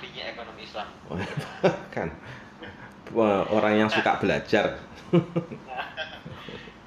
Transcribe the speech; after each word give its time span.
ahlinya 0.00 0.32
ekonomi 0.32 0.64
Islam. 0.64 0.88
kan 1.94 2.08
orang 3.12 3.74
yang 3.76 3.90
suka 3.92 4.16
belajar. 4.16 4.80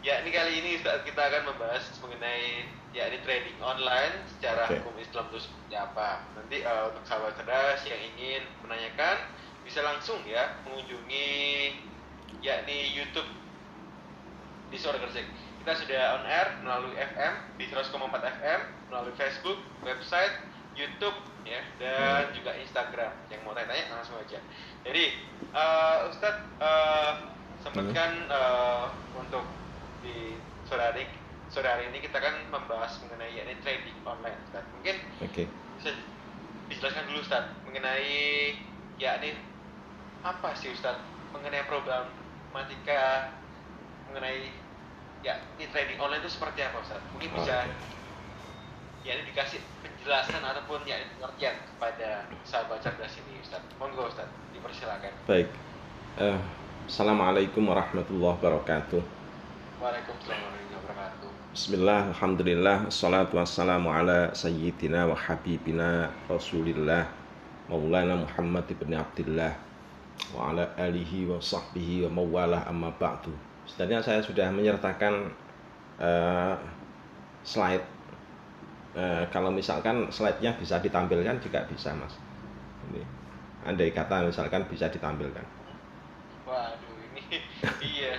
Ya, 0.03 0.19
ini 0.19 0.35
kali 0.35 0.59
ini 0.59 0.83
kita 0.83 1.15
akan 1.15 1.47
membahas 1.47 1.95
mengenai 2.03 2.67
ya 2.91 3.07
ini 3.07 3.23
trading 3.23 3.55
online 3.63 4.19
secara 4.35 4.67
Oke. 4.67 4.83
hukum 4.83 4.99
Islam 4.99 5.31
itu 5.31 5.47
seperti 5.47 5.79
apa. 5.79 6.27
Nanti 6.35 6.59
eh, 6.59 6.83
untuk 6.91 7.07
sahabat 7.07 7.39
cerdas 7.39 7.87
yang 7.87 8.11
ingin 8.11 8.43
menanyakan 8.67 9.31
bisa 9.63 9.79
langsung 9.79 10.19
ya 10.27 10.59
mengunjungi 10.67 11.31
yakni 12.43 12.91
YouTube 12.91 13.31
di 14.67 14.75
Suara 14.75 14.99
Gresik. 14.99 15.23
Kita 15.63 15.71
sudah 15.71 16.19
on 16.19 16.27
air 16.27 16.51
melalui 16.59 16.99
FM 16.99 17.33
di 17.55 17.71
100,4 17.71 17.95
FM, 18.43 18.59
melalui 18.91 19.15
Facebook, 19.15 19.63
website, 19.87 20.35
YouTube 20.73 21.17
ya 21.45 21.61
dan 21.77 22.33
juga 22.33 22.57
Instagram. 22.57 23.13
Yang 23.29 23.41
mau 23.45 23.53
tanya-tanya 23.53 23.93
langsung 23.93 24.17
aja. 24.17 24.39
Jadi 24.83 25.03
eh, 25.53 25.97
Ustadz 26.09 26.45
eh, 26.59 27.13
sempatkan 27.63 28.11
eh, 28.27 28.85
untuk 29.15 29.45
di 30.03 30.35
sore 30.67 30.83
hari 30.83 31.03
sore 31.53 31.69
hari 31.69 31.87
ini 31.93 32.01
kita 32.01 32.17
kan 32.17 32.35
membahas 32.49 32.97
mengenai 33.05 33.31
yakni 33.37 33.55
trading 33.61 33.97
online 34.03 34.37
Ustadz. 34.49 34.69
Mungkin 34.79 34.95
Oke. 35.21 35.43
bisa 35.79 35.91
dijelaskan 36.67 37.05
dulu 37.11 37.19
Ustadz 37.21 37.53
mengenai 37.69 38.57
yakni 38.97 39.37
apa 40.25 40.55
sih 40.57 40.73
Ustadz 40.73 41.05
mengenai 41.35 41.65
problematika 41.69 43.35
mengenai 44.09 44.49
ya 45.23 45.39
ini 45.55 45.69
trading 45.71 45.99
online 46.01 46.25
itu 46.25 46.31
seperti 46.33 46.65
apa 46.65 46.81
Ustadz? 46.81 47.05
Mungkin 47.15 47.31
bisa 47.37 47.69
Oke. 47.69 49.07
ya 49.07 49.19
ini 49.19 49.23
dikasih 49.29 49.61
penjelasan 50.03 50.43
ataupun 50.43 50.83
ya 50.83 50.99
pengertian 51.15 51.55
kepada 51.63 52.27
sahabat 52.43 52.83
cerdas 52.83 53.15
ini 53.23 53.39
Ustadz. 53.39 53.71
Monggo 53.79 54.11
Ustadz, 54.11 54.35
dipersilakan. 54.51 55.15
Baik. 55.23 55.47
Eh, 56.19 56.39
Assalamualaikum 56.91 57.63
warahmatullahi 57.71 58.35
wabarakatuh. 58.35 58.99
Waalaikumsalam 59.79 60.43
warahmatullahi 60.43 60.75
wabarakatuh. 60.83 61.29
Bismillah, 61.55 62.11
Alhamdulillah, 62.11 62.77
Assalatu 62.91 63.39
wassalamu 63.39 63.95
ala 63.95 64.35
sayyidina 64.35 65.07
wa 65.07 65.15
habibina 65.15 66.11
Rasulillah 66.27 67.07
Maulana 67.71 68.27
Muhammad 68.27 68.67
ibn 68.73 68.91
Abdullah 68.91 69.55
Wa 70.35 70.51
ala 70.51 70.67
alihi 70.75 71.31
wa 71.31 71.39
sahbihi 71.39 72.09
wa 72.09 72.19
mawalah 72.19 72.67
amma 72.67 72.91
ba'du 72.99 73.31
Sebenarnya 73.69 74.03
saya 74.03 74.19
sudah 74.19 74.51
menyertakan 74.51 75.31
eh, 76.01 76.57
slide 77.45 77.92
Eh, 78.93 79.25
Kalau 79.33 79.49
misalkan 79.49 80.05
slide-nya 80.13 80.53
bisa 80.61 80.77
ditampilkan 80.77 81.41
juga 81.41 81.65
bisa 81.65 81.89
mas 81.97 82.13
Ini 82.93 83.01
Andai 83.65 83.89
kata 83.89 84.27
misalkan 84.29 84.69
bisa 84.69 84.85
ditampilkan 84.93 85.45
Waduh, 86.45 86.93
ini 87.09 87.21
iya. 87.89 88.13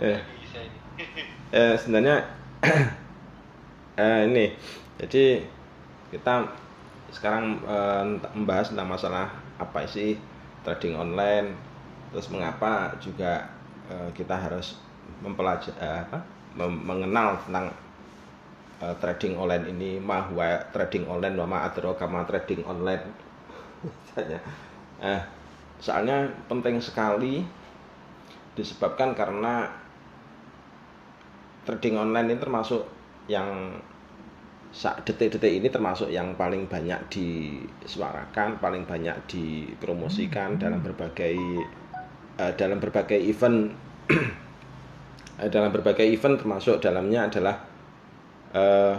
Eh. 0.00 0.18
Nggak 0.18 0.36
bisa 0.42 0.58
ini. 0.64 0.78
eh, 1.58 1.74
sebenarnya 1.78 2.16
eh, 4.00 4.20
ini 4.28 4.46
jadi 5.00 5.42
kita 6.12 6.34
sekarang 7.14 7.60
eh, 7.66 8.04
membahas 8.34 8.70
tentang 8.72 8.88
masalah 8.90 9.26
apa 9.60 9.86
sih 9.86 10.18
trading 10.66 10.98
online 10.98 11.54
terus 12.10 12.30
mengapa 12.32 12.94
juga 13.02 13.46
eh, 13.90 14.10
kita 14.14 14.34
harus 14.34 14.78
mempelajari 15.22 15.78
apa 15.78 16.18
mem- 16.58 16.82
mengenal 16.84 17.38
tentang 17.46 17.70
eh, 18.82 18.94
trading 18.98 19.38
online 19.38 19.70
ini 19.70 19.90
mahwa 20.02 20.58
trading 20.74 21.06
online 21.06 21.36
wama 21.38 21.66
adraka 21.68 22.08
ma 22.08 22.26
trading 22.26 22.64
online. 22.66 23.04
Misalnya. 23.84 24.40
eh, 25.02 25.20
soalnya 25.82 26.30
penting 26.48 26.80
sekali 26.80 27.44
disebabkan 28.54 29.12
karena 29.12 29.66
trading 31.66 31.98
online 31.98 32.32
ini 32.32 32.38
termasuk 32.38 32.82
yang 33.26 33.74
saat 34.74 35.06
detik-detik 35.06 35.62
ini 35.62 35.68
termasuk 35.70 36.10
yang 36.10 36.34
paling 36.34 36.66
banyak 36.66 36.98
disuarakan, 37.06 38.58
paling 38.58 38.82
banyak 38.82 39.14
dipromosikan 39.30 40.58
dalam 40.58 40.82
berbagai 40.82 41.38
eh, 42.38 42.52
dalam 42.58 42.78
berbagai 42.82 43.18
event. 43.18 43.70
Eh, 45.34 45.50
dalam 45.50 45.74
berbagai 45.74 46.06
event 46.06 46.38
termasuk 46.38 46.78
dalamnya 46.78 47.26
adalah 47.26 47.58
eh, 48.54 48.94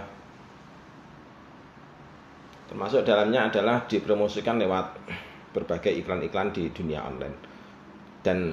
termasuk 2.68 3.08
dalamnya 3.08 3.48
adalah 3.48 3.88
dipromosikan 3.88 4.60
lewat 4.60 5.00
berbagai 5.56 5.96
iklan-iklan 6.04 6.52
di 6.52 6.68
dunia 6.76 7.08
online. 7.08 7.38
Dan 8.20 8.52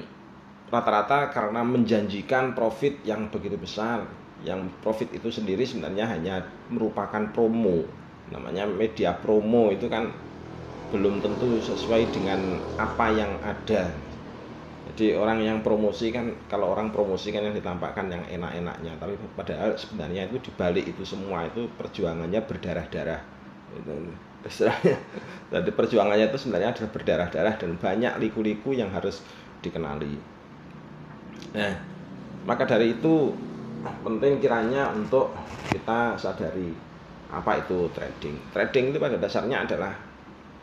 rata-rata 0.71 1.29
karena 1.35 1.67
menjanjikan 1.67 2.55
profit 2.55 3.03
yang 3.03 3.29
begitu 3.29 3.59
besar 3.59 4.07
yang 4.43 4.67
profit 4.83 5.11
itu 5.15 5.31
sendiri 5.31 5.63
sebenarnya 5.63 6.07
hanya 6.07 6.43
merupakan 6.71 7.31
promo. 7.31 7.87
Namanya 8.31 8.67
media 8.67 9.15
promo 9.15 9.71
itu 9.71 9.87
kan 9.87 10.11
belum 10.91 11.25
tentu 11.25 11.63
sesuai 11.63 12.13
dengan 12.13 12.61
apa 12.77 13.07
yang 13.15 13.39
ada 13.41 13.89
jadi 14.83 15.15
orang 15.15 15.39
yang 15.41 15.59
promosi 15.63 16.11
kan 16.11 16.35
kalau 16.51 16.75
orang 16.75 16.91
promosi 16.91 17.31
kan 17.31 17.47
yang 17.47 17.55
ditampakkan 17.55 18.11
yang 18.11 18.25
enak-enaknya 18.27 18.99
tapi 18.99 19.15
padahal 19.39 19.79
sebenarnya 19.79 20.27
itu 20.27 20.43
dibalik 20.43 20.85
itu 20.85 21.07
semua 21.07 21.47
itu 21.47 21.71
perjuangannya 21.79 22.43
berdarah-darah 22.43 23.21
itu 23.79 23.95
istilahnya 24.43 24.99
jadi 25.55 25.71
perjuangannya 25.71 26.27
itu 26.35 26.39
sebenarnya 26.43 26.75
adalah 26.75 26.91
berdarah-darah 26.91 27.55
dan 27.63 27.71
banyak 27.79 28.13
liku-liku 28.19 28.75
yang 28.75 28.91
harus 28.91 29.23
dikenali 29.63 30.33
Nah, 31.53 31.73
maka 32.49 32.65
dari 32.65 32.97
itu 32.97 33.35
penting 34.07 34.41
kiranya 34.41 34.89
untuk 34.95 35.37
kita 35.69 36.17
sadari 36.17 36.73
apa 37.29 37.61
itu 37.61 37.91
trading. 37.93 38.37
Trading 38.55 38.85
itu 38.95 38.99
pada 39.01 39.17
dasarnya 39.21 39.69
adalah 39.69 39.93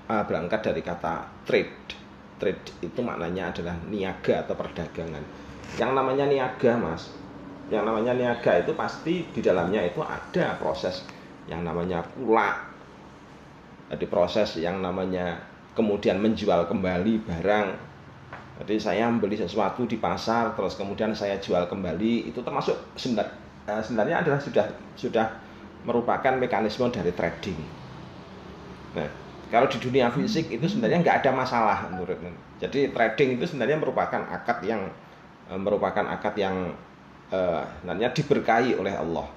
uh, 0.10 0.24
berangkat 0.26 0.72
dari 0.72 0.82
kata 0.82 1.46
trade. 1.46 1.99
Trade 2.40 2.72
itu 2.80 3.00
maknanya 3.04 3.52
adalah 3.52 3.76
niaga 3.86 4.48
atau 4.48 4.56
perdagangan. 4.56 5.22
Yang 5.76 5.92
namanya 5.92 6.26
niaga, 6.26 6.72
Mas. 6.80 7.12
Yang 7.68 7.84
namanya 7.86 8.12
niaga 8.16 8.64
itu 8.64 8.72
pasti 8.74 9.28
di 9.30 9.42
dalamnya 9.44 9.86
itu 9.86 10.00
ada 10.02 10.58
proses 10.58 11.06
yang 11.46 11.62
namanya 11.62 12.02
pula. 12.02 12.66
Jadi 13.92 14.06
proses 14.08 14.58
yang 14.58 14.80
namanya 14.80 15.38
kemudian 15.76 16.18
menjual 16.18 16.66
kembali 16.66 17.28
barang 17.28 17.90
jadi 18.60 18.76
saya 18.76 19.08
membeli 19.08 19.40
sesuatu 19.40 19.88
di 19.88 19.96
pasar, 19.96 20.52
terus 20.52 20.76
kemudian 20.76 21.16
saya 21.16 21.40
jual 21.40 21.64
kembali, 21.72 22.28
itu 22.28 22.44
termasuk 22.44 22.76
sebenarnya, 23.00 23.32
sebenarnya 23.80 24.20
adalah 24.20 24.40
sudah 24.44 24.68
sudah 25.00 25.32
merupakan 25.88 26.36
mekanisme 26.36 26.92
dari 26.92 27.16
trading. 27.16 27.56
Nah, 29.00 29.08
kalau 29.50 29.68
di 29.68 29.78
dunia 29.82 30.14
fisik 30.14 30.54
itu 30.54 30.66
sebenarnya 30.70 31.02
nggak 31.02 31.18
ada 31.26 31.32
masalah 31.34 31.78
menurut. 31.90 32.18
Jadi 32.62 32.94
trading 32.94 33.38
itu 33.42 33.46
sebenarnya 33.50 33.78
merupakan 33.82 34.22
akad 34.30 34.62
yang 34.66 34.88
eh, 35.50 35.60
merupakan 35.60 36.06
akad 36.06 36.38
yang 36.38 36.74
eh, 37.34 37.62
sebenarnya 37.82 38.10
diberkahi 38.14 38.78
oleh 38.78 38.94
Allah. 38.94 39.28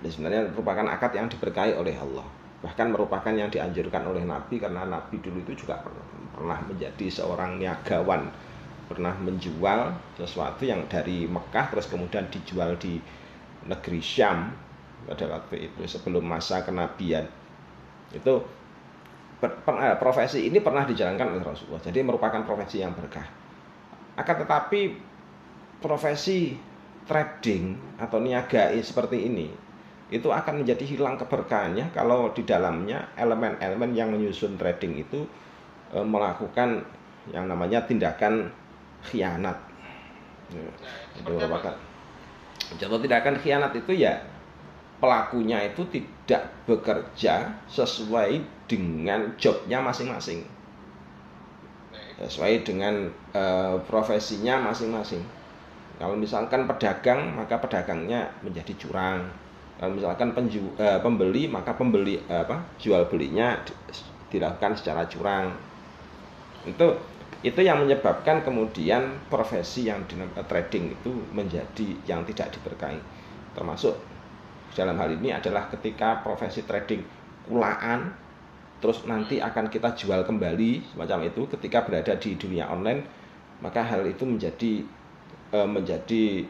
Jadi 0.00 0.08
sebenarnya 0.10 0.42
merupakan 0.54 0.86
akad 0.90 1.12
yang 1.18 1.26
diberkahi 1.26 1.74
oleh 1.74 1.94
Allah. 1.98 2.26
Bahkan 2.62 2.86
merupakan 2.94 3.34
yang 3.34 3.52
dianjurkan 3.52 4.08
oleh 4.08 4.24
Nabi 4.24 4.56
karena 4.56 4.88
Nabi 4.88 5.20
dulu 5.20 5.42
itu 5.44 5.66
juga 5.66 5.82
pernah 5.84 6.04
pernah 6.34 6.58
menjadi 6.66 7.06
seorang 7.06 7.62
niagawan 7.62 8.26
pernah 8.84 9.14
menjual 9.16 9.96
sesuatu 10.18 10.66
yang 10.66 10.84
dari 10.90 11.24
Mekah 11.24 11.72
terus 11.72 11.88
kemudian 11.88 12.28
dijual 12.28 12.76
di 12.76 13.00
negeri 13.64 14.02
Syam 14.02 14.52
pada 15.08 15.24
waktu 15.30 15.72
itu 15.72 15.80
sebelum 15.88 16.24
masa 16.24 16.60
kenabian 16.66 17.24
itu 18.12 18.44
profesi 19.98 20.48
ini 20.48 20.58
pernah 20.60 20.84
dijalankan 20.86 21.36
oleh 21.36 21.42
Rasulullah. 21.44 21.82
Jadi 21.82 22.00
merupakan 22.00 22.40
profesi 22.44 22.80
yang 22.80 22.92
berkah. 22.96 23.26
Akan 24.14 24.36
tetapi 24.46 24.80
profesi 25.82 26.54
trading 27.04 27.96
atau 28.00 28.16
niagai 28.20 28.80
seperti 28.80 29.28
ini 29.28 29.48
itu 30.08 30.28
akan 30.30 30.64
menjadi 30.64 30.84
hilang 30.84 31.16
keberkahannya 31.20 31.92
kalau 31.92 32.30
di 32.32 32.44
dalamnya 32.44 33.12
elemen-elemen 33.16 33.90
yang 33.96 34.12
menyusun 34.12 34.56
trading 34.56 35.00
itu 35.00 35.26
e, 35.92 35.98
melakukan 36.00 36.84
yang 37.32 37.48
namanya 37.48 37.82
tindakan 37.84 38.52
khianat. 39.04 39.56
Nah, 40.54 40.72
itu 41.18 41.30
merupakan 41.34 41.74
contoh 42.78 43.00
tindakan 43.00 43.34
khianat 43.40 43.72
itu 43.76 43.92
ya 43.96 44.20
pelakunya 45.02 45.58
itu 45.70 45.82
tidak 45.94 46.42
bekerja 46.68 47.34
sesuai 47.68 48.30
dengan 48.70 49.20
jobnya 49.42 49.78
masing-masing, 49.84 50.40
sesuai 52.18 52.54
dengan 52.66 52.94
eh, 53.34 53.76
profesinya 53.90 54.54
masing-masing. 54.70 55.22
Kalau 56.00 56.16
misalkan 56.18 56.66
pedagang 56.70 57.20
maka 57.38 57.56
pedagangnya 57.62 58.20
menjadi 58.44 58.72
curang. 58.80 59.20
Kalau 59.78 59.92
misalkan 59.98 60.30
penju, 60.36 60.62
eh, 60.78 60.98
pembeli 61.02 61.50
maka 61.50 61.72
pembeli 61.80 62.14
eh, 62.26 62.42
apa 62.46 62.56
jual 62.82 63.02
belinya 63.10 63.58
di- 63.66 63.78
dilakukan 64.32 64.74
secara 64.78 65.06
curang 65.12 65.46
itu 66.64 66.86
itu 67.44 67.60
yang 67.60 67.84
menyebabkan 67.84 68.40
kemudian 68.40 69.28
profesi 69.28 69.84
yang 69.84 70.00
di 70.08 70.16
trading 70.48 70.96
itu 70.96 71.12
menjadi 71.28 71.86
yang 72.08 72.24
tidak 72.24 72.56
diberkahi 72.56 72.96
termasuk 73.52 73.92
dalam 74.74 74.98
hal 74.98 75.14
ini 75.14 75.30
adalah 75.30 75.70
ketika 75.70 76.20
profesi 76.20 76.66
trading 76.66 77.00
kulaan 77.46 78.10
terus 78.82 79.06
nanti 79.08 79.40
akan 79.40 79.70
kita 79.72 79.96
jual 79.96 80.26
kembali 80.26 80.92
semacam 80.92 81.24
itu 81.24 81.48
ketika 81.56 81.86
berada 81.86 82.12
di 82.20 82.36
dunia 82.36 82.68
online 82.68 83.06
maka 83.62 83.80
hal 83.80 84.04
itu 84.04 84.28
menjadi 84.28 84.84
e, 85.54 85.58
menjadi 85.64 86.44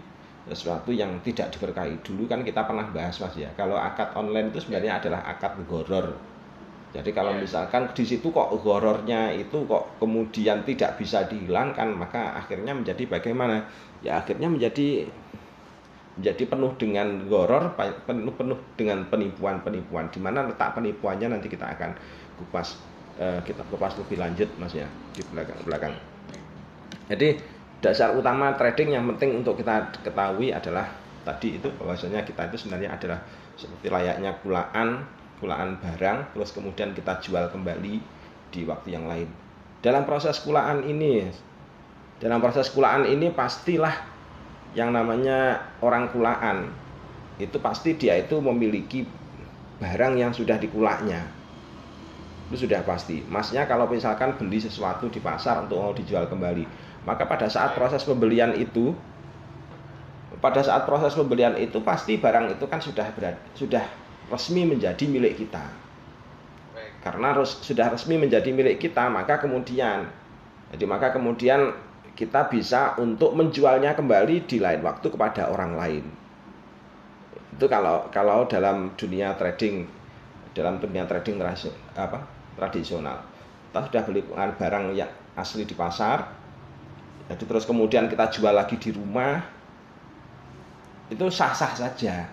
sesuatu 0.51 0.91
yang 0.91 1.23
tidak 1.23 1.55
diberkahi 1.55 2.03
dulu 2.03 2.27
kan 2.27 2.43
kita 2.43 2.67
pernah 2.67 2.91
bahas 2.91 3.17
mas 3.23 3.37
ya 3.39 3.53
kalau 3.55 3.79
akad 3.79 4.13
online 4.19 4.51
itu 4.51 4.67
sebenarnya 4.67 4.99
adalah 4.99 5.21
akad 5.31 5.57
goror 5.69 6.17
jadi 6.95 7.11
kalau 7.11 7.35
iya. 7.35 7.43
misalkan 7.43 7.91
di 7.91 8.07
situ 8.07 8.31
kok 8.31 8.55
horornya 8.63 9.35
itu 9.35 9.67
kok 9.67 9.99
kemudian 9.99 10.63
tidak 10.63 10.95
bisa 10.95 11.27
dihilangkan, 11.27 11.91
maka 11.91 12.39
akhirnya 12.39 12.71
menjadi 12.71 13.11
bagaimana? 13.11 13.67
Ya 13.99 14.23
akhirnya 14.23 14.47
menjadi 14.47 15.11
menjadi 16.15 16.47
penuh 16.47 16.73
dengan 16.79 17.27
goror, 17.27 17.75
penuh 18.07 18.35
penuh 18.35 18.59
dengan 18.79 19.03
penipuan-penipuan. 19.11 20.11
Di 20.15 20.23
mana 20.23 20.47
letak 20.47 20.79
penipuannya 20.79 21.35
nanti 21.35 21.51
kita 21.51 21.67
akan 21.75 21.91
kupas 22.39 22.79
eh, 23.19 23.41
kita 23.43 23.67
kupas 23.71 23.99
lebih 23.99 24.23
lanjut 24.23 24.47
mas 24.59 24.75
ya 24.75 24.87
di 25.15 25.23
belakang 25.31 25.59
belakang. 25.67 25.95
Jadi 27.11 27.39
dasar 27.83 28.15
utama 28.17 28.55
trading 28.57 28.97
yang 28.97 29.05
penting 29.15 29.43
untuk 29.43 29.61
kita 29.61 29.93
ketahui 30.01 30.55
adalah 30.55 30.89
tadi 31.27 31.59
itu 31.59 31.69
bahwasanya 31.77 32.23
kita 32.23 32.49
itu 32.49 32.65
sebenarnya 32.65 32.95
adalah 32.95 33.19
seperti 33.59 33.89
layaknya 33.91 34.39
kulaan 34.41 35.05
kulaan 35.43 35.77
barang 35.83 36.33
terus 36.33 36.55
kemudian 36.55 36.95
kita 36.97 37.21
jual 37.21 37.51
kembali 37.51 37.95
di 38.55 38.61
waktu 38.65 38.89
yang 38.95 39.11
lain. 39.11 39.29
Dalam 39.83 40.07
proses 40.07 40.41
kulaan 40.41 40.87
ini 40.87 41.29
dalam 42.23 42.39
proses 42.39 42.71
kulaan 42.71 43.05
ini 43.05 43.29
pastilah 43.35 44.14
yang 44.75 44.91
namanya 44.95 45.63
orang 45.81 46.11
kulaan. 46.11 46.71
Itu 47.39 47.59
pasti 47.59 47.99
dia 47.99 48.19
itu 48.19 48.39
memiliki 48.39 49.07
barang 49.83 50.15
yang 50.19 50.31
sudah 50.31 50.59
dikulaknya. 50.59 51.27
Itu 52.51 52.69
sudah 52.69 52.87
pasti. 52.87 53.23
Masnya 53.27 53.67
kalau 53.67 53.91
misalkan 53.91 54.39
beli 54.39 54.63
sesuatu 54.63 55.11
di 55.11 55.19
pasar 55.19 55.67
untuk 55.67 55.83
mau 55.83 55.95
dijual 55.95 56.31
kembali 56.31 56.95
maka 57.05 57.29
pada 57.29 57.47
saat 57.53 57.77
proses 57.77 58.03
pembelian 58.05 58.57
itu 58.57 58.97
pada 60.41 60.61
saat 60.61 60.85
proses 60.85 61.15
pembelian 61.15 61.55
itu 61.57 61.81
pasti 61.81 62.19
barang 62.19 62.59
itu 62.59 62.65
kan 62.69 62.83
sudah 62.83 63.07
berat, 63.17 63.39
sudah 63.57 63.85
resmi 64.29 64.67
menjadi 64.67 65.05
milik 65.07 65.41
kita. 65.41 65.63
Karena 67.01 67.37
res, 67.37 67.61
sudah 67.65 67.93
resmi 67.93 68.19
menjadi 68.19 68.51
milik 68.51 68.83
kita, 68.83 69.09
maka 69.09 69.41
kemudian 69.41 70.05
jadi 70.75 70.85
maka 70.91 71.15
kemudian 71.15 71.71
kita 72.15 72.47
bisa 72.47 72.95
untuk 73.03 73.35
menjualnya 73.35 73.99
kembali 73.99 74.47
di 74.47 74.63
lain 74.63 74.81
waktu 74.87 75.07
kepada 75.11 75.51
orang 75.51 75.75
lain. 75.75 76.05
Itu 77.55 77.67
kalau 77.67 78.11
kalau 78.11 78.47
dalam 78.47 78.95
dunia 78.95 79.35
trading 79.35 79.87
dalam 80.55 80.79
dunia 80.79 81.05
trading 81.05 81.43
apa 81.43 82.23
tradisional. 82.55 83.19
Kita 83.75 83.91
sudah 83.91 84.03
beli 84.07 84.23
barang 84.31 84.95
yang 84.95 85.11
asli 85.35 85.67
di 85.67 85.75
pasar, 85.75 86.31
jadi 87.27 87.43
terus 87.43 87.67
kemudian 87.67 88.07
kita 88.07 88.31
jual 88.31 88.55
lagi 88.55 88.79
di 88.79 88.95
rumah, 88.95 89.43
itu 91.11 91.27
sah-sah 91.27 91.75
saja 91.75 92.31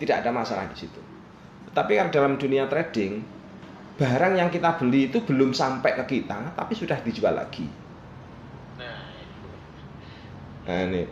tidak 0.00 0.24
ada 0.24 0.30
masalah 0.32 0.64
di 0.72 0.76
situ. 0.88 1.00
Tapi 1.76 2.00
kan 2.00 2.08
dalam 2.08 2.40
dunia 2.40 2.64
trading, 2.64 3.20
barang 4.00 4.40
yang 4.40 4.48
kita 4.48 4.80
beli 4.80 5.12
itu 5.12 5.20
belum 5.20 5.52
sampai 5.52 6.00
ke 6.00 6.04
kita, 6.16 6.56
tapi 6.56 6.72
sudah 6.72 6.96
dijual 7.04 7.36
lagi. 7.36 7.83
Nah, 10.64 10.78
ini 10.88 11.02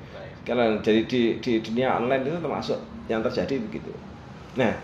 kalau 0.42 0.80
jadi 0.82 1.06
di, 1.06 1.38
di 1.38 1.52
dunia 1.62 2.00
online 2.00 2.26
itu 2.26 2.38
termasuk 2.40 2.78
yang 3.06 3.20
terjadi 3.22 3.62
begitu. 3.62 3.92
Nah, 4.58 4.74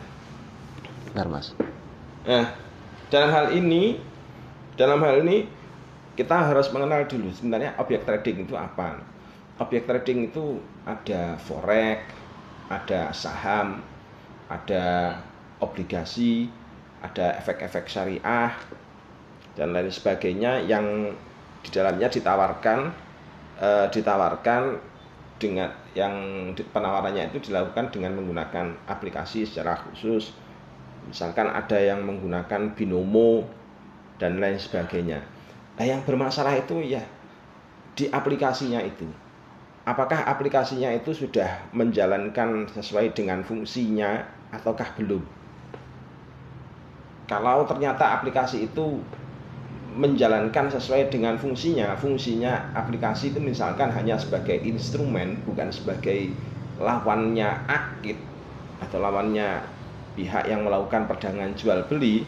benar 1.10 1.26
mas. 1.26 1.56
Nah, 2.28 2.52
dalam 3.08 3.30
hal 3.32 3.46
ini, 3.56 3.98
dalam 4.76 5.00
hal 5.02 5.24
ini 5.24 5.48
kita 6.14 6.50
harus 6.50 6.68
mengenal 6.74 7.06
dulu 7.06 7.30
sebenarnya 7.32 7.74
objek 7.80 8.04
trading 8.04 8.46
itu 8.46 8.54
apa. 8.54 9.00
Objek 9.58 9.90
trading 9.90 10.30
itu 10.30 10.62
ada 10.86 11.34
forex, 11.42 12.06
ada 12.70 13.10
saham, 13.10 13.82
ada 14.46 15.16
obligasi, 15.58 16.46
ada 17.02 17.34
efek-efek 17.42 17.90
syariah 17.90 18.54
dan 19.58 19.74
lain 19.74 19.90
sebagainya 19.90 20.62
yang 20.66 21.14
di 21.62 21.68
dalamnya 21.74 22.06
ditawarkan 22.06 23.07
eh, 23.58 23.86
ditawarkan 23.92 24.78
dengan 25.38 25.70
yang 25.94 26.14
penawarannya 26.74 27.30
itu 27.30 27.50
dilakukan 27.50 27.94
dengan 27.94 28.18
menggunakan 28.18 28.74
aplikasi 28.90 29.46
secara 29.46 29.78
khusus. 29.86 30.34
Misalkan 31.06 31.46
ada 31.48 31.78
yang 31.78 32.02
menggunakan 32.02 32.74
binomo 32.74 33.46
dan 34.18 34.42
lain 34.42 34.58
sebagainya. 34.58 35.22
Nah, 35.78 35.86
yang 35.86 36.02
bermasalah 36.02 36.58
itu 36.58 36.82
ya 36.82 37.06
di 37.94 38.10
aplikasinya 38.10 38.82
itu 38.82 39.06
apakah 39.88 40.28
aplikasinya 40.28 40.92
itu 40.92 41.16
sudah 41.16 41.64
menjalankan 41.72 42.68
sesuai 42.68 43.16
dengan 43.16 43.40
fungsinya 43.40 44.20
ataukah 44.52 44.92
belum. 45.00 45.24
Kalau 47.24 47.64
ternyata 47.64 48.20
aplikasi 48.20 48.68
itu 48.68 49.00
menjalankan 49.98 50.70
sesuai 50.70 51.10
dengan 51.10 51.34
fungsinya, 51.34 51.98
fungsinya 51.98 52.70
aplikasi 52.78 53.34
itu 53.34 53.42
misalkan 53.42 53.90
hanya 53.90 54.14
sebagai 54.14 54.54
instrumen, 54.62 55.42
bukan 55.42 55.74
sebagai 55.74 56.30
lawannya 56.78 57.50
akid 57.66 58.14
atau 58.78 59.02
lawannya 59.02 59.58
pihak 60.14 60.46
yang 60.46 60.62
melakukan 60.62 61.10
perdagangan 61.10 61.58
jual 61.58 61.82
beli, 61.90 62.22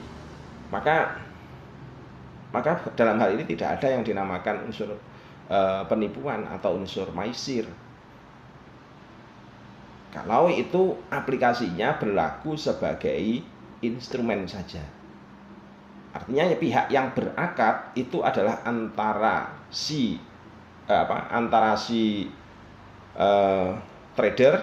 maka 0.75 1.15
maka 2.51 2.83
dalam 2.99 3.23
hal 3.23 3.39
ini 3.39 3.47
tidak 3.47 3.79
ada 3.79 3.95
yang 3.95 4.03
dinamakan 4.03 4.67
unsur 4.67 4.99
Eh, 5.51 5.83
penipuan 5.91 6.47
atau 6.47 6.79
unsur 6.79 7.11
maisir. 7.11 7.67
Kalau 10.15 10.47
itu 10.47 10.95
aplikasinya 11.11 11.99
berlaku 11.99 12.55
sebagai 12.55 13.43
instrumen 13.83 14.47
saja. 14.47 14.79
Artinya 16.11 16.45
ya, 16.51 16.57
pihak 16.59 16.87
yang 16.91 17.15
berakad 17.15 17.95
itu 17.95 18.23
adalah 18.27 18.67
antara 18.67 19.55
si 19.71 20.19
eh, 20.91 21.01
apa? 21.01 21.31
Antara 21.31 21.79
si 21.79 22.27
uh, 23.15 23.71
trader 24.19 24.55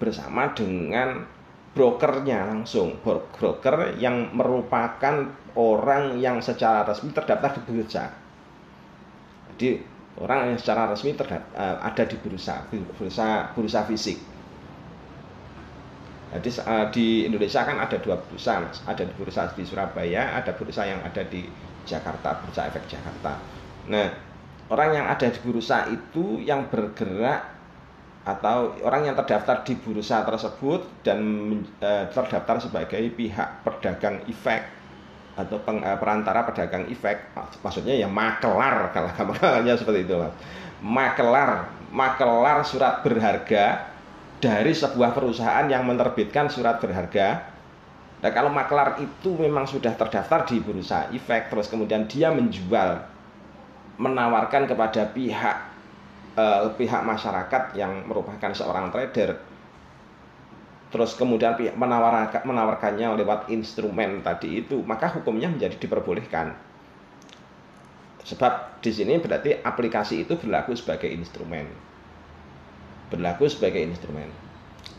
bersama 0.00 0.52
dengan 0.56 1.28
brokernya 1.74 2.46
langsung 2.48 3.02
broker 3.02 3.98
yang 3.98 4.30
merupakan 4.32 5.28
orang 5.58 6.22
yang 6.22 6.38
secara 6.40 6.86
resmi 6.86 7.10
terdaftar 7.10 7.58
di 7.58 7.60
bursa. 7.66 8.04
Jadi 9.54 9.70
orang 10.22 10.54
yang 10.54 10.58
secara 10.58 10.90
resmi 10.90 11.12
terdat, 11.12 11.42
uh, 11.52 11.82
ada 11.82 12.02
di 12.06 12.16
bursa 12.16 12.64
bursa 12.70 13.50
bursa 13.52 13.80
fisik 13.86 14.33
jadi 16.34 16.50
uh, 16.66 16.86
di 16.90 17.30
Indonesia 17.30 17.62
kan 17.62 17.78
ada 17.78 17.94
dua 18.02 18.18
bursa 18.18 18.58
mas. 18.58 18.82
Ada 18.82 19.06
bursa 19.14 19.46
di 19.54 19.62
Surabaya 19.62 20.34
ada 20.34 20.50
bursa 20.50 20.82
yang 20.82 20.98
ada 21.06 21.22
di 21.22 21.46
Jakarta 21.86 22.42
bursa 22.42 22.66
efek 22.66 22.90
Jakarta. 22.90 23.38
Nah 23.86 24.10
orang 24.66 24.90
yang 24.98 25.06
ada 25.06 25.30
di 25.30 25.38
bursa 25.38 25.86
itu 25.94 26.42
yang 26.42 26.66
bergerak 26.66 27.54
atau 28.24 28.72
orang 28.82 29.12
yang 29.12 29.14
terdaftar 29.14 29.62
di 29.62 29.78
bursa 29.78 30.26
tersebut 30.26 31.06
dan 31.06 31.20
uh, 31.78 32.10
terdaftar 32.10 32.58
sebagai 32.58 33.04
pihak 33.14 33.62
pedagang 33.62 34.18
efek 34.26 34.64
atau 35.38 35.62
uh, 35.62 35.98
perantara 36.02 36.46
pedagang 36.46 36.90
efek 36.90 37.30
maksudnya 37.62 37.94
ya 37.94 38.10
makelar 38.10 38.90
kalau 38.90 39.10
gambarnya 39.14 39.78
seperti 39.78 40.02
itu 40.02 40.18
mas. 40.18 40.34
Makelar 40.82 41.70
makelar 41.94 42.66
surat 42.66 43.06
berharga 43.06 43.93
dari 44.44 44.76
sebuah 44.76 45.16
perusahaan 45.16 45.64
yang 45.64 45.88
menerbitkan 45.88 46.52
surat 46.52 46.76
berharga 46.84 47.48
nah 48.20 48.28
kalau 48.28 48.52
makelar 48.52 49.00
itu 49.00 49.32
memang 49.40 49.64
sudah 49.64 49.96
terdaftar 49.96 50.44
di 50.44 50.60
bursa 50.60 51.08
efek 51.16 51.48
terus 51.48 51.72
kemudian 51.72 52.04
dia 52.04 52.28
menjual 52.28 53.00
menawarkan 53.96 54.68
kepada 54.68 55.08
pihak 55.08 55.56
uh, 56.36 56.68
pihak 56.76 57.00
masyarakat 57.08 57.72
yang 57.72 58.04
merupakan 58.04 58.52
seorang 58.52 58.92
trader 58.92 59.40
terus 60.94 61.18
kemudian 61.18 61.58
menawarkan 61.74 62.46
menawarkannya 62.46 63.18
lewat 63.18 63.50
instrumen 63.50 64.22
tadi 64.22 64.62
itu, 64.62 64.78
maka 64.86 65.10
hukumnya 65.10 65.50
menjadi 65.50 65.74
diperbolehkan. 65.74 66.54
Sebab 68.22 68.78
di 68.78 68.94
sini 68.94 69.18
berarti 69.18 69.58
aplikasi 69.58 70.22
itu 70.22 70.38
berlaku 70.38 70.78
sebagai 70.78 71.10
instrumen. 71.10 71.66
Berlaku 73.14 73.46
sebagai 73.46 73.78
instrumen. 73.78 74.26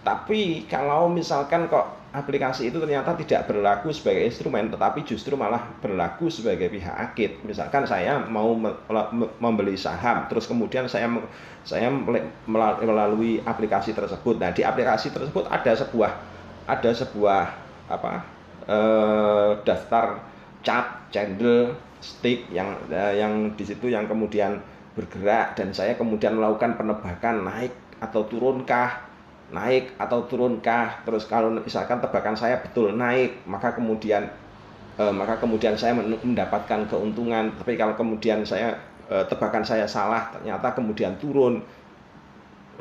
Tapi 0.08 0.64
kalau 0.72 1.12
misalkan 1.12 1.68
kok 1.68 2.06
aplikasi 2.16 2.72
itu 2.72 2.80
ternyata 2.80 3.12
tidak 3.20 3.52
berlaku 3.52 3.92
sebagai 3.92 4.24
instrumen 4.24 4.72
tetapi 4.72 5.04
justru 5.04 5.36
malah 5.36 5.60
berlaku 5.84 6.32
sebagai 6.32 6.72
pihak 6.72 6.96
akid 6.96 7.44
misalkan 7.44 7.84
saya 7.84 8.24
mau 8.32 8.56
membeli 9.44 9.76
saham 9.76 10.24
terus 10.32 10.48
kemudian 10.48 10.88
saya 10.88 11.12
saya 11.68 11.92
melalui 12.80 13.44
aplikasi 13.44 13.92
tersebut 13.92 14.40
nah 14.40 14.56
di 14.56 14.64
aplikasi 14.64 15.12
tersebut 15.12 15.44
ada 15.52 15.76
sebuah 15.76 16.12
ada 16.72 16.92
sebuah 16.96 17.44
apa 17.92 18.24
eh, 18.64 19.50
daftar 19.68 20.24
cat 20.64 21.12
candle 21.12 21.76
stick 22.00 22.48
yang 22.48 22.80
eh, 22.88 23.20
yang 23.20 23.52
di 23.60 23.64
situ 23.68 23.92
yang 23.92 24.08
kemudian 24.08 24.64
bergerak 24.96 25.60
dan 25.60 25.76
saya 25.76 26.00
kemudian 26.00 26.40
melakukan 26.40 26.80
penebakan 26.80 27.44
naik 27.44 27.76
atau 28.00 28.28
turunkah 28.28 29.06
naik 29.54 29.94
atau 30.02 30.26
turunkah. 30.26 31.06
Terus 31.06 31.30
kalau 31.30 31.54
misalkan 31.54 32.02
tebakan 32.02 32.34
saya 32.34 32.62
betul 32.62 32.96
naik 32.96 33.46
maka 33.46 33.76
kemudian 33.78 34.26
eh, 34.98 35.14
maka 35.14 35.38
kemudian 35.38 35.78
saya 35.78 35.94
mendapatkan 35.98 36.90
keuntungan. 36.90 37.54
Tapi 37.62 37.78
kalau 37.78 37.94
kemudian 37.94 38.42
saya 38.48 38.78
eh, 39.12 39.26
tebakan 39.30 39.62
saya 39.62 39.86
salah 39.86 40.34
ternyata 40.34 40.74
kemudian 40.74 41.16
turun. 41.22 41.62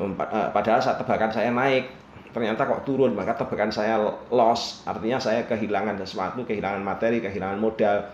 Eh, 0.01 0.49
padahal 0.51 0.81
saat 0.81 0.97
tebakan 0.99 1.31
saya 1.31 1.53
naik 1.53 1.87
ternyata 2.35 2.67
kok 2.67 2.83
turun 2.83 3.15
maka 3.15 3.37
tebakan 3.37 3.71
saya 3.71 4.01
loss. 4.33 4.83
Artinya 4.89 5.21
saya 5.21 5.45
kehilangan 5.45 6.01
sesuatu 6.01 6.43
kehilangan 6.43 6.81
materi 6.81 7.21
kehilangan 7.21 7.59
modal. 7.61 8.09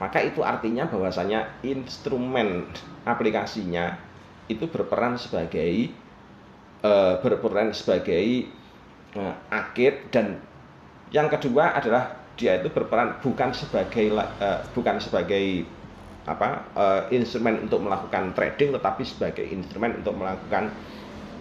Maka 0.00 0.24
itu 0.24 0.40
artinya 0.40 0.88
bahwasanya 0.88 1.60
instrumen 1.60 2.64
aplikasinya 3.04 4.00
itu 4.48 4.64
berperan 4.64 5.20
sebagai 5.20 5.92
uh, 6.84 7.20
berperan 7.20 7.72
sebagai 7.72 8.48
uh, 9.16 9.34
akid. 9.50 10.10
Dan 10.12 10.40
yang 11.10 11.26
kedua 11.30 11.74
adalah 11.74 12.20
dia 12.40 12.56
itu 12.56 12.72
berperan 12.72 13.20
bukan 13.20 13.52
sebagai 13.52 14.16
uh, 14.16 14.64
bukan 14.72 14.96
sebagai 14.96 15.68
apa 16.24 16.64
uh, 16.76 17.02
instrumen 17.12 17.64
untuk 17.68 17.80
melakukan 17.84 18.32
trading 18.36 18.76
tetapi 18.76 19.02
sebagai 19.04 19.44
instrumen 19.44 20.00
untuk 20.00 20.16
melakukan 20.16 20.72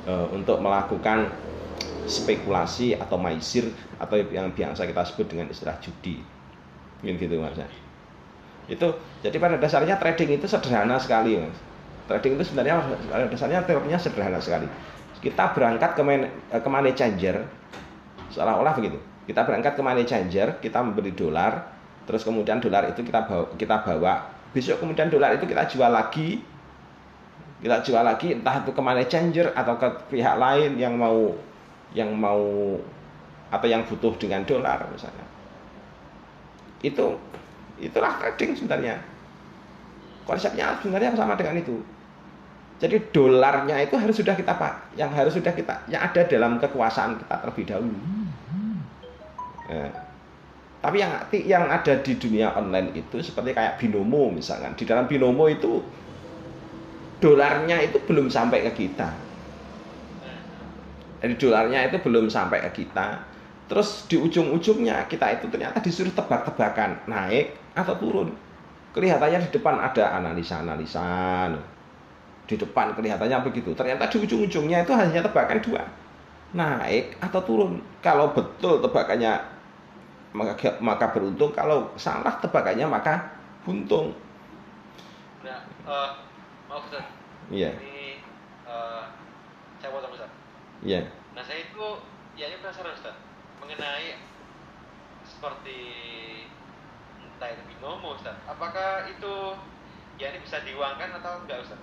uh, 0.08 0.28
untuk 0.32 0.60
melakukan 0.60 1.32
spekulasi 2.10 2.98
atau 2.98 3.16
maisir 3.16 3.70
atau 4.02 4.18
yang 4.18 4.50
biasa 4.52 4.88
kita 4.88 5.04
sebut 5.08 5.28
dengan 5.30 5.48
istilah 5.52 5.78
judi. 5.80 6.20
Gitu 7.00 7.40
mas 7.40 7.56
itu 8.70 8.88
jadi 9.26 9.38
pada 9.42 9.58
dasarnya 9.58 9.98
trading 9.98 10.38
itu 10.38 10.46
sederhana 10.46 11.02
sekali 11.02 11.42
mas. 11.42 11.58
Trading 12.06 12.38
itu 12.38 12.44
sebenarnya 12.50 12.82
pada 13.10 13.26
dasarnya 13.30 13.60
teorinya 13.66 13.98
sederhana 13.98 14.40
sekali 14.42 14.68
kita 15.20 15.52
berangkat 15.52 16.00
ke, 16.00 16.02
man, 16.02 16.28
eh, 16.28 16.62
ke 16.64 16.70
money 16.72 16.96
changer 16.96 17.44
seolah-olah 18.32 18.74
begitu. 18.80 19.00
Kita 19.28 19.46
berangkat 19.46 19.76
ke 19.76 19.82
money 19.84 20.04
changer 20.08 20.58
kita 20.64 20.80
membeli 20.80 21.14
dolar 21.14 21.76
terus 22.08 22.26
kemudian 22.26 22.58
dolar 22.58 22.90
itu 22.90 23.06
kita 23.06 23.28
bawa, 23.28 23.46
kita 23.60 23.86
bawa. 23.86 24.14
Besok 24.50 24.82
kemudian 24.82 25.12
dolar 25.12 25.36
itu 25.38 25.46
kita 25.46 25.70
jual 25.70 25.92
lagi. 25.92 26.42
Kita 27.60 27.84
jual 27.84 28.02
lagi 28.08 28.40
entah 28.40 28.64
itu 28.64 28.72
ke 28.72 28.82
money 28.82 29.06
changer 29.12 29.52
atau 29.52 29.76
ke 29.76 29.88
pihak 30.16 30.40
lain 30.40 30.80
yang 30.80 30.96
mau 30.96 31.36
yang 31.92 32.16
mau 32.16 32.80
atau 33.52 33.68
yang 33.68 33.84
butuh 33.84 34.16
dengan 34.16 34.42
dolar 34.48 34.88
misalnya. 34.88 35.28
Itu 36.80 37.20
itulah 37.84 38.16
trading 38.24 38.56
sebenarnya. 38.56 38.96
Konsepnya 40.24 40.80
sebenarnya 40.80 41.18
sama 41.20 41.36
dengan 41.36 41.60
itu 41.60 41.84
jadi 42.80 42.96
dolarnya 43.12 43.76
itu 43.84 44.00
harus 44.00 44.16
sudah 44.16 44.40
kita 44.40 44.56
pak, 44.56 44.96
yang 44.96 45.12
harus 45.12 45.36
sudah 45.36 45.52
kita, 45.52 45.84
yang 45.92 46.00
ada 46.00 46.24
dalam 46.24 46.56
kekuasaan 46.64 47.20
kita 47.20 47.36
terlebih 47.44 47.66
dahulu. 47.68 47.92
Ya. 49.68 49.88
Tapi 50.80 50.98
yang 51.04 51.12
yang 51.44 51.66
ada 51.68 52.00
di 52.00 52.16
dunia 52.16 52.56
online 52.56 52.96
itu 52.96 53.20
seperti 53.20 53.52
kayak 53.52 53.84
binomo 53.84 54.32
misalkan, 54.32 54.80
di 54.80 54.88
dalam 54.88 55.12
binomo 55.12 55.52
itu 55.52 55.84
dolarnya 57.20 57.84
itu 57.84 58.00
belum 58.00 58.32
sampai 58.32 58.64
ke 58.72 58.88
kita. 58.88 59.12
Jadi 61.20 61.36
dolarnya 61.36 61.92
itu 61.92 62.00
belum 62.00 62.32
sampai 62.32 62.64
ke 62.72 62.88
kita. 62.88 63.28
Terus 63.68 64.08
di 64.08 64.16
ujung-ujungnya 64.16 65.04
kita 65.12 65.36
itu 65.36 65.52
ternyata 65.52 65.84
disuruh 65.84 66.16
tebak-tebakan 66.16 67.12
naik 67.12 67.60
atau 67.76 68.00
turun. 68.00 68.32
Kelihatannya 68.96 69.46
di 69.46 69.50
depan 69.52 69.78
ada 69.84 70.16
analisa-analisa 70.16 71.52
di 72.50 72.58
depan 72.58 72.98
kelihatannya 72.98 73.46
begitu. 73.46 73.78
Ternyata 73.78 74.10
di 74.10 74.18
ujung-ujungnya 74.26 74.82
itu 74.82 74.94
hanya 74.98 75.22
tebakan 75.22 75.62
dua. 75.62 75.86
Naik 76.58 77.22
atau 77.22 77.46
turun. 77.46 77.78
Kalau 78.02 78.34
betul 78.34 78.82
tebakannya 78.82 79.38
maka, 80.34 80.58
maka 80.82 81.14
beruntung, 81.14 81.54
kalau 81.54 81.94
salah 81.94 82.42
tebakannya 82.42 82.90
maka 82.90 83.38
buntung. 83.62 84.18
Nah, 85.46 85.62
uh, 85.86 86.18
maaf 86.66 86.90
Ustaz. 86.90 87.06
Iya. 87.54 87.78
Ini 87.78 88.26
uh, 88.66 89.14
saya 89.78 89.94
potong 89.94 90.14
Ustaz. 90.18 90.30
Iya. 90.82 91.06
Nah, 91.38 91.46
saya 91.46 91.70
itu 91.70 91.86
ya 92.34 92.50
ini 92.50 92.58
penasaran 92.66 92.98
Ustaz 92.98 93.14
mengenai 93.62 94.18
seperti 95.22 95.80
entah 97.22 97.50
itu 97.54 97.62
binomo 97.78 98.18
Ustaz. 98.18 98.38
Apakah 98.50 99.06
itu 99.06 99.34
ya 100.18 100.34
ini 100.34 100.42
bisa 100.42 100.66
diuangkan 100.66 101.14
atau 101.22 101.46
enggak 101.46 101.62
Ustaz? 101.62 101.78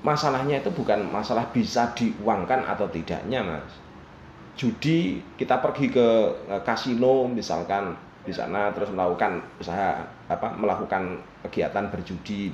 Masalahnya 0.00 0.64
itu 0.64 0.72
bukan 0.72 1.04
masalah 1.12 1.48
bisa 1.52 1.92
diuangkan 1.92 2.64
atau 2.64 2.88
tidaknya 2.88 3.44
mas. 3.44 3.72
Judi 4.56 5.20
kita 5.36 5.60
pergi 5.60 5.88
ke 5.88 6.08
kasino 6.64 7.28
misalkan 7.28 7.96
di 8.24 8.32
sana 8.32 8.68
terus 8.76 8.92
melakukan 8.92 9.40
usaha 9.56 10.04
apa 10.28 10.48
melakukan 10.56 11.20
kegiatan 11.48 11.88
berjudi. 11.88 12.52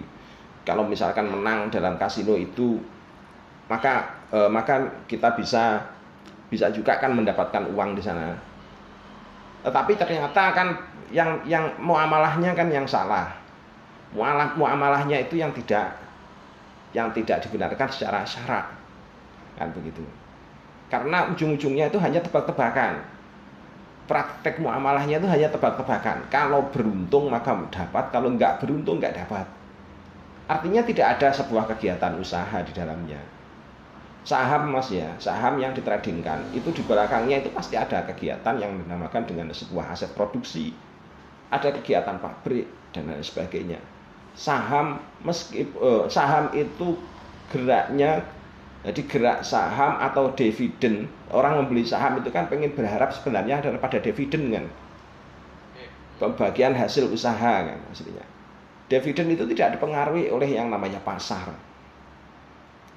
Kalau 0.67 0.83
misalkan 0.87 1.31
menang 1.31 1.71
dalam 1.71 1.95
kasino 1.99 2.35
itu 2.35 2.79
maka 3.67 4.23
eh, 4.31 4.51
maka 4.51 5.07
kita 5.07 5.35
bisa 5.39 5.83
bisa 6.47 6.71
juga 6.71 6.99
kan 6.99 7.15
mendapatkan 7.15 7.75
uang 7.75 7.99
di 7.99 8.03
sana. 8.03 8.35
Tetapi 9.67 9.99
ternyata 9.99 10.55
kan 10.55 10.79
yang 11.11 11.43
yang 11.47 11.75
muamalahnya 11.83 12.55
kan 12.55 12.71
yang 12.71 12.87
salah. 12.87 13.35
Muamalah 14.15 14.55
muamalahnya 14.55 15.27
itu 15.27 15.43
yang 15.43 15.51
tidak 15.51 16.06
yang 16.97 17.13
tidak 17.13 17.45
dibenarkan 17.45 17.93
secara 17.93 18.25
syarak 18.25 18.73
kan 19.61 19.69
begitu. 19.77 20.01
Karena 20.89 21.29
ujung-ujungnya 21.29 21.93
itu 21.93 22.01
hanya 22.01 22.25
tebak-tebakan. 22.25 23.05
Praktek 24.07 24.63
muamalahnya 24.63 25.19
itu 25.21 25.29
hanya 25.29 25.53
tebak-tebakan. 25.53 26.31
Kalau 26.33 26.73
beruntung 26.73 27.29
maka 27.29 27.53
dapat 27.69 28.05
kalau 28.09 28.33
nggak 28.33 28.65
beruntung 28.65 28.97
nggak 28.97 29.13
dapat. 29.13 29.45
Artinya 30.47 30.87
tidak 30.87 31.19
ada 31.19 31.29
sebuah 31.35 31.69
kegiatan 31.75 32.17
usaha 32.17 32.63
di 32.63 32.73
dalamnya. 32.73 33.19
Saham 34.23 34.71
mas 34.71 34.95
ya. 34.95 35.11
Saham 35.19 35.59
yang 35.59 35.75
ditradingkan 35.75 36.55
itu 36.55 36.71
di 36.71 36.83
belakangnya 36.87 37.43
itu 37.43 37.51
pasti 37.51 37.75
ada 37.75 38.07
kegiatan 38.07 38.55
yang 38.57 38.79
dinamakan 38.79 39.27
dengan 39.27 39.51
sebuah 39.51 39.91
aset 39.91 40.15
produksi. 40.15 40.71
Ada 41.51 41.75
kegiatan 41.75 42.23
pabrik 42.23 42.71
dan 42.95 43.11
lain 43.11 43.23
sebagainya 43.23 43.96
saham 44.37 45.01
meski 45.25 45.65
uh, 45.81 46.05
saham 46.07 46.53
itu 46.53 46.95
geraknya 47.49 48.21
jadi 48.87 49.03
gerak 49.11 49.43
saham 49.43 49.99
atau 49.99 50.31
dividen. 50.31 51.11
Orang 51.35 51.59
membeli 51.59 51.83
saham 51.83 52.23
itu 52.23 52.31
kan 52.31 52.47
pengen 52.47 52.71
berharap 52.71 53.11
sebenarnya 53.11 53.59
daripada 53.59 53.99
dividen 53.99 54.55
kan? 54.55 54.65
Pembagian 56.23 56.71
hasil 56.71 57.11
usaha 57.11 57.67
kan 57.67 57.79
maksudnya. 57.91 58.23
Dividen 58.87 59.35
itu 59.35 59.43
tidak 59.51 59.75
dipengaruhi 59.81 60.31
oleh 60.31 60.47
yang 60.47 60.71
namanya 60.71 61.03
pasar. 61.03 61.51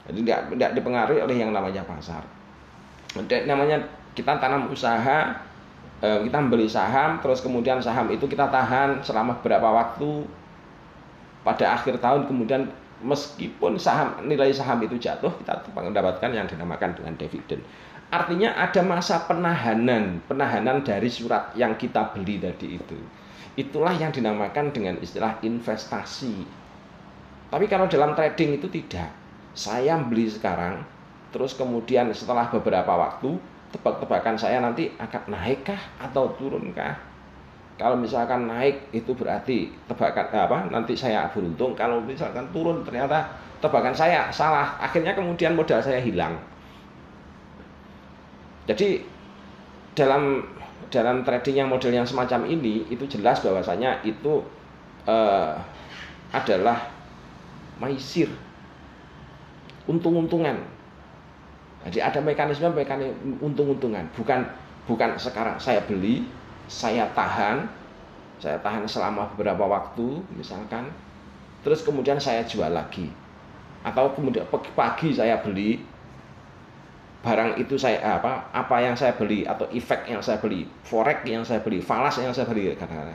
Jadi 0.06 0.22
tidak, 0.22 0.54
tidak 0.54 0.72
dipengaruhi 0.78 1.20
oleh 1.26 1.36
yang 1.42 1.50
namanya 1.50 1.82
pasar. 1.82 2.22
Dan 3.26 3.50
namanya 3.50 3.82
kita 4.14 4.38
tanam 4.38 4.70
usaha 4.70 5.42
eh, 6.06 6.20
kita 6.22 6.38
membeli 6.38 6.70
saham 6.70 7.18
terus 7.18 7.42
kemudian 7.42 7.82
saham 7.82 8.14
itu 8.14 8.30
kita 8.30 8.46
tahan 8.54 9.02
selama 9.02 9.42
beberapa 9.42 9.74
waktu 9.74 10.30
pada 11.44 11.76
akhir 11.76 12.04
tahun 12.04 12.28
kemudian 12.28 12.68
meskipun 13.00 13.80
saham 13.80 14.20
nilai 14.28 14.52
saham 14.52 14.84
itu 14.84 15.00
jatuh 15.00 15.32
kita 15.40 15.64
mendapatkan 15.72 16.30
yang 16.32 16.46
dinamakan 16.46 16.96
dengan 16.96 17.16
dividen. 17.16 17.64
Artinya 18.10 18.58
ada 18.58 18.82
masa 18.82 19.22
penahanan, 19.30 20.18
penahanan 20.26 20.82
dari 20.82 21.08
surat 21.14 21.54
yang 21.54 21.78
kita 21.78 22.10
beli 22.10 22.42
tadi 22.42 22.82
itu. 22.82 22.98
Itulah 23.54 23.94
yang 23.94 24.10
dinamakan 24.10 24.74
dengan 24.74 24.98
istilah 24.98 25.38
investasi. 25.46 26.42
Tapi 27.54 27.66
kalau 27.70 27.86
dalam 27.86 28.18
trading 28.18 28.58
itu 28.58 28.66
tidak. 28.70 29.14
Saya 29.54 29.98
beli 29.98 30.30
sekarang, 30.30 30.86
terus 31.34 31.58
kemudian 31.58 32.10
setelah 32.14 32.48
beberapa 32.54 32.94
waktu, 32.96 33.38
tebak-tebakan 33.74 34.38
saya 34.38 34.62
nanti 34.62 34.94
akan 34.98 35.30
naikkah 35.30 35.82
atau 36.00 36.34
turunkah? 36.38 37.09
Kalau 37.80 37.96
misalkan 37.96 38.44
naik 38.52 38.92
itu 38.92 39.16
berarti 39.16 39.72
tebakan 39.88 40.28
apa? 40.36 40.58
Nanti 40.68 41.00
saya 41.00 41.32
beruntung. 41.32 41.80
Kalau 41.80 42.04
misalkan 42.04 42.52
turun 42.52 42.84
ternyata 42.84 43.32
tebakan 43.64 43.96
saya 43.96 44.28
salah. 44.36 44.76
Akhirnya 44.84 45.16
kemudian 45.16 45.56
modal 45.56 45.80
saya 45.80 46.04
hilang. 46.04 46.36
Jadi 48.68 49.00
dalam 49.96 50.44
dalam 50.92 51.24
trading 51.24 51.66
yang 51.66 51.70
model 51.72 51.94
yang 51.94 52.08
semacam 52.08 52.44
ini 52.50 52.84
itu 52.92 53.06
jelas 53.08 53.40
bahwasanya 53.40 54.02
itu 54.04 54.42
uh, 55.06 55.54
adalah 56.34 56.90
maisir 57.78 58.30
untung-untungan 59.86 60.58
jadi 61.90 62.10
ada 62.10 62.20
mekanisme 62.22 62.70
mekanisme 62.74 63.38
untung-untungan 63.42 64.10
bukan 64.18 64.50
bukan 64.90 65.16
sekarang 65.22 65.62
saya 65.62 65.86
beli 65.86 66.26
saya 66.70 67.10
tahan 67.18 67.66
saya 68.40 68.56
tahan 68.64 68.88
selama 68.88 69.28
beberapa 69.36 69.68
waktu 69.68 70.24
misalkan. 70.32 70.88
Terus 71.60 71.84
kemudian 71.84 72.16
saya 72.24 72.48
jual 72.48 72.72
lagi. 72.72 73.12
Atau 73.84 74.16
kemudian 74.16 74.48
pagi 74.48 75.12
saya 75.12 75.44
beli 75.44 75.84
barang 77.20 77.60
itu 77.60 77.76
saya 77.76 78.00
apa 78.16 78.48
apa 78.56 78.80
yang 78.80 78.96
saya 78.96 79.12
beli 79.12 79.44
atau 79.44 79.68
efek 79.76 80.08
yang 80.08 80.24
saya 80.24 80.40
beli 80.40 80.64
forex 80.88 81.28
yang 81.28 81.44
saya 81.44 81.60
beli 81.60 81.84
falas 81.84 82.16
yang 82.16 82.32
saya 82.32 82.48
beli 82.48 82.72
karena 82.80 83.12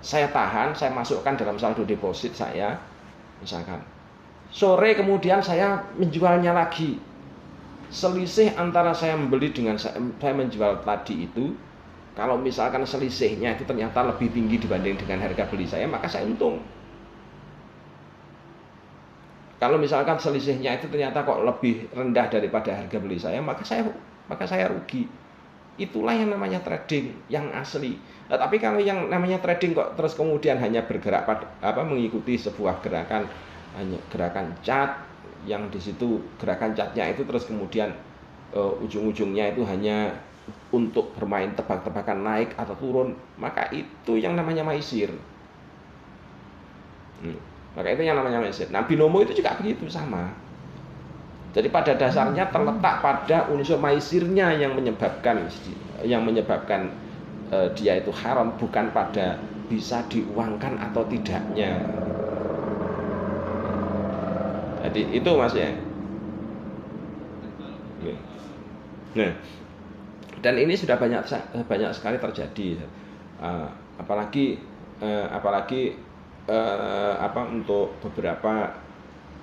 saya 0.00 0.32
tahan 0.32 0.72
saya 0.72 0.96
masukkan 0.96 1.36
dalam 1.36 1.60
saldo 1.60 1.84
deposit 1.84 2.32
saya 2.32 2.80
misalkan. 3.44 3.84
Sore 4.48 4.96
kemudian 4.96 5.44
saya 5.44 5.76
menjualnya 6.00 6.56
lagi. 6.56 6.96
Selisih 7.92 8.52
antara 8.56 8.92
saya 8.92 9.16
membeli 9.16 9.52
dengan 9.52 9.76
saya, 9.76 10.00
saya 10.20 10.32
menjual 10.32 10.84
tadi 10.84 11.28
itu 11.28 11.52
kalau 12.18 12.34
misalkan 12.34 12.82
selisihnya 12.82 13.54
itu 13.54 13.62
ternyata 13.62 14.02
lebih 14.02 14.34
tinggi 14.34 14.58
dibanding 14.58 14.98
dengan 14.98 15.22
harga 15.22 15.46
beli 15.46 15.70
saya 15.70 15.86
maka 15.86 16.10
saya 16.10 16.26
untung 16.26 16.58
kalau 19.58 19.74
misalkan 19.74 20.14
selisihnya 20.22 20.78
itu 20.78 20.86
ternyata 20.86 21.26
kok 21.26 21.42
lebih 21.42 21.90
rendah 21.90 22.30
daripada 22.30 22.78
harga 22.78 22.98
beli 23.02 23.18
saya, 23.18 23.42
maka 23.42 23.66
saya 23.66 23.90
maka 24.30 24.46
saya 24.46 24.70
rugi. 24.70 25.10
Itulah 25.78 26.14
yang 26.14 26.30
namanya 26.30 26.62
trading 26.62 27.10
yang 27.26 27.50
asli. 27.50 27.98
Nah, 28.30 28.38
tapi 28.38 28.62
kalau 28.62 28.78
yang 28.78 29.10
namanya 29.10 29.42
trading 29.42 29.74
kok 29.74 29.98
terus 29.98 30.14
kemudian 30.14 30.62
hanya 30.62 30.86
bergerak 30.86 31.26
pada 31.26 31.50
apa 31.58 31.82
mengikuti 31.82 32.38
sebuah 32.38 32.78
gerakan 32.86 33.26
hanya 33.74 33.98
gerakan 34.10 34.54
cat 34.62 35.06
yang 35.46 35.66
di 35.70 35.78
situ 35.82 36.22
gerakan 36.38 36.74
catnya 36.74 37.10
itu 37.10 37.22
terus 37.26 37.46
kemudian 37.46 37.94
uh, 38.54 38.74
ujung-ujungnya 38.82 39.54
itu 39.54 39.62
hanya 39.66 40.18
untuk 40.72 41.12
bermain 41.16 41.52
tebak-tebakan 41.56 42.24
naik 42.24 42.50
atau 42.56 42.74
turun, 42.76 43.16
maka 43.40 43.68
itu 43.72 44.20
yang 44.20 44.36
namanya 44.36 44.64
maisir. 44.64 45.12
Hmm. 47.22 47.38
Maka 47.74 47.94
itu 47.94 48.02
yang 48.02 48.18
namanya 48.18 48.42
mesin. 48.42 48.74
Nah 48.74 48.82
binomo 48.86 49.22
itu 49.22 49.38
juga 49.38 49.54
begitu 49.54 49.86
sama. 49.86 50.34
Jadi 51.54 51.70
pada 51.72 51.96
dasarnya 51.96 52.50
terletak 52.52 53.00
pada 53.00 53.48
unsur 53.50 53.80
maisirnya 53.80 54.52
yang 54.54 54.76
menyebabkan 54.76 55.48
yang 56.04 56.22
menyebabkan 56.22 56.92
uh, 57.50 57.70
dia 57.74 57.98
itu 57.98 58.12
haram 58.12 58.54
bukan 58.60 58.92
pada 58.92 59.40
bisa 59.66 60.04
diuangkan 60.10 60.76
atau 60.90 61.02
tidaknya. 61.08 61.82
Jadi 64.84 65.00
itu 65.18 65.30
mas 65.34 65.54
ya. 65.56 65.70
Nah, 69.16 69.32
dan 70.42 70.54
ini 70.58 70.74
sudah 70.74 70.96
banyak 70.98 71.22
banyak 71.66 71.90
sekali 71.94 72.16
terjadi. 72.18 72.82
Uh, 73.38 73.70
apalagi 73.98 74.58
uh, 75.02 75.26
apalagi 75.30 75.94
eh, 76.48 77.14
apa 77.20 77.44
untuk 77.44 78.00
beberapa 78.00 78.72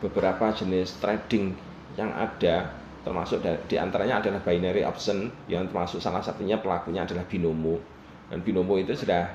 beberapa 0.01 0.51
jenis 0.51 0.97
trading 0.99 1.53
yang 1.95 2.11
ada 2.11 2.73
termasuk 3.05 3.45
di 3.69 3.77
antaranya 3.77 4.19
adalah 4.19 4.41
binary 4.41 4.81
option 4.81 5.29
yang 5.45 5.69
termasuk 5.69 6.01
salah 6.01 6.25
satunya 6.25 6.57
pelakunya 6.57 7.05
adalah 7.05 7.21
binomo 7.29 7.77
dan 8.33 8.41
binomo 8.41 8.75
itu 8.81 8.97
sudah 8.97 9.29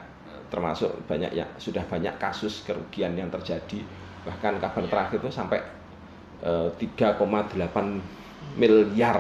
termasuk 0.51 0.91
banyak 1.07 1.31
ya 1.31 1.47
sudah 1.57 1.87
banyak 1.87 2.11
kasus 2.19 2.67
kerugian 2.67 3.15
yang 3.15 3.31
terjadi 3.31 3.87
bahkan 4.27 4.59
kabar 4.59 4.85
terakhir 4.91 5.23
itu 5.23 5.31
sampai 5.31 5.63
eh, 6.43 6.69
3,8 6.75 7.55
miliar 8.59 9.19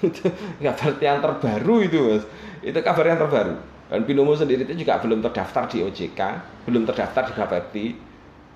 itu 0.00 0.26
kabar 0.58 0.94
yang 0.98 1.18
terbaru 1.22 1.76
itu 1.84 1.98
mas. 2.00 2.24
Itu 2.64 2.78
kabar 2.80 3.04
yang 3.06 3.20
terbaru. 3.20 3.54
Dan 3.90 4.00
Binomo 4.08 4.32
sendiri 4.32 4.64
itu 4.64 4.74
juga 4.80 4.98
belum 4.98 5.20
terdaftar 5.20 5.68
di 5.68 5.84
OJK, 5.84 6.20
belum 6.64 6.88
terdaftar 6.88 7.28
di 7.28 7.32
Bapepti. 7.36 7.86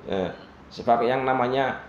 Eh, 0.09 0.31
sebab 0.72 1.05
yang 1.05 1.22
namanya 1.22 1.85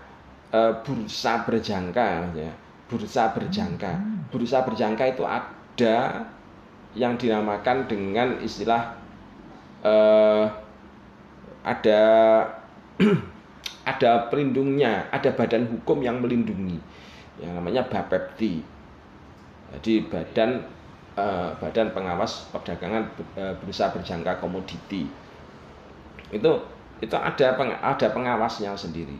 eh, 0.52 0.76
bursa 0.84 1.48
berjangka, 1.48 2.36
ya, 2.36 2.52
bursa 2.86 3.32
berjangka, 3.32 3.92
bursa 4.28 4.60
berjangka 4.62 5.04
itu 5.08 5.24
ada 5.24 6.28
yang 6.92 7.16
dinamakan 7.16 7.88
dengan 7.88 8.38
istilah 8.44 8.98
eh, 9.82 10.44
ada 11.64 12.00
ada 13.90 14.10
pelindungnya, 14.28 15.08
ada 15.08 15.32
badan 15.32 15.64
hukum 15.64 16.04
yang 16.04 16.20
melindungi, 16.20 16.76
yang 17.40 17.56
namanya 17.56 17.88
Bapepti. 17.88 18.79
Jadi 19.78 20.06
badan 20.10 20.66
uh, 21.14 21.54
Badan 21.58 21.94
Pengawas 21.94 22.50
Perdagangan 22.50 23.06
Bursa 23.62 23.94
Berjangka 23.94 24.42
Komoditi. 24.42 25.06
Itu 26.30 26.52
itu 27.00 27.16
ada 27.16 27.56
peng, 27.56 27.72
ada 27.72 28.06
pengawasnya 28.12 28.76
sendiri. 28.76 29.16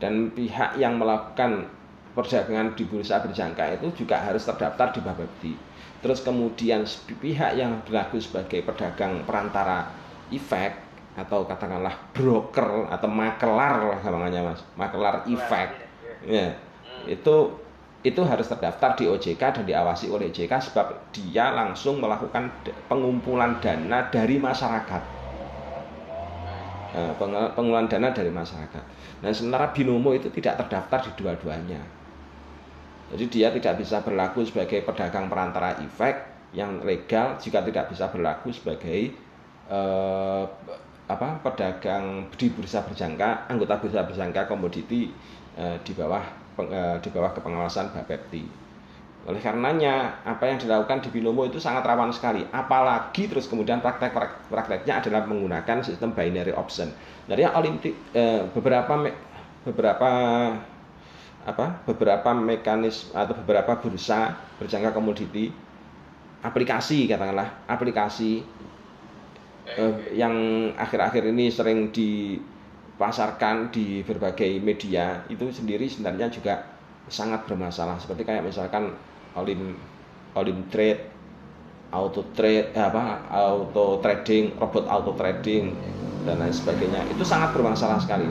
Dan 0.00 0.32
pihak 0.32 0.80
yang 0.80 0.96
melakukan 0.96 1.68
perdagangan 2.10 2.74
di 2.74 2.88
bursa 2.90 3.22
berjangka 3.22 3.78
itu 3.78 4.02
juga 4.02 4.18
harus 4.18 4.42
terdaftar 4.42 4.90
di 4.90 5.00
Bapepti. 5.04 5.52
Terus 6.00 6.24
kemudian 6.24 6.82
pihak 7.20 7.54
yang 7.54 7.84
berlaku 7.84 8.18
sebagai 8.18 8.64
pedagang 8.64 9.22
perantara 9.28 9.92
efek 10.32 10.74
atau 11.14 11.44
katakanlah 11.44 11.92
broker 12.16 12.88
atau 12.88 13.08
makelar 13.10 13.82
lah 13.84 14.00
namanya 14.00 14.40
mas, 14.46 14.62
makelar 14.78 15.26
efek, 15.28 15.68
ya, 16.24 16.54
itu 17.04 17.36
itu 18.00 18.24
harus 18.24 18.48
terdaftar 18.48 18.96
di 18.96 19.04
OJK 19.04 19.60
dan 19.60 19.64
diawasi 19.68 20.08
oleh 20.08 20.32
OJK 20.32 20.72
sebab 20.72 21.12
dia 21.12 21.52
langsung 21.52 22.00
melakukan 22.00 22.48
pengumpulan 22.88 23.60
dana 23.60 24.08
dari 24.08 24.40
masyarakat. 24.40 25.02
Nah, 26.90 27.12
pengumpulan 27.20 27.92
dana 27.92 28.08
dari 28.08 28.32
masyarakat. 28.32 28.84
Nah, 29.20 29.30
sementara 29.36 29.68
binomo 29.76 30.16
itu 30.16 30.32
tidak 30.32 30.64
terdaftar 30.64 31.04
di 31.04 31.10
dua-duanya. 31.20 31.80
Jadi 33.12 33.24
dia 33.28 33.52
tidak 33.52 33.84
bisa 33.84 34.00
berlaku 34.00 34.48
sebagai 34.48 34.80
pedagang 34.80 35.28
perantara 35.28 35.76
efek 35.84 36.24
yang 36.56 36.80
legal 36.80 37.36
jika 37.36 37.60
tidak 37.62 37.92
bisa 37.92 38.08
berlaku 38.08 38.48
sebagai 38.48 39.12
eh, 39.68 40.44
apa 41.10 41.28
pedagang 41.42 42.32
di 42.32 42.48
bursa 42.48 42.80
berjangka, 42.86 43.50
anggota 43.50 43.76
bursa 43.76 44.08
berjangka 44.08 44.48
komoditi 44.48 45.10
eh, 45.58 45.76
di 45.82 45.92
bawah 45.92 46.39
Eh, 46.39 46.39
di 47.00 47.08
bawah 47.14 47.32
kepengawasan 47.32 47.94
Bapepti. 47.94 48.44
Oleh 49.28 49.36
karenanya, 49.40 50.24
apa 50.24 50.48
yang 50.48 50.56
dilakukan 50.56 51.04
di 51.04 51.12
Binomo 51.12 51.44
itu 51.44 51.60
sangat 51.60 51.84
rawan 51.84 52.08
sekali. 52.08 52.40
Apalagi 52.48 53.28
terus 53.28 53.46
kemudian 53.46 53.84
praktek 53.84 54.16
prakteknya 54.48 55.04
adalah 55.04 55.28
menggunakan 55.28 55.84
sistem 55.84 56.16
binary 56.16 56.56
option. 56.56 56.88
Jadi 57.28 57.44
olimpik 57.44 57.94
eh, 58.16 58.42
beberapa 58.56 58.96
beberapa 59.68 60.10
apa 61.40 61.84
beberapa 61.88 62.30
mekanisme 62.36 63.16
atau 63.16 63.32
beberapa 63.32 63.80
bursa 63.80 64.36
berjangka 64.60 64.92
komoditi 64.92 65.48
aplikasi 66.44 67.08
katakanlah 67.08 67.64
aplikasi 67.64 68.44
eh, 69.64 69.96
yang 70.16 70.34
akhir-akhir 70.76 71.32
ini 71.32 71.48
sering 71.48 71.88
di 71.92 72.36
pasarkan 73.00 73.72
di 73.72 74.04
berbagai 74.04 74.60
media 74.60 75.24
itu 75.32 75.48
sendiri 75.48 75.88
sebenarnya 75.88 76.28
juga 76.28 76.68
sangat 77.08 77.48
bermasalah. 77.48 77.96
Seperti 77.96 78.28
kayak 78.28 78.44
misalkan 78.44 78.92
Olim 79.40 79.72
Olim 80.36 80.68
Trade 80.68 81.08
auto 81.90 82.22
trade 82.38 82.70
eh, 82.70 82.84
apa 82.86 83.26
auto 83.34 83.98
trading 83.98 84.54
robot 84.60 84.86
auto 84.86 85.16
trading 85.16 85.72
dan 86.28 86.44
lain 86.44 86.52
sebagainya. 86.52 87.08
Itu 87.08 87.24
sangat 87.24 87.56
bermasalah 87.56 87.98
sekali 87.98 88.28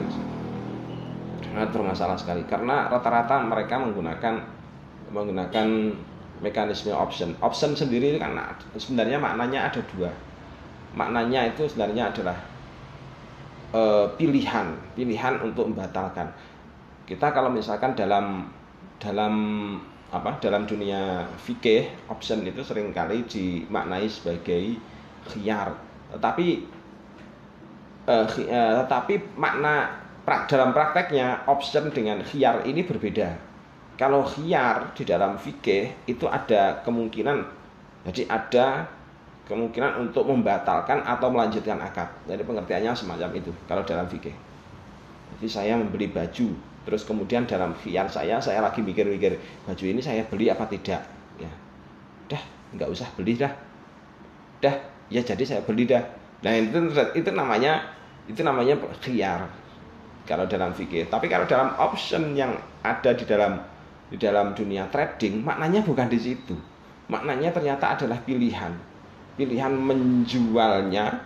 sangat 1.50 1.74
bermasalah 1.74 2.16
sekali. 2.16 2.46
Karena 2.46 2.86
rata-rata 2.86 3.42
mereka 3.42 3.82
menggunakan 3.82 4.34
menggunakan 5.10 5.66
mekanisme 6.40 6.94
option. 6.94 7.34
Option 7.42 7.74
sendiri 7.74 8.16
kan 8.22 8.38
sebenarnya 8.78 9.18
maknanya 9.18 9.68
ada 9.68 9.82
dua. 9.92 10.14
Maknanya 10.94 11.50
itu 11.50 11.66
sebenarnya 11.66 12.14
adalah 12.14 12.38
uh, 13.74 14.06
pilihan, 14.14 14.74
pilihan 14.94 15.34
untuk 15.42 15.70
membatalkan. 15.70 16.30
Kita 17.06 17.34
kalau 17.34 17.50
misalkan 17.50 17.98
dalam 17.98 18.46
dalam 19.02 19.34
apa 20.10 20.42
dalam 20.42 20.66
dunia 20.66 21.26
fikih 21.46 21.86
option 22.10 22.42
itu 22.42 22.62
sering 22.66 22.90
kali 22.90 23.26
dimaknai 23.26 24.06
sebagai 24.10 24.78
khiyar. 25.30 25.74
Tetapi 26.14 26.46
uh, 28.10 28.26
uh, 28.26 28.82
tapi 28.86 29.22
makna 29.38 30.02
pra, 30.26 30.46
dalam 30.50 30.74
prakteknya 30.74 31.46
option 31.46 31.90
dengan 31.94 32.22
khiyar 32.26 32.66
ini 32.66 32.82
berbeda. 32.82 33.38
Kalau 33.98 34.24
khiyar 34.24 34.96
di 34.96 35.04
dalam 35.04 35.36
fikih 35.36 36.08
itu 36.08 36.24
ada 36.24 36.80
kemungkinan 36.82 37.60
Jadi 38.00 38.24
ada 38.32 38.88
kemungkinan 39.50 39.98
untuk 39.98 40.30
membatalkan 40.30 41.02
atau 41.02 41.26
melanjutkan 41.34 41.82
akad. 41.82 42.06
Jadi 42.30 42.46
pengertiannya 42.46 42.94
semacam 42.94 43.30
itu 43.34 43.50
kalau 43.66 43.82
dalam 43.82 44.06
fikih. 44.06 44.32
Jadi 45.36 45.46
saya 45.50 45.74
membeli 45.74 46.06
baju, 46.06 46.54
terus 46.86 47.02
kemudian 47.02 47.50
dalam 47.50 47.74
khian 47.82 48.06
saya 48.06 48.38
saya 48.38 48.62
lagi 48.62 48.78
mikir-mikir 48.78 49.34
baju 49.66 49.84
ini 49.84 49.98
saya 49.98 50.22
beli 50.30 50.46
apa 50.46 50.70
tidak. 50.70 51.02
Ya, 51.42 51.50
dah 52.30 52.42
nggak 52.78 52.88
usah 52.94 53.10
beli 53.18 53.34
dah. 53.34 53.50
Dah, 54.62 54.78
ya 55.10 55.20
jadi 55.26 55.42
saya 55.42 55.60
beli 55.66 55.90
dah. 55.90 56.06
Nah 56.46 56.54
itu 56.54 56.78
itu 57.18 57.30
namanya 57.34 57.82
itu 58.30 58.40
namanya 58.46 58.78
khiar 59.02 59.50
kalau 60.30 60.46
dalam 60.46 60.70
fikih. 60.70 61.10
Tapi 61.10 61.26
kalau 61.26 61.50
dalam 61.50 61.74
option 61.74 62.38
yang 62.38 62.54
ada 62.86 63.10
di 63.10 63.26
dalam 63.26 63.58
di 64.10 64.18
dalam 64.18 64.52
dunia 64.58 64.90
trading 64.90 65.46
maknanya 65.46 65.86
bukan 65.86 66.10
di 66.10 66.18
situ 66.18 66.58
maknanya 67.06 67.54
ternyata 67.54 67.94
adalah 67.94 68.18
pilihan 68.26 68.74
pilihan 69.40 69.72
menjualnya 69.72 71.24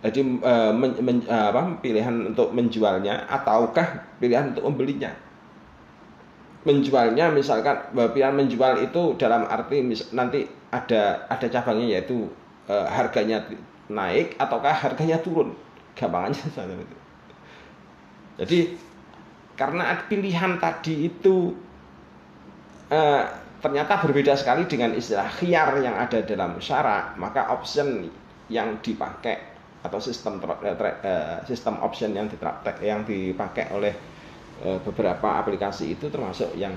jadi 0.00 0.20
e, 0.24 0.54
men, 0.72 0.96
men, 1.04 1.18
e, 1.28 1.36
apa, 1.36 1.76
pilihan 1.84 2.32
untuk 2.32 2.56
menjualnya 2.56 3.28
ataukah 3.28 4.16
pilihan 4.16 4.56
untuk 4.56 4.64
membelinya. 4.64 5.12
Menjualnya 6.64 7.28
misalkan 7.28 7.92
pilihan 7.92 8.32
menjual 8.32 8.80
itu 8.80 9.20
dalam 9.20 9.44
arti 9.44 9.84
mis, 9.84 10.08
nanti 10.16 10.48
ada 10.72 11.28
ada 11.28 11.46
cabangnya 11.52 12.00
yaitu 12.00 12.32
e, 12.64 12.72
harganya 12.72 13.44
naik 13.92 14.40
ataukah 14.40 14.72
harganya 14.72 15.20
turun. 15.20 15.52
Gampangannya 15.92 16.48
seperti 16.48 16.80
itu 16.80 17.00
jadi 18.40 18.72
karena 19.60 19.92
pilihan 20.08 20.56
tadi 20.56 21.12
itu 21.12 21.52
eh, 22.88 23.24
ternyata 23.60 24.00
berbeda 24.00 24.34
sekali 24.34 24.64
dengan 24.64 24.96
istilah 24.96 25.28
khiar 25.36 25.76
yang 25.84 25.96
ada 25.96 26.24
dalam 26.24 26.56
syarak, 26.58 27.16
maka 27.20 27.52
option 27.52 28.08
yang 28.48 28.80
dipakai 28.80 29.36
atau 29.80 29.96
sistem 29.96 30.40
eh, 30.64 30.76
eh, 30.76 31.36
sistem 31.48 31.80
option 31.80 32.12
yang 32.12 32.28
yang 32.80 33.00
dipakai 33.04 33.72
oleh 33.72 33.94
eh, 34.64 34.78
beberapa 34.84 35.40
aplikasi 35.40 35.96
itu 35.96 36.08
termasuk 36.12 36.52
yang 36.56 36.72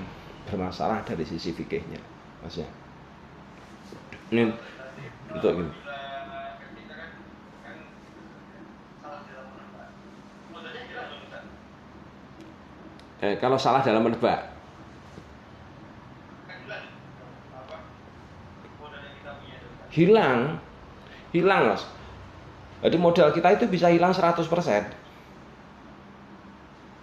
bermasalah 0.48 1.04
dari 1.08 1.24
sisi 1.24 1.56
fikihnya, 1.56 2.00
maksudnya. 2.44 2.70
Ini 4.32 4.52
untuk 5.32 5.52
ini. 5.56 5.72
Eh, 13.24 13.40
kalau 13.40 13.56
salah 13.56 13.80
dalam 13.80 14.04
menebak, 14.04 14.53
hilang 19.94 20.58
hilang 21.30 21.70
mas. 21.70 21.86
Jadi 22.84 23.00
modal 23.00 23.32
kita 23.32 23.54
itu 23.56 23.64
bisa 23.70 23.88
hilang 23.88 24.12
100% 24.12 24.44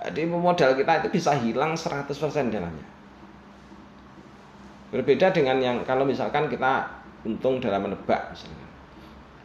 jadi 0.01 0.25
modal 0.25 0.73
kita 0.73 1.05
itu 1.05 1.07
bisa 1.13 1.37
hilang 1.37 1.77
100% 1.77 2.09
dalamnya 2.49 2.87
berbeda 4.91 5.31
dengan 5.31 5.61
yang 5.61 5.77
kalau 5.85 6.03
misalkan 6.03 6.49
kita 6.51 6.89
untung 7.23 7.61
dalam 7.63 7.85
menebak 7.87 8.33
misalnya. 8.33 8.67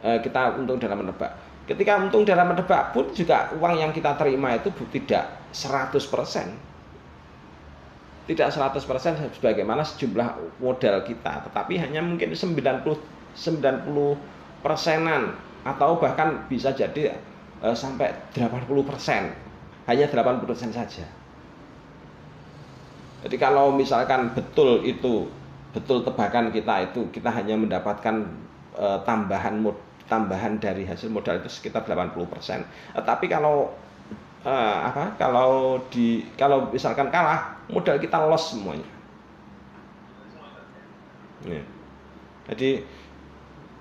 Eh, 0.03 0.19
kita 0.19 0.59
untung 0.59 0.75
dalam 0.75 0.99
menebak. 1.05 1.31
Ketika 1.63 2.03
untung 2.03 2.27
dalam 2.27 2.51
menebak 2.51 2.91
pun 2.91 3.07
juga 3.15 3.53
uang 3.55 3.79
yang 3.79 3.91
kita 3.95 4.17
terima 4.19 4.59
itu 4.59 4.71
tidak 4.91 5.47
100% 5.55 6.67
tidak 8.27 8.51
100% 8.51 9.39
sebagaimana 9.39 9.87
sejumlah 9.87 10.59
modal 10.59 10.99
kita 11.07 11.47
tetapi 11.47 11.79
hanya 11.79 12.03
mungkin 12.03 12.35
90 12.35 12.83
90 13.35 14.63
persenan 14.63 15.35
atau 15.67 15.99
bahkan 15.99 16.47
bisa 16.47 16.71
jadi 16.71 17.19
uh, 17.59 17.75
sampai 17.75 18.15
80 18.35 18.67
persen. 18.87 19.33
Hanya 19.87 20.07
80 20.11 20.43
persen 20.47 20.71
saja. 20.71 21.07
Jadi 23.23 23.35
kalau 23.39 23.73
misalkan 23.73 24.31
betul 24.35 24.83
itu 24.85 25.27
betul 25.73 26.05
tebakan 26.05 26.53
kita 26.53 26.91
itu 26.91 27.09
kita 27.11 27.33
hanya 27.33 27.57
mendapatkan 27.57 28.29
uh, 28.77 28.99
tambahan 29.03 29.59
mod, 29.59 29.75
tambahan 30.07 30.61
dari 30.61 30.87
hasil 30.87 31.11
modal 31.11 31.41
itu 31.41 31.49
sekitar 31.49 31.83
80 31.83 32.13
persen. 32.29 32.63
Tapi 32.93 33.25
kalau 33.27 33.73
uh, 34.47 34.77
apa 34.87 35.17
kalau 35.19 35.81
di 35.91 36.23
kalau 36.39 36.71
misalkan 36.71 37.09
kalah 37.09 37.57
modal 37.67 37.97
kita 37.99 38.17
loss 38.27 38.55
semuanya. 38.55 38.87
Ya. 41.45 41.61
jadi 42.49 42.81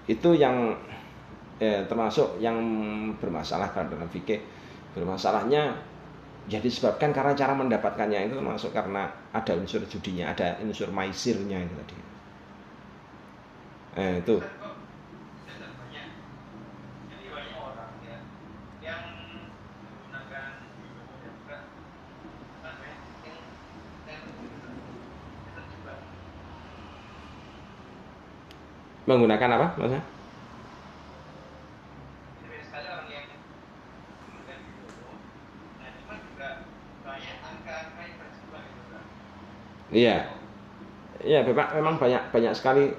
itu 0.06 0.30
yang 0.38 0.74
eh, 1.58 1.82
termasuk 1.90 2.38
yang 2.38 2.56
bermasalah 3.18 3.70
dalam 3.74 4.08
fikih. 4.10 4.40
Bermasalahnya 4.96 5.76
ya 6.46 6.58
disebabkan 6.62 7.10
karena 7.10 7.34
cara 7.34 7.52
mendapatkannya 7.58 8.30
itu 8.30 8.34
termasuk 8.38 8.70
karena 8.70 9.10
ada 9.34 9.52
unsur 9.58 9.82
judinya 9.90 10.30
ada 10.30 10.54
unsur 10.62 10.88
maisirnya 10.94 11.58
itu 11.58 11.74
tadi. 11.74 11.96
Eh, 13.96 14.14
itu 14.22 14.36
menggunakan 29.06 29.50
apa 29.56 29.66
maksudnya? 29.78 30.02
Iya, 39.96 40.28
iya 41.22 41.40
memang 41.46 41.68
memang 41.78 41.94
banyak 42.02 42.22
banyak 42.34 42.52
sekali 42.58 42.90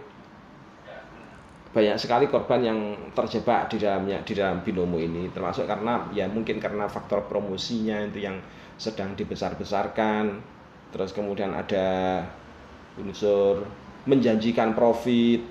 banyak 1.76 1.98
sekali 2.00 2.26
korban 2.26 2.62
yang 2.64 2.80
terjebak 3.14 3.70
di 3.70 3.78
dalamnya 3.78 4.18
di 4.26 4.34
dalam 4.34 4.64
binomo 4.66 4.98
ini. 4.98 5.30
Termasuk 5.30 5.70
karena 5.70 6.08
ya 6.16 6.26
mungkin 6.26 6.58
karena 6.58 6.90
faktor 6.90 7.28
promosinya 7.30 8.02
itu 8.08 8.24
yang 8.26 8.40
sedang 8.80 9.14
dibesar-besarkan. 9.14 10.42
Terus 10.90 11.12
kemudian 11.14 11.52
ada 11.54 12.24
unsur 12.98 13.68
menjanjikan 14.08 14.74
profit 14.74 15.44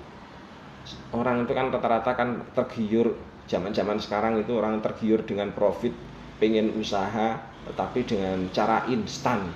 orang 1.15 1.43
itu 1.47 1.53
kan 1.53 1.71
rata-rata 1.73 2.11
kan 2.15 2.29
tergiur 2.53 3.15
zaman-zaman 3.47 3.97
sekarang 3.99 4.39
itu 4.39 4.51
orang 4.55 4.83
tergiur 4.83 5.23
dengan 5.23 5.51
profit 5.55 5.91
pengen 6.37 6.75
usaha 6.77 7.39
tetapi 7.67 7.99
dengan 8.07 8.47
cara 8.55 8.87
instan. 8.87 9.51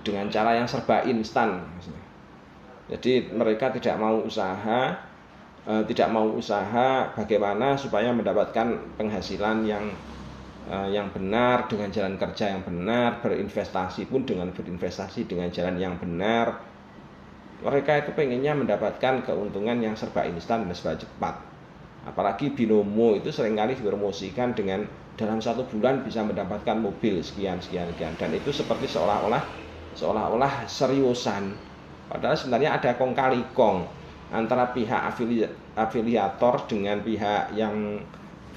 Dengan 0.00 0.32
cara 0.32 0.56
yang 0.56 0.64
serba 0.64 1.04
instan 1.04 1.60
jadi 2.90 3.30
mereka 3.30 3.70
tidak 3.70 3.94
mau 4.02 4.18
usaha 4.18 4.98
eh, 5.62 5.82
tidak 5.86 6.08
mau 6.10 6.26
usaha 6.34 7.14
bagaimana 7.14 7.78
supaya 7.78 8.10
mendapatkan 8.10 8.98
penghasilan 8.98 9.62
yang 9.62 9.94
eh, 10.66 10.88
yang 10.90 11.14
benar 11.14 11.70
dengan 11.70 11.94
jalan 11.94 12.18
kerja 12.18 12.50
yang 12.50 12.66
benar 12.66 13.22
berinvestasi 13.22 14.10
pun 14.10 14.26
dengan 14.26 14.50
berinvestasi 14.50 15.30
dengan 15.30 15.54
jalan 15.54 15.78
yang 15.78 15.94
benar 16.02 16.58
mereka 17.60 18.00
itu 18.00 18.10
pengennya 18.16 18.56
mendapatkan 18.56 19.24
keuntungan 19.24 19.76
yang 19.84 19.92
serba 19.92 20.24
instan 20.24 20.64
dan 20.64 20.72
serba 20.72 20.96
cepat. 20.96 21.34
Apalagi 22.08 22.56
binomo 22.56 23.12
itu 23.12 23.28
sering 23.28 23.60
kali 23.60 23.76
dipromosikan 23.76 24.56
dengan 24.56 24.88
dalam 25.20 25.36
satu 25.36 25.68
bulan 25.68 26.00
bisa 26.00 26.24
mendapatkan 26.24 26.80
mobil 26.80 27.20
sekian 27.20 27.60
sekian 27.60 27.92
sekian 27.92 28.16
dan 28.16 28.32
itu 28.32 28.48
seperti 28.48 28.88
seolah-olah 28.88 29.44
seolah-olah 29.92 30.64
seriusan. 30.64 31.52
Padahal 32.08 32.40
sebenarnya 32.40 32.80
ada 32.80 32.96
kong 32.96 33.12
kali 33.12 33.44
kong 33.52 33.84
antara 34.32 34.72
pihak 34.72 34.96
afili 34.96 35.44
afiliator 35.76 36.64
dengan 36.64 37.04
pihak 37.04 37.52
yang 37.52 38.00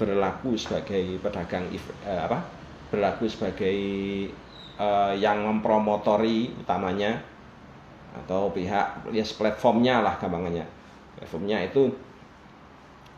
berlaku 0.00 0.56
sebagai 0.56 1.20
pedagang 1.20 1.68
eh, 1.70 2.20
apa 2.24 2.42
berlaku 2.88 3.28
sebagai 3.28 3.76
eh, 4.80 5.12
yang 5.20 5.44
mempromotori 5.44 6.50
utamanya 6.64 7.33
atau 8.14 8.54
pihak 8.54 9.10
ya 9.10 9.24
platformnya 9.26 9.98
lah 10.00 10.14
gampangannya. 10.22 10.66
Platformnya 11.18 11.66
itu 11.66 11.90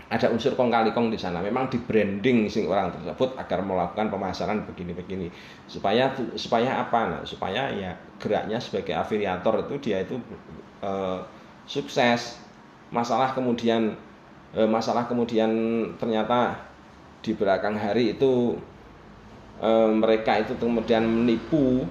ada 0.07 0.31
unsur 0.31 0.55
kong 0.55 0.71
kali 0.71 0.95
kong 0.95 1.11
di 1.11 1.19
sana. 1.19 1.43
Memang 1.43 1.67
di 1.67 1.83
branding 1.83 2.47
sing 2.47 2.71
orang 2.71 2.95
tersebut 2.95 3.35
agar 3.35 3.59
melakukan 3.67 4.07
pemasaran 4.07 4.63
begini-begini. 4.63 5.29
Supaya 5.67 6.15
supaya 6.39 6.87
apa? 6.87 7.01
Nah 7.11 7.23
supaya 7.27 7.75
ya 7.75 7.99
geraknya 8.23 8.63
sebagai 8.63 8.95
afiliator 8.95 9.67
itu 9.67 9.75
dia 9.83 10.07
itu 10.07 10.17
eh, 10.87 11.21
sukses. 11.67 12.39
Masalah 12.95 13.35
kemudian 13.35 13.99
eh, 14.55 14.69
masalah 14.71 15.11
kemudian 15.11 15.51
ternyata 15.99 16.55
di 17.21 17.35
belakang 17.35 17.75
hari 17.75 18.15
itu 18.15 18.55
eh, 19.59 19.91
mereka 19.91 20.39
itu 20.39 20.55
kemudian 20.55 21.03
menipu. 21.03 21.83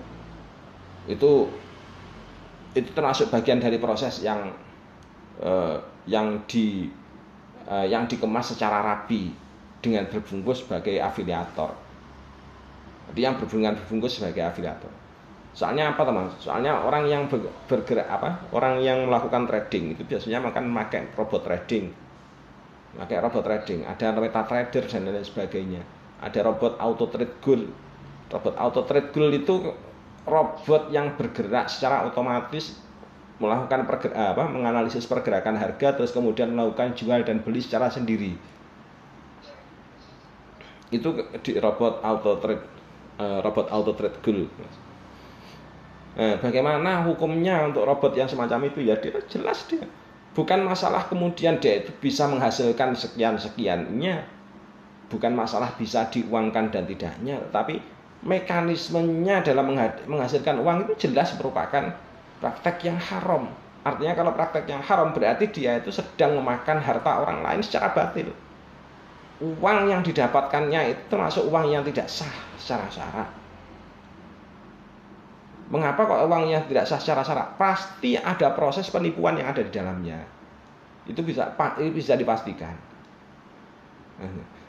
Itu 1.06 1.52
itu 2.76 2.92
termasuk 2.92 3.32
bagian 3.32 3.64
dari 3.64 3.80
proses 3.80 4.20
yang 4.20 4.52
uh, 5.40 5.80
yang 6.06 6.44
di 6.46 6.92
uh, 7.72 7.88
yang 7.88 8.06
dikemas 8.06 8.54
secara 8.54 8.84
rapi 8.84 9.32
dengan 9.80 10.06
berbungkus 10.12 10.68
sebagai 10.68 11.00
afiliator. 11.00 11.72
Jadi 13.10 13.20
yang 13.22 13.40
berbungan 13.40 13.80
berbungkus 13.80 14.20
sebagai 14.20 14.44
afiliator. 14.44 14.92
Soalnya 15.56 15.96
apa 15.96 16.04
teman? 16.04 16.28
Soalnya 16.36 16.84
orang 16.84 17.08
yang 17.08 17.32
bergerak 17.72 18.12
apa? 18.12 18.44
Orang 18.52 18.84
yang 18.84 19.08
melakukan 19.08 19.48
trading 19.48 19.96
itu 19.96 20.04
biasanya 20.04 20.44
makan 20.44 20.68
pakai 20.76 21.08
robot 21.16 21.48
trading. 21.48 21.96
Pakai 23.00 23.24
robot 23.24 23.44
trading, 23.44 23.88
ada 23.88 24.12
meta 24.12 24.44
trader 24.44 24.84
dan 24.84 25.08
lain 25.08 25.24
sebagainya. 25.24 25.80
Ada 26.20 26.44
robot 26.44 26.76
auto 26.76 27.08
trade 27.08 27.40
gold. 27.40 27.72
Robot 28.36 28.56
auto 28.60 28.84
trade 28.84 29.16
gold 29.16 29.32
itu 29.32 29.56
robot 30.26 30.90
yang 30.90 31.14
bergerak 31.16 31.70
secara 31.70 32.06
otomatis 32.10 32.78
melakukan 33.38 33.84
perger, 33.86 34.12
apa, 34.16 34.48
menganalisis 34.48 35.06
pergerakan 35.06 35.60
harga 35.60 35.96
terus 35.96 36.16
kemudian 36.16 36.56
melakukan 36.56 36.96
jual 36.98 37.22
dan 37.22 37.44
beli 37.44 37.62
secara 37.62 37.92
sendiri. 37.92 38.34
Itu 40.90 41.14
di 41.44 41.52
robot 41.60 42.02
auto 42.02 42.40
trade 42.40 42.66
uh, 43.20 43.40
robot 43.44 43.68
auto 43.70 43.92
trade 43.94 44.18
gold. 44.24 44.50
Nah, 46.16 46.40
bagaimana 46.40 47.04
hukumnya 47.04 47.68
untuk 47.68 47.84
robot 47.84 48.16
yang 48.16 48.32
semacam 48.32 48.72
itu 48.72 48.88
ya 48.88 48.96
dia 48.96 49.20
jelas 49.28 49.68
dia 49.68 49.84
bukan 50.36 50.68
masalah 50.68 51.08
kemudian 51.08 51.58
dia 51.64 51.82
itu 51.82 51.96
bisa 52.04 52.28
menghasilkan 52.28 52.92
sekian 52.94 53.40
sekiannya 53.40 54.28
bukan 55.08 55.32
masalah 55.32 55.72
bisa 55.80 56.12
diuangkan 56.12 56.70
dan 56.76 56.84
tidaknya 56.84 57.40
tapi 57.56 57.80
mekanismenya 58.26 59.46
dalam 59.46 59.72
menghasilkan 60.10 60.58
uang 60.60 60.90
itu 60.90 61.08
jelas 61.08 61.32
merupakan 61.38 61.94
praktek 62.42 62.90
yang 62.90 62.98
haram 62.98 63.48
artinya 63.86 64.18
kalau 64.18 64.34
praktek 64.34 64.66
yang 64.66 64.82
haram 64.82 65.14
berarti 65.14 65.46
dia 65.54 65.78
itu 65.78 65.94
sedang 65.94 66.42
memakan 66.42 66.82
harta 66.82 67.22
orang 67.22 67.46
lain 67.46 67.62
secara 67.62 67.94
batil 67.94 68.34
uang 69.40 69.94
yang 69.94 70.02
didapatkannya 70.02 70.98
itu 70.98 71.02
termasuk 71.14 71.46
uang 71.46 71.70
yang 71.70 71.86
tidak 71.86 72.10
sah 72.10 72.34
secara 72.58 72.90
syarat 72.90 73.30
Mengapa 75.66 76.06
kok 76.06 76.30
uangnya 76.30 76.62
tidak 76.70 76.86
sah 76.86 77.02
secara 77.02 77.26
syarat? 77.26 77.58
Pasti 77.58 78.14
ada 78.14 78.54
proses 78.54 78.86
penipuan 78.94 79.42
yang 79.42 79.50
ada 79.50 79.66
di 79.66 79.72
dalamnya. 79.74 80.22
Itu 81.10 81.26
bisa 81.26 81.58
bisa 81.90 82.14
dipastikan. 82.14 82.78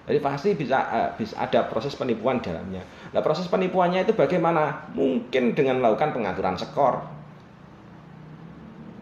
Jadi 0.06 0.18
pasti 0.22 0.54
bisa, 0.54 0.86
uh, 0.86 1.10
bisa 1.18 1.34
ada 1.34 1.66
proses 1.66 1.98
penipuan 1.98 2.38
dalamnya. 2.38 2.86
Nah 3.10 3.20
proses 3.26 3.50
penipuannya 3.50 4.06
itu 4.06 4.14
bagaimana? 4.14 4.86
Mungkin 4.94 5.58
dengan 5.58 5.82
melakukan 5.82 6.14
pengaturan 6.14 6.54
skor. 6.54 7.02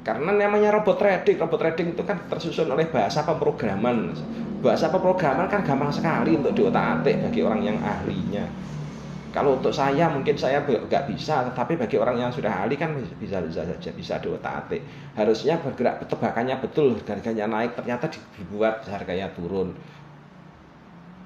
Karena 0.05 0.37
namanya 0.37 0.81
robot 0.81 1.01
trading, 1.01 1.41
robot 1.41 1.61
trading 1.61 1.97
itu 1.97 2.05
kan 2.05 2.25
tersusun 2.29 2.73
oleh 2.73 2.89
bahasa 2.89 3.25
pemrograman. 3.25 4.13
Bahasa 4.61 4.89
pemrograman 4.89 5.49
kan 5.49 5.65
gampang 5.65 5.93
sekali 5.93 6.37
untuk 6.41 6.57
diotak-atik 6.57 7.29
bagi 7.29 7.41
orang 7.41 7.61
yang 7.65 7.77
ahlinya. 7.81 8.45
Kalau 9.35 9.59
untuk 9.59 9.75
saya 9.75 10.07
mungkin 10.07 10.39
saya 10.39 10.63
nggak 10.63 11.11
bisa, 11.11 11.43
tetapi 11.51 11.75
bagi 11.75 11.99
orang 11.99 12.23
yang 12.23 12.31
sudah 12.31 12.65
ahli 12.65 12.79
kan 12.79 12.95
bisa 13.19 13.43
bisa 13.43 13.65
saja 13.67 13.91
bisa 13.91 14.15
diotak-atik. 14.23 14.79
Harusnya 15.19 15.59
bergerak 15.59 16.07
tebakannya 16.07 16.55
betul, 16.63 16.97
harganya 17.03 17.51
naik 17.51 17.75
ternyata 17.75 18.07
dibuat 18.39 18.87
harganya 18.87 19.27
turun. 19.35 19.75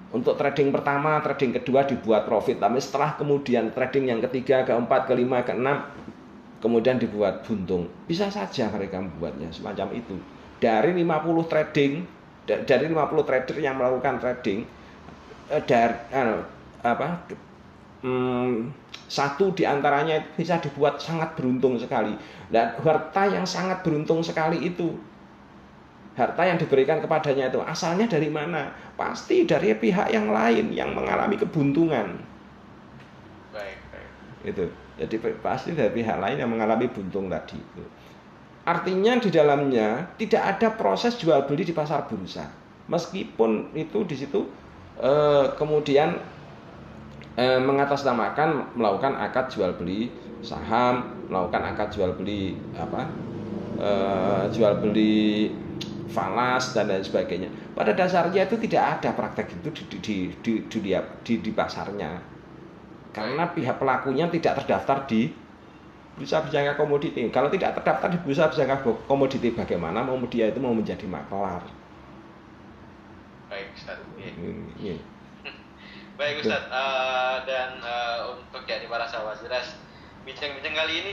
Untuk 0.08 0.40
trading 0.40 0.72
pertama, 0.72 1.20
trading 1.20 1.60
kedua 1.60 1.84
dibuat 1.84 2.24
profit, 2.24 2.56
tapi 2.56 2.80
setelah 2.80 3.12
kemudian 3.20 3.68
trading 3.76 4.08
yang 4.08 4.20
ketiga, 4.24 4.64
keempat, 4.64 5.04
kelima, 5.04 5.44
keenam, 5.44 5.84
kemudian 6.64 6.96
dibuat 6.96 7.44
buntung. 7.44 7.92
Bisa 8.08 8.32
saja 8.32 8.72
mereka 8.72 9.04
membuatnya 9.04 9.52
semacam 9.52 9.92
itu. 9.92 10.16
Dari 10.64 10.96
50 10.96 11.44
trading, 11.44 11.92
dari 12.48 12.84
50 12.88 13.28
trader 13.28 13.56
yang 13.60 13.76
melakukan 13.76 14.16
trading, 14.16 14.64
eh, 15.52 15.62
dari 15.68 15.94
apa 16.78 17.26
hmm, 18.00 18.70
satu 19.10 19.50
di 19.52 19.68
antaranya 19.68 20.22
bisa 20.36 20.56
dibuat 20.56 21.04
sangat 21.04 21.36
beruntung 21.36 21.76
sekali. 21.76 22.16
Dan 22.48 22.80
harta 22.80 23.28
yang 23.28 23.44
sangat 23.44 23.84
beruntung 23.84 24.24
sekali 24.24 24.64
itu, 24.64 24.96
harta 26.18 26.42
yang 26.42 26.58
diberikan 26.58 26.98
kepadanya 26.98 27.46
itu 27.54 27.62
asalnya 27.62 28.10
dari 28.10 28.26
mana? 28.26 28.74
Pasti 28.98 29.46
dari 29.46 29.70
pihak 29.70 30.10
yang 30.10 30.34
lain 30.34 30.74
yang 30.74 30.90
mengalami 30.90 31.38
kebuntungan. 31.38 32.18
Baik, 33.54 33.78
baik. 33.94 34.10
Itu. 34.50 34.66
Jadi 34.98 35.14
pasti 35.38 35.78
dari 35.78 35.94
pihak 35.94 36.18
lain 36.18 36.42
yang 36.42 36.50
mengalami 36.50 36.90
buntung 36.90 37.30
tadi 37.30 37.54
itu. 37.54 37.84
Artinya 38.66 39.16
di 39.16 39.30
dalamnya 39.30 40.12
tidak 40.18 40.42
ada 40.58 40.68
proses 40.74 41.14
jual 41.16 41.46
beli 41.46 41.62
di 41.62 41.72
pasar 41.72 42.10
bursa. 42.10 42.50
Meskipun 42.90 43.72
itu 43.78 44.02
di 44.04 44.16
situ 44.18 44.44
eh, 44.98 45.46
kemudian 45.54 46.18
eh, 47.38 47.60
mengatasnamakan 47.62 48.74
melakukan 48.74 49.14
akad 49.22 49.54
jual 49.54 49.70
beli 49.78 50.10
saham, 50.42 51.14
melakukan 51.30 51.62
akad 51.72 51.88
jual 51.94 52.10
beli 52.18 52.58
apa 52.74 53.06
eh, 53.78 54.42
jual 54.50 54.82
beli 54.82 55.54
falas 56.08 56.72
dan 56.72 56.88
lain 56.88 57.04
sebagainya. 57.04 57.48
Pada 57.76 57.92
dasarnya 57.92 58.48
itu 58.48 58.56
tidak 58.68 58.98
ada 58.98 59.10
praktek 59.12 59.52
itu 59.60 59.68
di, 59.70 59.82
di, 59.86 59.96
di, 60.00 60.52
di, 60.64 60.78
di, 60.80 60.90
di, 61.24 61.34
di 61.44 61.50
pasarnya. 61.52 62.18
Karena 63.12 63.50
pihak 63.52 63.76
pelakunya 63.76 64.28
tidak 64.32 64.64
terdaftar 64.64 65.04
di 65.08 65.32
bursa 66.18 66.42
berjangka 66.42 66.74
komoditi. 66.74 67.22
Kalau 67.30 67.48
tidak 67.48 67.78
terdaftar 67.78 68.08
di 68.10 68.18
bursa 68.20 68.50
berjangka 68.50 68.84
komoditi, 69.06 69.54
bagaimana 69.54 70.02
mau 70.02 70.18
dia 70.26 70.50
itu 70.50 70.58
mau 70.58 70.74
menjadi 70.74 71.06
maklar? 71.06 71.62
Baik, 73.48 73.72
Ustaz. 73.72 73.98
Iya. 74.18 74.98
Baik 76.18 76.42
Ustaz, 76.42 76.62
uh, 76.68 77.46
dan 77.46 77.80
uh, 77.80 78.36
untuk 78.36 78.66
ya 78.66 78.82
para 78.90 79.06
sahabat 79.08 79.40
jelas 79.40 79.78
bincang-bincang 80.26 80.76
kali 80.76 80.94
ini 81.00 81.12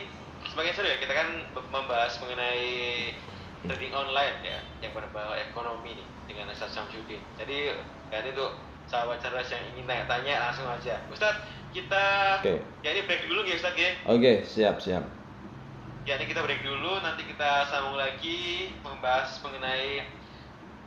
sebagai 0.50 0.76
seru 0.76 0.88
ya 0.92 0.98
kita 1.00 1.14
kan 1.16 1.28
membahas 1.72 2.20
mengenai 2.20 3.16
trading 3.68 3.94
online 3.94 4.36
ya 4.46 4.60
yang 4.82 4.92
berbau 4.94 5.34
ekonomi 5.34 5.98
nih 5.98 6.08
dengan 6.30 6.52
Ustaz 6.54 6.74
Samsudin. 6.74 7.22
Jadi 7.38 7.74
ya 8.14 8.20
itu 8.22 8.46
sahabat 8.86 9.22
cerdas 9.22 9.50
yang 9.50 9.64
ingin 9.74 9.86
tanya-tanya 9.90 10.50
langsung 10.50 10.68
aja. 10.70 11.02
Ustaz, 11.10 11.42
kita 11.74 12.06
okay. 12.42 12.62
ya 12.86 12.90
ini 12.94 13.02
break 13.10 13.26
dulu 13.26 13.42
ya 13.46 13.56
Ustaz 13.58 13.76
ya. 13.76 13.92
Oke, 14.06 14.22
okay, 14.22 14.36
siap 14.46 14.78
siap. 14.82 15.04
Ya 16.06 16.22
ini 16.22 16.30
kita 16.30 16.46
break 16.46 16.62
dulu, 16.62 17.02
nanti 17.02 17.26
kita 17.26 17.66
sambung 17.74 17.98
lagi 17.98 18.70
membahas 18.86 19.42
mengenai 19.42 20.06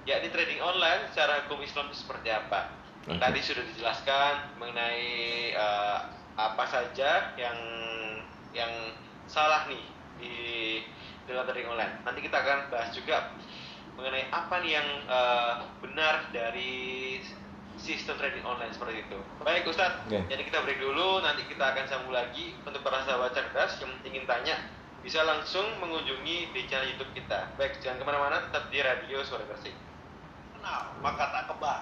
ya 0.06 0.22
ini 0.22 0.30
trading 0.30 0.62
online 0.62 1.10
secara 1.10 1.44
hukum 1.44 1.60
Islam 1.60 1.90
itu 1.90 2.06
seperti 2.06 2.30
apa. 2.30 2.70
Okay. 3.04 3.18
Tadi 3.18 3.40
sudah 3.42 3.64
dijelaskan 3.74 4.32
mengenai 4.62 5.10
uh, 5.58 5.98
apa 6.38 6.64
saja 6.70 7.34
yang 7.34 7.58
yang 8.54 8.94
salah 9.26 9.66
nih 9.66 9.84
di 10.22 10.36
dalam 11.28 11.44
trading 11.44 11.68
online. 11.68 11.94
Nanti 12.02 12.24
kita 12.24 12.40
akan 12.40 12.58
bahas 12.72 12.90
juga 12.96 13.36
mengenai 14.00 14.30
apa 14.32 14.54
nih 14.64 14.72
yang 14.80 14.88
uh, 15.06 15.54
benar 15.84 16.32
dari 16.32 17.18
sistem 17.78 18.18
trading 18.18 18.42
online 18.42 18.72
seperti 18.74 19.06
itu. 19.06 19.18
Baik 19.44 19.68
Ustadz, 19.70 20.08
okay. 20.08 20.24
jadi 20.26 20.42
kita 20.42 20.64
break 20.66 20.82
dulu, 20.82 21.22
nanti 21.22 21.46
kita 21.46 21.62
akan 21.62 21.84
sambung 21.86 22.14
lagi 22.14 22.56
untuk 22.66 22.82
para 22.82 23.06
sahabat 23.06 23.36
cerdas 23.36 23.78
yang 23.78 23.92
ingin 24.02 24.26
tanya 24.26 24.58
bisa 25.04 25.22
langsung 25.22 25.78
mengunjungi 25.78 26.50
di 26.50 26.60
channel 26.66 26.90
YouTube 26.90 27.14
kita. 27.14 27.54
Baik, 27.54 27.78
jangan 27.78 28.02
ke 28.02 28.04
mana-mana, 28.06 28.50
tetap 28.50 28.66
di 28.70 28.82
radio 28.82 29.22
Suara 29.22 29.46
Bersih. 29.46 29.74
Kenal, 30.58 30.90
maka 30.98 31.24
tak 31.30 31.44
kebal. 31.54 31.80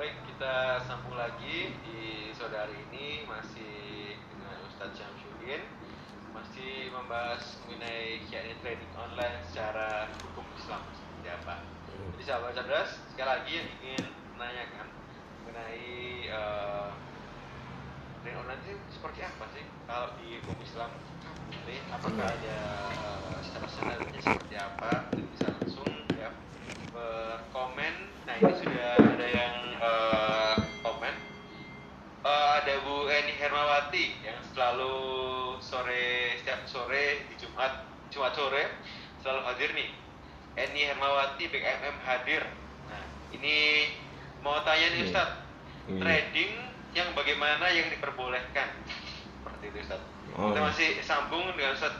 Baik, 0.00 0.16
kita 0.24 0.80
sambung 0.88 1.12
lagi 1.12 1.76
di 1.84 2.32
saudari 2.32 2.72
ini 2.88 3.28
masih 3.28 4.16
dengan 4.32 4.56
Ustadz 4.64 4.96
Syamsuddin. 4.96 5.60
Masih 6.32 6.88
membahas 6.88 7.60
mengenai 7.68 8.24
yakni 8.32 8.56
trading 8.64 8.94
online 8.96 9.44
secara 9.50 10.08
hukum 10.24 10.46
Islam 10.56 10.80
seperti 10.94 11.28
apa. 11.36 11.54
Hmm. 11.60 12.16
Jadi 12.16 12.22
sahabat 12.24 12.52
cerdas, 12.56 12.90
sekali 13.12 13.28
lagi 13.28 13.52
yang 13.60 13.68
ingin 13.82 14.04
menanyakan 14.40 14.88
mengenai 15.44 15.84
eh, 16.30 16.32
uh, 16.32 16.88
trading 18.24 18.40
online 18.40 18.60
itu 18.64 18.80
seperti 18.88 19.20
apa 19.20 19.44
sih 19.52 19.64
kalau 19.84 20.16
di 20.16 20.40
hukum 20.40 20.56
Islam? 20.64 20.90
Ini 21.70 21.78
apakah 21.94 22.26
ada 22.26 22.58
uh, 22.98 23.38
secara 23.46 23.66
seperti 23.70 24.56
apa 24.58 25.06
bisa 25.14 25.46
langsung 25.54 25.86
ya 26.18 26.34
berkomen. 26.90 27.94
Nah 28.26 28.34
ini 28.42 28.52
sudah 28.58 28.98
ada 28.98 29.26
yang 29.30 29.54
uh, 29.78 30.54
komen. 30.82 31.14
Uh, 32.26 32.48
ada 32.58 32.74
Bu 32.82 33.06
Eni 33.06 33.38
Hermawati 33.38 34.18
yang 34.26 34.42
selalu 34.50 34.98
sore 35.62 36.34
setiap 36.42 36.66
sore 36.66 37.22
di 37.30 37.38
Jumat 37.38 37.86
Jumat 38.10 38.34
sore 38.34 38.74
selalu 39.22 39.40
hadir 39.46 39.70
nih. 39.70 39.90
Eni 40.58 40.90
Hermawati 40.90 41.46
BKMM 41.54 41.96
hadir. 42.02 42.50
Nah 42.90 43.02
ini 43.30 43.86
mau 44.42 44.58
tanya 44.66 44.90
nih 44.90 45.06
Ustaz. 45.06 45.46
Hmm. 45.86 46.02
trading 46.02 46.54
yang 46.98 47.14
bagaimana 47.14 47.70
yang 47.70 47.86
diperbolehkan? 47.94 48.74
Seperti 49.38 49.64
itu 49.70 49.78
Ustaz 49.86 50.02
oh. 50.40 50.48
kita 50.56 50.60
masih 50.64 50.88
sambung 51.04 51.44
dengan 51.52 51.76
Ustaz 51.76 51.94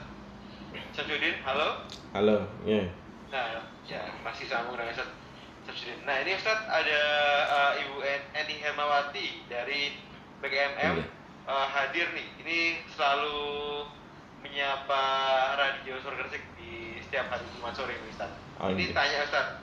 Samsudin 0.97 1.37
halo 1.45 1.85
halo 2.17 2.49
ya 2.65 2.81
yeah. 2.81 2.87
nah 3.29 3.45
ya 3.85 4.01
masih 4.25 4.49
sambung 4.49 4.73
dengan 4.73 4.97
Ustaz 4.97 5.21
Nah 6.03 6.15
ini 6.25 6.33
Ustadz 6.35 6.67
ada 6.67 7.01
uh, 7.47 7.71
Ibu 7.79 8.01
Eni 8.33 8.55
Hermawati 8.59 9.45
dari 9.45 9.93
BKMM 10.41 10.99
iya. 10.99 11.05
uh, 11.45 11.67
hadir 11.69 12.09
nih. 12.17 12.27
Ini 12.41 12.59
selalu 12.97 13.85
menyapa 14.41 15.03
radio 15.55 16.01
Surga 16.01 16.25
Gresik 16.25 16.43
di 16.57 16.97
setiap 17.05 17.29
hari 17.29 17.45
Jumat 17.55 17.77
sore 17.77 17.93
ini 17.93 18.09
Ustadz. 18.09 18.37
Oh, 18.57 18.73
ini 18.73 18.89
iya. 18.89 18.95
tanya 18.97 19.17
Ustadz, 19.29 19.57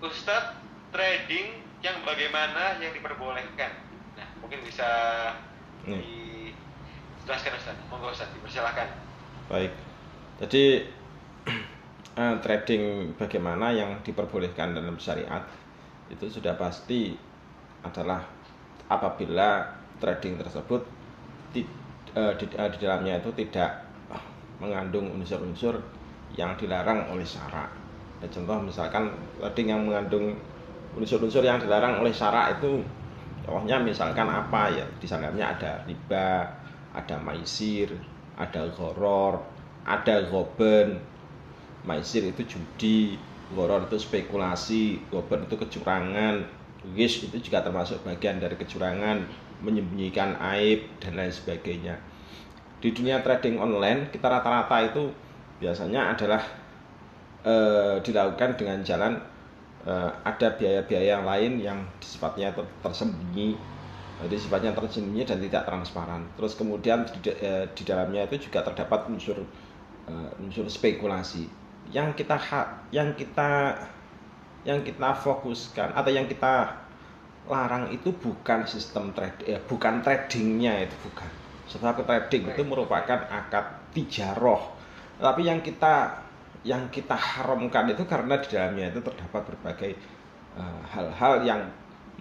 Ustadz 0.00 0.56
trading 0.90 1.60
yang 1.84 2.00
bagaimana 2.08 2.80
yang 2.80 2.96
diperbolehkan? 2.96 3.72
Nah 4.16 4.26
mungkin 4.40 4.64
bisa 4.64 4.90
iya. 5.84 6.00
Dijelaskan 7.22 7.52
Ustadz. 7.54 7.82
Monggo 7.86 8.10
Ustadz 8.10 8.34
dipersilakan. 8.34 8.88
Baik. 9.46 9.72
Jadi 10.42 10.64
uh, 12.18 12.36
trading 12.44 13.14
bagaimana 13.14 13.70
yang 13.70 14.02
diperbolehkan 14.02 14.74
dalam 14.74 14.98
syariat 14.98 15.46
itu 16.10 16.26
sudah 16.26 16.58
pasti 16.58 17.14
adalah 17.86 18.26
apabila 18.90 19.64
trading 20.02 20.36
tersebut 20.36 20.82
di, 21.54 21.62
uh, 22.18 22.34
di, 22.34 22.44
uh, 22.58 22.68
di 22.68 22.78
dalamnya 22.82 23.22
itu 23.22 23.30
tidak 23.38 23.86
mengandung 24.58 25.10
unsur-unsur 25.18 25.78
yang 26.38 26.54
dilarang 26.58 27.10
oleh 27.10 27.26
syarak. 27.26 27.70
Ya, 28.22 28.26
contoh 28.30 28.62
misalkan 28.62 29.10
trading 29.38 29.74
yang 29.74 29.82
mengandung 29.86 30.38
unsur-unsur 30.94 31.42
yang 31.42 31.58
dilarang 31.58 31.98
oleh 31.98 32.14
syarak 32.14 32.58
itu 32.58 32.82
contohnya 33.42 33.82
misalkan 33.82 34.30
apa 34.30 34.70
ya 34.70 34.86
di 35.02 35.06
dalamnya 35.10 35.50
ada 35.50 35.82
riba, 35.82 36.46
ada 36.92 37.16
maisir, 37.20 37.92
ada 38.36 38.68
goror, 38.76 39.40
ada 39.84 40.28
goben, 40.28 41.00
maisir 41.82 42.22
itu 42.28 42.46
judi 42.46 43.18
goror 43.52 43.84
itu 43.84 44.00
spekulasi 44.00 45.02
gober 45.12 45.44
itu 45.44 45.56
kecurangan. 45.58 46.44
Wish 46.98 47.22
itu 47.30 47.38
juga 47.38 47.62
termasuk 47.62 48.02
bagian 48.02 48.42
dari 48.42 48.58
kecurangan 48.58 49.22
menyembunyikan 49.62 50.34
aib 50.54 50.82
dan 50.98 51.14
lain 51.14 51.30
sebagainya. 51.30 51.94
Di 52.82 52.90
dunia 52.90 53.22
trading 53.22 53.62
online 53.62 54.10
kita 54.10 54.26
rata-rata 54.26 54.76
itu 54.82 55.14
biasanya 55.62 56.10
adalah 56.10 56.42
e, 57.46 57.54
dilakukan 58.02 58.58
dengan 58.58 58.82
jalan 58.82 59.22
e, 59.86 59.92
ada 60.26 60.48
biaya-biaya 60.58 61.22
yang 61.22 61.24
lain 61.24 61.52
yang 61.62 61.78
sifatnya 62.02 62.50
tersembunyi 62.82 63.54
jadi 64.22 64.36
sifatnya 64.38 64.72
tersembunyi 64.74 65.26
dan 65.26 65.38
tidak 65.42 65.62
transparan. 65.66 66.22
Terus 66.38 66.52
kemudian 66.54 67.04
di, 67.22 67.30
e, 67.30 67.66
di 67.74 67.82
dalamnya 67.82 68.26
itu 68.30 68.48
juga 68.50 68.62
terdapat 68.62 69.10
unsur 69.10 69.42
e, 70.06 70.14
unsur 70.42 70.66
spekulasi. 70.70 71.50
Yang 71.90 72.22
kita 72.22 72.36
yang 72.94 73.12
kita 73.18 73.50
yang 74.62 74.86
kita 74.86 75.10
fokuskan 75.18 75.98
atau 75.98 76.10
yang 76.14 76.30
kita 76.30 76.82
larang 77.50 77.90
itu 77.90 78.14
bukan 78.14 78.62
sistem 78.70 79.10
trading 79.10 79.58
ya, 79.58 79.58
bukan 79.66 80.00
tradingnya 80.06 80.86
itu 80.86 80.96
bukan. 81.02 81.30
Sebab 81.66 82.06
trading 82.06 82.54
itu 82.54 82.62
merupakan 82.62 83.26
akad 83.26 83.90
tijaroh. 83.90 84.78
Tapi 85.18 85.46
yang 85.46 85.58
kita 85.62 86.22
yang 86.62 86.86
kita 86.94 87.18
haramkan 87.18 87.90
itu 87.90 88.06
karena 88.06 88.38
di 88.38 88.46
dalamnya 88.46 88.94
itu 88.94 89.02
terdapat 89.02 89.42
berbagai 89.50 89.92
eh, 90.54 90.80
hal-hal 90.94 91.42
uh, 91.42 91.42
yang 91.42 91.60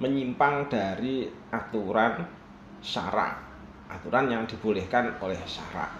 menyimpang 0.01 0.65
dari 0.65 1.29
aturan 1.53 2.25
syarak. 2.81 3.37
Aturan 3.87 4.33
yang 4.33 4.43
dibolehkan 4.49 5.13
oleh 5.21 5.37
syarak. 5.45 5.93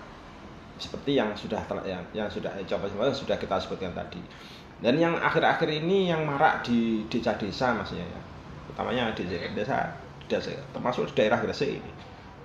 Seperti 0.82 1.14
yang 1.14 1.30
sudah 1.38 1.62
yang, 1.86 2.02
yang 2.10 2.26
sudah 2.26 2.50
coba 2.66 3.14
sudah 3.14 3.38
kita 3.38 3.56
sebutkan 3.62 3.94
tadi. 3.94 4.18
Dan 4.82 4.98
yang 4.98 5.14
akhir-akhir 5.14 5.70
ini 5.70 6.10
yang 6.10 6.26
marak 6.26 6.66
di 6.66 7.06
desa-desa 7.06 7.78
maksudnya 7.78 8.02
ya 8.02 8.22
utamanya 8.72 9.14
di 9.14 9.28
desa, 9.54 9.94
desa 10.26 10.56
termasuk 10.74 11.12
di 11.12 11.14
daerah 11.22 11.38
Gresik 11.38 11.78
ini. 11.78 11.92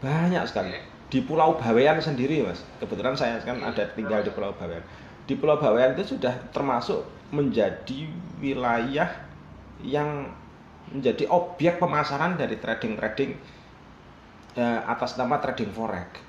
Banyak 0.03 0.45
sekali. 0.45 0.77
Di 1.07 1.23
Pulau 1.23 1.57
Bawean 1.57 2.03
sendiri 2.03 2.43
mas. 2.45 2.61
Kebetulan 2.83 3.17
saya 3.17 3.39
kan 3.41 3.63
ada 3.63 3.89
tinggal 3.97 4.21
di 4.21 4.29
Pulau 4.35 4.53
Bawean. 4.53 4.83
Di 5.25 5.39
Pulau 5.39 5.57
Bawean 5.57 5.97
itu 5.97 6.19
sudah 6.19 6.35
termasuk 6.53 7.07
menjadi 7.33 8.11
wilayah 8.43 9.09
yang 9.81 10.29
menjadi 10.93 11.27
objek 11.31 11.83
pemasaran 11.83 12.39
dari 12.39 12.59
trading-trading 12.59 13.31
eh, 14.59 14.81
atas 14.87 15.19
nama 15.19 15.39
trading 15.43 15.71
forex 15.75 16.27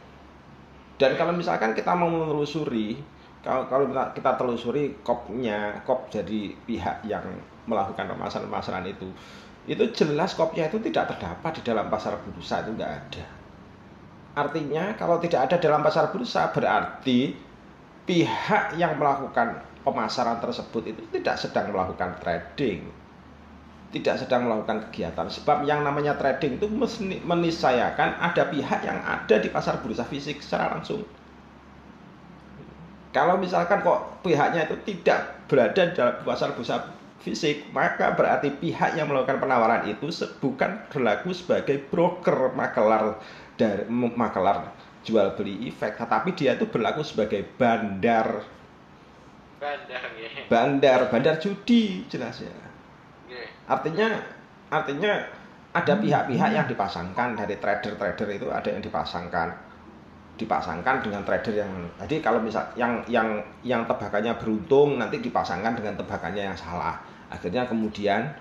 dan 0.98 1.14
kalau 1.14 1.34
misalkan 1.38 1.78
kita 1.78 1.94
mau 1.94 2.10
menelusuri, 2.10 2.98
kalau 3.46 3.70
kalau 3.70 3.86
kita 4.18 4.34
telusuri 4.34 4.98
kopnya, 5.06 5.78
kop 5.86 6.10
jadi 6.10 6.58
pihak 6.66 7.06
yang 7.06 7.22
melakukan 7.70 8.10
pemasaran-pemasaran 8.18 8.86
itu, 8.90 9.06
itu 9.70 9.84
jelas 9.94 10.34
kopnya 10.34 10.66
itu 10.66 10.82
tidak 10.90 11.14
terdapat 11.14 11.62
di 11.62 11.62
dalam 11.62 11.86
pasar 11.94 12.18
bursa 12.18 12.66
itu 12.66 12.74
enggak 12.74 12.92
ada. 12.98 13.26
Artinya 14.38 14.98
kalau 14.98 15.22
tidak 15.22 15.50
ada 15.50 15.62
dalam 15.62 15.86
pasar 15.86 16.10
bursa 16.10 16.50
berarti 16.50 17.38
pihak 18.10 18.74
yang 18.82 18.98
melakukan 18.98 19.62
pemasaran 19.86 20.42
tersebut 20.42 20.98
itu 20.98 21.02
tidak 21.14 21.38
sedang 21.38 21.70
melakukan 21.70 22.18
trading 22.18 22.90
tidak 23.92 24.20
sedang 24.20 24.48
melakukan 24.48 24.88
kegiatan. 24.90 25.28
Sebab 25.32 25.64
yang 25.64 25.84
namanya 25.84 26.20
trading 26.20 26.60
itu 26.60 26.68
menisayakan 27.24 28.20
ada 28.20 28.44
pihak 28.52 28.84
yang 28.84 29.00
ada 29.00 29.36
di 29.40 29.48
pasar 29.48 29.80
bursa 29.80 30.04
fisik 30.04 30.44
secara 30.44 30.76
langsung. 30.76 31.08
Kalau 33.16 33.40
misalkan 33.40 33.82
kok 33.82 34.22
pihaknya 34.22 34.68
itu 34.68 34.76
tidak 34.84 35.48
berada 35.48 35.82
di 35.88 35.94
dalam 35.96 36.16
pasar 36.28 36.54
bursa 36.54 36.92
fisik 37.24 37.72
maka 37.74 38.14
berarti 38.14 38.54
pihak 38.54 38.94
yang 38.94 39.10
melakukan 39.10 39.42
penawaran 39.42 39.90
itu 39.90 40.08
bukan 40.38 40.86
berlaku 40.94 41.34
sebagai 41.34 41.82
broker 41.90 42.54
makelar 42.54 43.18
dari 43.58 43.90
makelar 43.90 44.72
jual 45.02 45.34
beli 45.34 45.66
efek 45.66 45.98
tetapi 45.98 46.36
dia 46.38 46.54
itu 46.60 46.70
berlaku 46.70 47.02
sebagai 47.02 47.42
bandar. 47.58 48.46
Bandar 49.58 50.04
ya. 50.14 50.46
bandar 50.46 51.00
bandar 51.10 51.36
judi 51.42 52.06
jelasnya 52.06 52.67
Artinya 53.68 54.16
artinya 54.72 55.14
ada 55.76 55.94
pihak-pihak 56.00 56.50
yang 56.56 56.68
dipasangkan. 56.68 57.38
Dari 57.38 57.56
trader-trader 57.60 58.28
itu 58.32 58.48
ada 58.50 58.70
yang 58.72 58.82
dipasangkan. 58.82 59.48
Dipasangkan 60.38 60.96
dengan 61.02 61.22
trader 61.26 61.66
yang 61.66 61.72
jadi 61.98 62.22
kalau 62.22 62.40
misal 62.40 62.70
yang 62.78 63.02
yang 63.10 63.42
yang 63.66 63.84
tebakannya 63.90 64.38
beruntung 64.38 65.02
nanti 65.02 65.20
dipasangkan 65.20 65.76
dengan 65.76 65.94
tebakannya 65.98 66.54
yang 66.54 66.58
salah. 66.58 66.98
Akhirnya 67.28 67.68
kemudian 67.68 68.32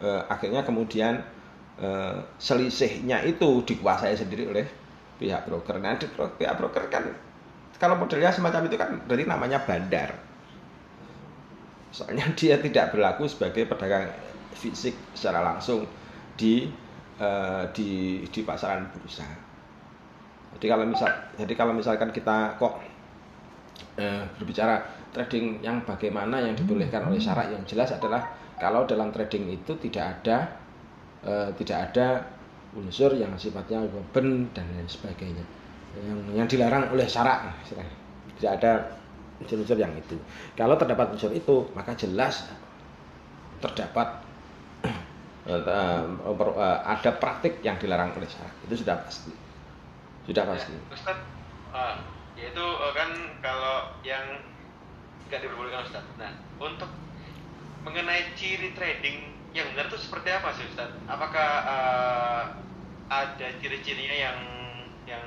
eh, 0.00 0.22
akhirnya 0.26 0.64
kemudian 0.64 1.20
eh, 1.78 2.16
selisihnya 2.40 3.22
itu 3.28 3.62
dikuasai 3.62 4.16
sendiri 4.16 4.48
oleh 4.48 4.66
pihak 5.20 5.44
broker. 5.44 5.76
Nah 5.78 6.00
pihak 6.40 6.54
broker 6.56 6.88
kan 6.88 7.04
kalau 7.78 7.94
modelnya 7.94 8.34
semacam 8.34 8.66
itu 8.66 8.76
kan 8.76 8.90
berarti 9.06 9.24
namanya 9.24 9.58
bandar. 9.62 10.10
Soalnya 11.94 12.26
dia 12.38 12.58
tidak 12.58 12.90
berlaku 12.92 13.30
sebagai 13.30 13.64
pedagang 13.70 14.10
fisik 14.58 14.98
secara 15.14 15.40
langsung 15.40 15.86
di 16.34 16.66
uh, 17.22 17.62
di 17.70 18.22
di 18.26 18.40
pasaran 18.42 18.90
bursa. 18.90 19.26
Jadi 20.58 20.66
kalau 20.66 20.84
misal 20.84 21.10
jadi 21.38 21.54
kalau 21.54 21.70
misalkan 21.70 22.10
kita 22.10 22.58
kok 22.58 22.82
uh, 24.02 24.24
berbicara 24.34 24.82
trading 25.14 25.62
yang 25.64 25.80
bagaimana 25.86 26.42
yang 26.42 26.52
dibolehkan 26.58 27.06
oleh 27.08 27.16
syarat 27.16 27.48
yang 27.54 27.62
jelas 27.64 27.94
adalah 27.94 28.22
kalau 28.58 28.84
dalam 28.84 29.14
trading 29.14 29.48
itu 29.54 29.72
tidak 29.78 30.18
ada 30.18 30.50
eh, 31.24 31.48
tidak 31.62 31.78
ada 31.90 32.26
unsur 32.74 33.14
yang 33.16 33.32
sifatnya 33.38 33.86
beban 33.86 34.50
dan 34.52 34.66
lain 34.74 34.86
sebagainya. 34.90 35.44
Yang 35.98 36.18
yang 36.36 36.46
dilarang 36.46 36.84
oleh 36.92 37.06
syarak 37.08 37.54
tidak 38.38 38.52
ada 38.60 38.72
unsur-unsur 39.38 39.78
yang 39.78 39.94
itu. 39.94 40.18
Kalau 40.58 40.74
terdapat 40.74 41.14
unsur 41.14 41.30
itu 41.32 41.70
maka 41.72 41.94
jelas 41.94 42.50
terdapat 43.62 44.27
ada 45.48 47.10
praktik 47.16 47.64
yang 47.64 47.80
dilarang 47.80 48.12
oleh 48.12 48.28
syarak 48.28 48.52
itu 48.68 48.84
sudah 48.84 49.00
pasti 49.00 49.32
sudah 50.28 50.44
ya, 50.44 50.50
pasti 50.52 50.72
Ustaz 50.92 51.18
uh, 51.72 51.96
yaitu 52.36 52.60
uh, 52.60 52.92
kan 52.92 53.10
kalau 53.40 53.96
yang 54.04 54.44
tidak 55.28 55.48
diperbolehkan 55.48 55.88
Ustaz 55.88 56.04
nah 56.20 56.36
untuk 56.60 56.92
mengenai 57.88 58.36
ciri 58.36 58.76
trading 58.76 59.32
yang 59.56 59.72
benar 59.72 59.88
itu 59.88 59.96
seperti 59.96 60.28
apa 60.28 60.52
sih 60.52 60.68
Ustaz 60.68 60.92
apakah 61.08 61.50
uh, 61.64 62.42
ada 63.08 63.48
ciri-cirinya 63.64 64.16
yang 64.16 64.38
yang 65.08 65.26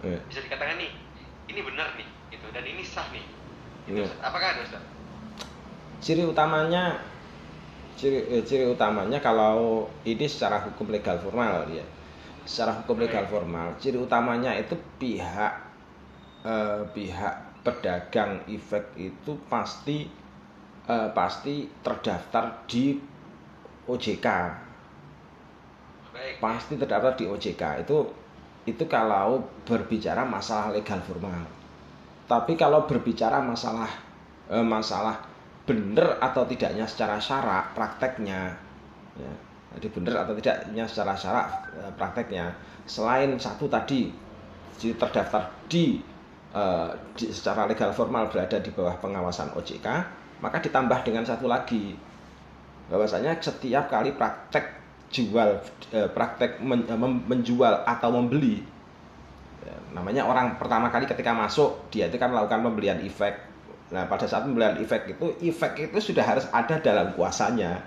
yeah. 0.00 0.20
bisa 0.32 0.40
dikatakan 0.40 0.80
nih 0.80 0.92
ini 1.52 1.60
benar 1.60 1.92
nih 2.00 2.08
gitu 2.32 2.48
dan 2.48 2.64
ini 2.64 2.80
sah 2.80 3.04
nih 3.12 3.24
gitu, 3.92 4.08
yeah. 4.08 4.24
apakah 4.24 4.56
ada 4.56 4.60
Ustaz? 4.64 4.82
ciri 6.00 6.24
utamanya 6.24 7.11
ciri 7.98 8.18
eh, 8.28 8.42
ciri 8.44 8.64
utamanya 8.68 9.18
kalau 9.22 9.88
ini 10.02 10.26
secara 10.26 10.62
hukum 10.64 10.90
legal 10.92 11.18
formal 11.20 11.68
ya. 11.70 11.84
Secara 12.42 12.82
hukum 12.82 12.98
legal 12.98 13.24
formal 13.30 13.78
ciri 13.78 13.98
utamanya 13.98 14.54
itu 14.56 14.74
pihak 14.98 15.52
eh, 16.44 16.82
pihak 16.90 17.34
pedagang 17.62 18.42
efek 18.50 18.98
itu 18.98 19.32
pasti 19.46 20.10
eh, 20.86 21.08
pasti 21.14 21.70
terdaftar 21.82 22.66
di 22.66 22.98
OJK 23.82 24.28
Baik. 26.12 26.34
pasti 26.38 26.74
terdaftar 26.78 27.18
di 27.18 27.24
OJK 27.26 27.62
itu 27.82 27.96
itu 28.62 28.84
kalau 28.86 29.42
berbicara 29.66 30.22
masalah 30.22 30.70
legal 30.70 31.02
formal. 31.02 31.42
Tapi 32.30 32.54
kalau 32.54 32.86
berbicara 32.86 33.42
masalah 33.42 33.90
eh, 34.50 34.62
masalah 34.62 35.31
benar 35.62 36.18
atau 36.18 36.42
tidaknya 36.46 36.84
secara 36.86 37.22
syarak 37.22 37.74
prakteknya. 37.78 38.54
Ya, 39.14 39.32
jadi 39.78 39.88
benar 39.94 40.14
atau 40.26 40.34
tidaknya 40.34 40.84
secara 40.90 41.14
syarak 41.14 41.46
eh, 41.78 41.92
prakteknya. 41.94 42.54
Selain 42.84 43.30
satu 43.38 43.70
tadi 43.70 44.10
terdaftar 44.82 45.46
di, 45.70 46.02
eh, 46.50 46.90
di 47.14 47.30
secara 47.30 47.70
legal 47.70 47.94
formal 47.94 48.26
berada 48.26 48.58
di 48.58 48.70
bawah 48.74 48.98
pengawasan 48.98 49.54
OJK 49.54 49.86
maka 50.42 50.58
ditambah 50.58 51.06
dengan 51.06 51.22
satu 51.22 51.46
lagi. 51.46 51.94
Bahwasanya 52.90 53.38
setiap 53.38 53.86
kali 53.86 54.12
praktek 54.18 54.82
jual 55.14 55.62
eh, 55.94 56.08
praktek 56.10 56.58
men, 56.58 56.88
menjual 57.28 57.86
atau 57.86 58.10
membeli 58.10 58.64
ya, 59.62 59.76
namanya 59.92 60.24
orang 60.24 60.56
pertama 60.56 60.88
kali 60.88 61.04
ketika 61.04 61.36
masuk 61.36 61.92
dia 61.92 62.08
itu 62.08 62.16
kan 62.16 62.32
melakukan 62.32 62.64
pembelian 62.64 62.96
efek 63.04 63.51
nah 63.92 64.08
pada 64.08 64.24
saat 64.24 64.48
pembelian 64.48 64.80
efek 64.80 65.04
itu 65.12 65.36
efek 65.44 65.92
itu 65.92 65.98
sudah 66.00 66.24
harus 66.24 66.48
ada 66.48 66.80
dalam 66.80 67.12
kuasanya. 67.12 67.84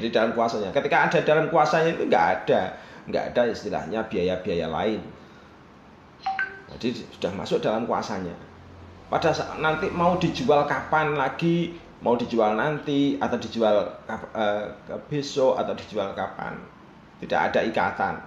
Jadi 0.00 0.08
dalam 0.08 0.32
kuasanya. 0.32 0.72
Ketika 0.72 1.12
ada 1.12 1.18
dalam 1.20 1.52
kuasanya 1.52 1.92
itu 1.92 2.08
nggak 2.08 2.26
ada. 2.40 2.72
Nggak 3.04 3.24
ada 3.36 3.42
istilahnya 3.52 4.00
biaya-biaya 4.08 4.64
lain. 4.64 5.04
Jadi 6.72 7.04
sudah 7.12 7.36
masuk 7.36 7.60
dalam 7.60 7.84
kuasanya. 7.84 8.32
Pada 9.12 9.34
saat 9.34 9.60
nanti 9.60 9.92
mau 9.92 10.16
dijual 10.16 10.64
kapan 10.64 11.18
lagi? 11.18 11.76
Mau 12.00 12.16
dijual 12.16 12.56
nanti 12.56 13.20
atau 13.20 13.36
dijual 13.36 13.76
uh, 14.08 14.64
besok 15.12 15.60
atau 15.60 15.76
dijual 15.76 16.16
kapan? 16.16 16.56
Tidak 17.20 17.36
ada 17.36 17.60
ikatan. 17.60 18.24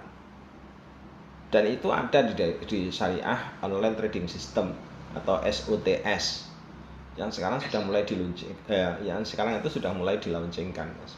Dan 1.50 1.64
itu 1.66 1.90
ada 1.90 2.22
di, 2.22 2.34
di 2.70 2.80
syariah 2.94 3.58
online 3.66 3.98
trading 3.98 4.30
system 4.30 4.70
atau 5.14 5.40
SOTS 5.42 6.50
yang 7.14 7.30
sekarang 7.30 7.62
sudah 7.62 7.80
mulai 7.86 8.02
diluncing 8.02 8.50
eh, 8.66 8.90
yang 9.06 9.22
sekarang 9.22 9.54
itu 9.62 9.70
sudah 9.70 9.94
mulai 9.94 10.18
diluncingkan 10.18 10.90
mas 10.98 11.14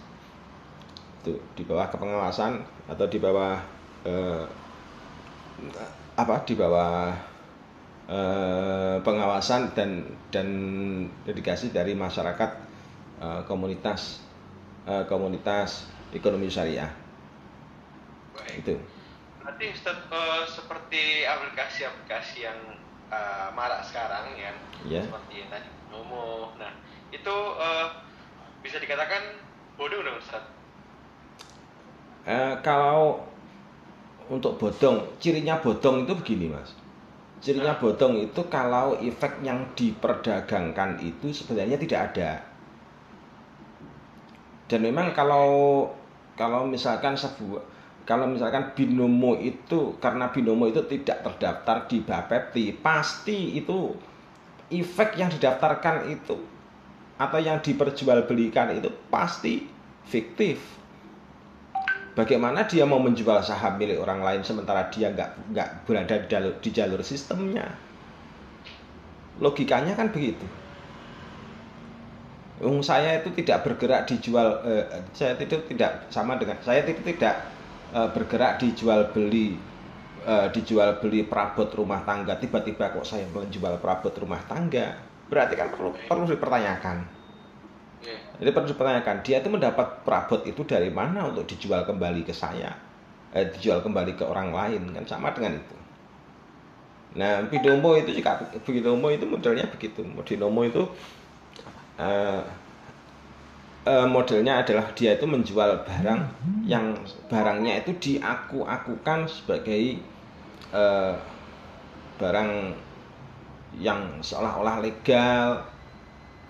itu 1.24 1.40
di 1.56 1.64
bawah 1.64 1.88
kepengawasan 1.88 2.60
atau 2.86 3.06
di 3.08 3.18
bawah 3.18 3.56
eh, 4.04 4.44
apa 6.16 6.44
di 6.44 6.52
bawah 6.52 7.16
Eh, 8.06 8.96
pengawasan 9.02 9.74
dan 9.74 10.06
dan 10.30 10.46
dedikasi 11.26 11.74
dari 11.74 11.90
masyarakat 11.98 12.54
uh, 13.18 13.42
komunitas 13.50 14.22
uh, 14.86 15.02
komunitas 15.10 15.90
ekonomi 16.14 16.46
syariah. 16.46 16.86
Baik. 18.30 18.62
Itu. 18.62 18.78
Berarti 19.42 19.74
Ustaz, 19.74 19.98
uh, 20.06 20.46
seperti 20.46 21.26
aplikasi-aplikasi 21.26 22.46
yang 22.46 22.78
uh, 23.10 23.48
marak 23.54 23.82
sekarang 23.84 24.34
ya, 24.36 24.52
yeah. 24.86 25.04
seperti 25.04 25.46
tadi 25.50 25.68
Nomo. 25.90 26.54
Nah, 26.58 26.72
itu 27.10 27.36
uh, 27.56 27.86
bisa 28.62 28.82
dikatakan 28.82 29.38
bodong 29.78 30.02
dong 30.02 30.18
Ustaz? 30.18 30.42
Uh, 32.26 32.58
kalau 32.66 33.22
untuk 34.26 34.58
bodong, 34.58 35.06
cirinya 35.22 35.62
bodong 35.62 36.02
itu 36.02 36.12
begini 36.18 36.50
mas 36.50 36.74
Cirinya 37.38 37.78
bodong 37.78 38.18
itu 38.18 38.40
kalau 38.50 38.98
efek 38.98 39.44
yang 39.46 39.70
diperdagangkan 39.78 40.98
itu 40.98 41.30
sebenarnya 41.30 41.78
tidak 41.78 42.00
ada. 42.10 42.30
Dan 44.66 44.82
memang 44.82 45.14
kalau 45.14 45.86
kalau 46.34 46.66
misalkan 46.66 47.14
sebuah 47.14 47.62
kalau 48.06 48.30
misalkan 48.30 48.72
binomo 48.72 49.34
itu 49.36 49.98
karena 49.98 50.30
binomo 50.30 50.70
itu 50.70 50.86
tidak 50.86 51.26
terdaftar 51.26 51.90
di 51.90 51.98
Bapepti, 52.00 52.64
pasti 52.72 53.58
itu 53.58 53.92
efek 54.70 55.18
yang 55.18 55.28
didaftarkan 55.28 56.08
itu 56.08 56.38
atau 57.18 57.38
yang 57.42 57.58
diperjualbelikan 57.58 58.78
itu 58.78 58.88
pasti 59.10 59.66
fiktif 60.06 60.76
Bagaimana 62.16 62.64
dia 62.64 62.88
mau 62.88 62.96
menjual 62.96 63.44
saham 63.44 63.76
milik 63.76 64.00
orang 64.00 64.24
lain 64.24 64.40
sementara 64.40 64.88
dia 64.88 65.12
nggak 65.12 65.52
nggak 65.52 65.68
berada 65.84 66.16
di 66.16 66.26
jalur, 66.32 66.54
di 66.64 66.70
jalur 66.72 67.00
sistemnya? 67.04 67.68
Logikanya 69.36 69.92
kan 69.92 70.08
begitu. 70.08 70.48
Um, 72.64 72.80
saya 72.80 73.20
itu 73.20 73.36
tidak 73.36 73.68
bergerak 73.68 74.08
dijual, 74.08 74.64
eh, 74.64 75.04
saya 75.12 75.36
itu 75.36 75.60
tidak 75.68 76.08
sama 76.08 76.40
dengan 76.40 76.56
saya 76.64 76.88
itu 76.88 77.04
tidak 77.04 77.36
eh, 77.94 78.08
bergerak 78.10 78.62
dijual 78.62 79.12
beli, 79.14 79.54
eh, 80.24 80.48
dijual 80.54 80.98
beli 80.98 81.26
perabot 81.26 81.68
rumah 81.70 82.02
tangga. 82.02 82.38
Tiba-tiba 82.38 82.90
kok 82.90 83.06
saya 83.06 83.26
menjual 83.30 83.78
perabot 83.78 84.14
rumah 84.16 84.42
tangga, 84.46 84.96
berarti 85.30 85.54
kan 85.54 85.68
perlu 85.74 85.90
perlu 86.06 86.24
dipertanyakan 86.30 87.16
jadi 88.36 88.50
perlu 88.52 88.68
dipertanyakan, 88.68 89.24
dia 89.24 89.40
itu 89.40 89.48
mendapat 89.48 90.04
perabot 90.04 90.44
itu 90.44 90.60
dari 90.68 90.92
mana 90.92 91.32
untuk 91.32 91.48
dijual 91.48 91.88
kembali 91.88 92.22
ke 92.22 92.36
saya, 92.36 92.76
eh, 93.32 93.48
dijual 93.48 93.80
kembali 93.80 94.12
ke 94.12 94.24
orang 94.28 94.52
lain 94.52 94.92
kan 94.92 95.04
sama 95.08 95.32
dengan 95.32 95.56
itu. 95.56 95.76
Nah, 97.16 97.48
Binomo 97.48 97.96
itu 97.96 98.12
juga 98.12 98.44
Binomo 98.60 99.08
itu 99.08 99.24
modelnya 99.24 99.64
begitu. 99.72 100.04
Binomo 100.04 100.68
itu 100.68 100.84
uh, 101.96 102.44
uh, 103.86 104.06
modelnya 104.10 104.60
adalah 104.66 104.90
dia 104.92 105.14
itu 105.14 105.24
menjual 105.24 105.86
barang 105.86 106.20
yang 106.66 106.98
barangnya 107.30 107.86
itu 107.86 107.94
diaku-akukan 107.96 109.30
sebagai 109.30 110.02
uh, 110.74 111.14
barang 112.18 112.74
yang 113.78 114.20
seolah-olah 114.20 114.82
legal 114.82 115.62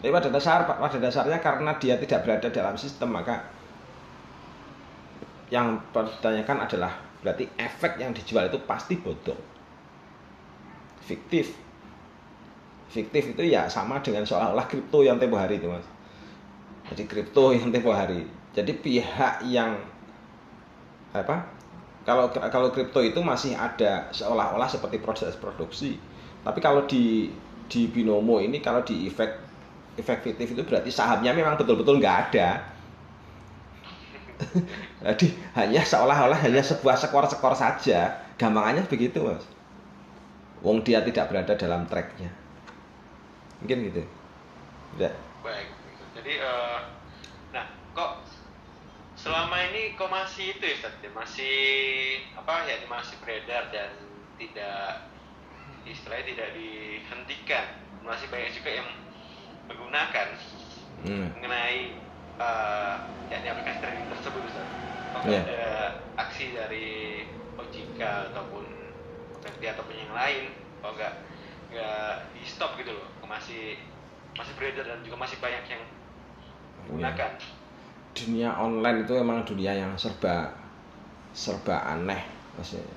tapi 0.00 0.10
pada 0.12 0.28
dasar 0.28 0.68
pada 0.68 0.98
dasarnya 1.00 1.38
karena 1.40 1.72
dia 1.80 1.96
tidak 2.00 2.24
berada 2.24 2.48
dalam 2.52 2.76
sistem 2.76 3.16
maka 3.16 3.56
yang 5.50 5.78
ditanyakan 5.94 6.66
adalah 6.66 6.92
berarti 7.22 7.46
efek 7.58 8.02
yang 8.02 8.10
dijual 8.12 8.50
itu 8.50 8.58
pasti 8.66 8.98
bodong. 8.98 9.38
Fiktif. 11.06 11.54
Fiktif 12.90 13.34
itu 13.34 13.42
ya 13.46 13.70
sama 13.70 14.02
dengan 14.02 14.26
seolah-olah 14.26 14.66
kripto 14.66 15.06
yang 15.06 15.18
tempo 15.18 15.38
hari 15.38 15.58
itu 15.58 15.70
mas. 15.70 15.86
Jadi 16.92 17.02
kripto 17.06 17.50
yang 17.56 17.70
tempo 17.74 17.90
hari. 17.90 18.26
Jadi 18.56 18.72
pihak 18.72 19.44
yang 19.48 19.76
apa? 21.12 21.44
Kalau 22.06 22.30
kalau 22.30 22.70
kripto 22.70 23.02
itu 23.02 23.18
masih 23.18 23.58
ada 23.58 24.06
seolah-olah 24.14 24.70
seperti 24.70 25.02
proses 25.02 25.34
produksi. 25.34 25.98
Tapi 26.46 26.62
kalau 26.62 26.86
di 26.86 27.34
di 27.66 27.90
binomo 27.90 28.38
ini 28.38 28.62
kalau 28.62 28.86
di 28.86 29.10
efek 29.10 29.42
efektif 29.98 30.46
itu 30.54 30.62
berarti 30.62 30.92
sahamnya 30.92 31.34
memang 31.34 31.58
betul-betul 31.58 31.98
nggak 31.98 32.16
ada. 32.30 32.62
Jadi 35.04 35.32
hanya 35.56 35.82
seolah-olah 35.82 36.38
hanya 36.46 36.62
sebuah 36.62 36.94
skor-skor 36.94 37.56
saja. 37.58 38.22
Gampangannya 38.36 38.84
begitu 38.86 39.24
mas. 39.24 39.42
Wong 40.60 40.84
dia 40.84 41.00
tidak 41.02 41.32
berada 41.32 41.56
dalam 41.56 41.88
tracknya. 41.88 42.28
Mungkin 43.64 43.88
gitu. 43.88 44.02
Ya. 45.00 45.10
Baik. 45.40 45.75
Jadi 46.26 46.42
uh, 46.42 46.82
nah 47.54 47.70
kok 47.94 48.26
selama 49.14 49.62
ini 49.70 49.94
kok 49.94 50.10
masih 50.10 50.58
itu 50.58 50.64
ya 50.66 50.74
Ustaz? 50.74 50.98
Ya, 50.98 51.14
masih 51.14 51.54
apa 52.34 52.66
ya 52.66 52.82
masih 52.90 53.14
beredar 53.22 53.70
dan 53.70 53.94
tidak 54.34 55.06
istilahnya 55.86 56.26
tidak 56.34 56.48
dihentikan 56.58 57.66
masih 58.02 58.26
banyak 58.26 58.50
juga 58.58 58.70
yang 58.74 58.90
menggunakan 59.70 60.34
Hmm. 61.06 61.30
mengenai 61.38 61.94
uh, 62.42 63.06
yakni 63.30 63.46
aplikasi 63.46 63.78
trading 63.78 64.10
tersebut 64.10 64.42
Ustaz. 64.50 64.66
Apakah 65.14 65.30
Iya. 65.30 65.42
ada 65.46 65.62
aksi 66.18 66.50
dari 66.50 67.22
OJK 67.54 68.00
ataupun 68.34 68.66
OPT 69.38 69.62
ataupun 69.62 69.94
yang 69.94 70.10
lain 70.10 70.50
kalau 70.82 70.98
nggak 70.98 71.14
nggak 71.70 72.10
di 72.34 72.42
stop 72.42 72.74
gitu 72.82 72.90
loh 72.98 73.06
masih 73.22 73.78
masih 74.34 74.50
beredar 74.58 74.90
dan 74.90 75.06
juga 75.06 75.22
masih 75.22 75.38
banyak 75.38 75.62
yang 75.70 75.86
menggunakan 76.88 77.30
dunia 78.16 78.50
online 78.56 79.04
itu 79.04 79.12
emang 79.12 79.44
dunia 79.44 79.76
yang 79.76 79.92
serba 80.00 80.50
serba 81.36 81.84
aneh 81.84 82.24
maksudnya. 82.56 82.96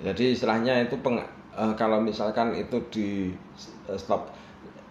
Jadi 0.00 0.34
istilahnya 0.34 0.80
itu 0.82 0.98
peng, 0.98 1.22
eh, 1.54 1.72
kalau 1.78 2.02
misalkan 2.02 2.56
itu 2.58 2.82
di 2.90 3.08
eh, 3.86 3.98
stop 4.00 4.32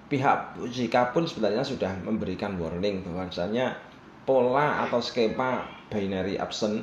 pihak 0.09 0.57
OJK 0.57 1.13
pun 1.13 1.27
sebenarnya 1.27 1.61
sudah 1.61 1.91
memberikan 2.01 2.57
warning 2.57 3.05
bahwasanya 3.05 3.77
pola 4.25 4.86
atau 4.88 4.97
skema 5.03 5.65
binary 5.91 6.39
option 6.41 6.82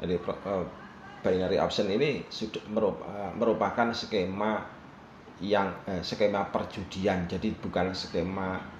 jadi 0.00 0.16
eh, 0.16 0.64
binary 1.20 1.58
option 1.60 1.90
ini 1.92 2.24
sudah 2.30 2.62
merup- 2.72 3.04
merupakan 3.36 3.92
skema 3.92 4.64
yang 5.42 5.70
eh, 5.90 6.00
skema 6.00 6.48
perjudian 6.48 7.28
jadi 7.28 7.52
bukan 7.58 7.92
skema 7.92 8.77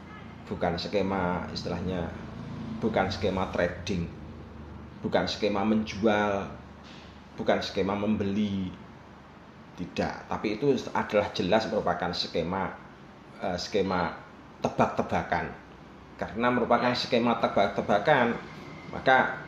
bukan 0.48 0.80
skema 0.80 1.44
istilahnya 1.52 2.08
bukan 2.80 3.12
skema 3.12 3.52
trading. 3.52 4.08
Bukan 5.04 5.28
skema 5.30 5.62
menjual 5.62 6.48
bukan 7.36 7.60
skema 7.60 7.94
membeli. 7.94 8.72
Tidak 9.78 10.26
tapi 10.26 10.58
itu 10.58 10.74
adalah 10.90 11.30
jelas 11.30 11.70
merupakan 11.70 12.10
skema 12.10 12.74
eh, 13.38 13.58
skema 13.60 14.16
tebak-tebakan. 14.64 15.54
Karena 16.18 16.50
merupakan 16.50 16.90
skema 16.98 17.38
tebak-tebakan 17.38 18.34
maka 18.90 19.38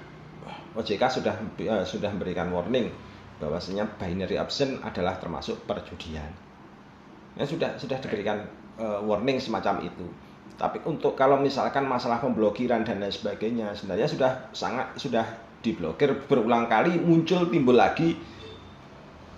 OJK 0.78 1.03
sudah 1.11 1.34
eh, 1.59 1.82
sudah 1.82 2.14
memberikan 2.14 2.53
warning 2.55 2.94
bahwasanya 3.42 3.88
binary 3.96 4.36
option 4.38 4.78
adalah 4.86 5.18
termasuk 5.18 5.66
perjudian. 5.66 6.30
Ya 7.34 7.42
sudah 7.42 7.74
sudah 7.74 7.98
diberikan 7.98 8.46
eh, 8.78 9.01
warning 9.03 9.42
semacam 9.42 9.82
itu 9.82 10.07
tapi 10.57 10.82
untuk 10.88 11.16
kalau 11.16 11.38
misalkan 11.38 11.86
masalah 11.86 12.18
pemblokiran 12.18 12.82
dan 12.84 13.01
lain 13.01 13.12
sebagainya 13.12 13.72
sebenarnya 13.76 14.09
sudah 14.11 14.32
sangat 14.53 14.86
sudah 14.98 15.24
diblokir 15.61 16.24
berulang 16.24 16.68
kali 16.68 16.96
muncul 16.96 17.48
timbul 17.53 17.76
lagi 17.76 18.16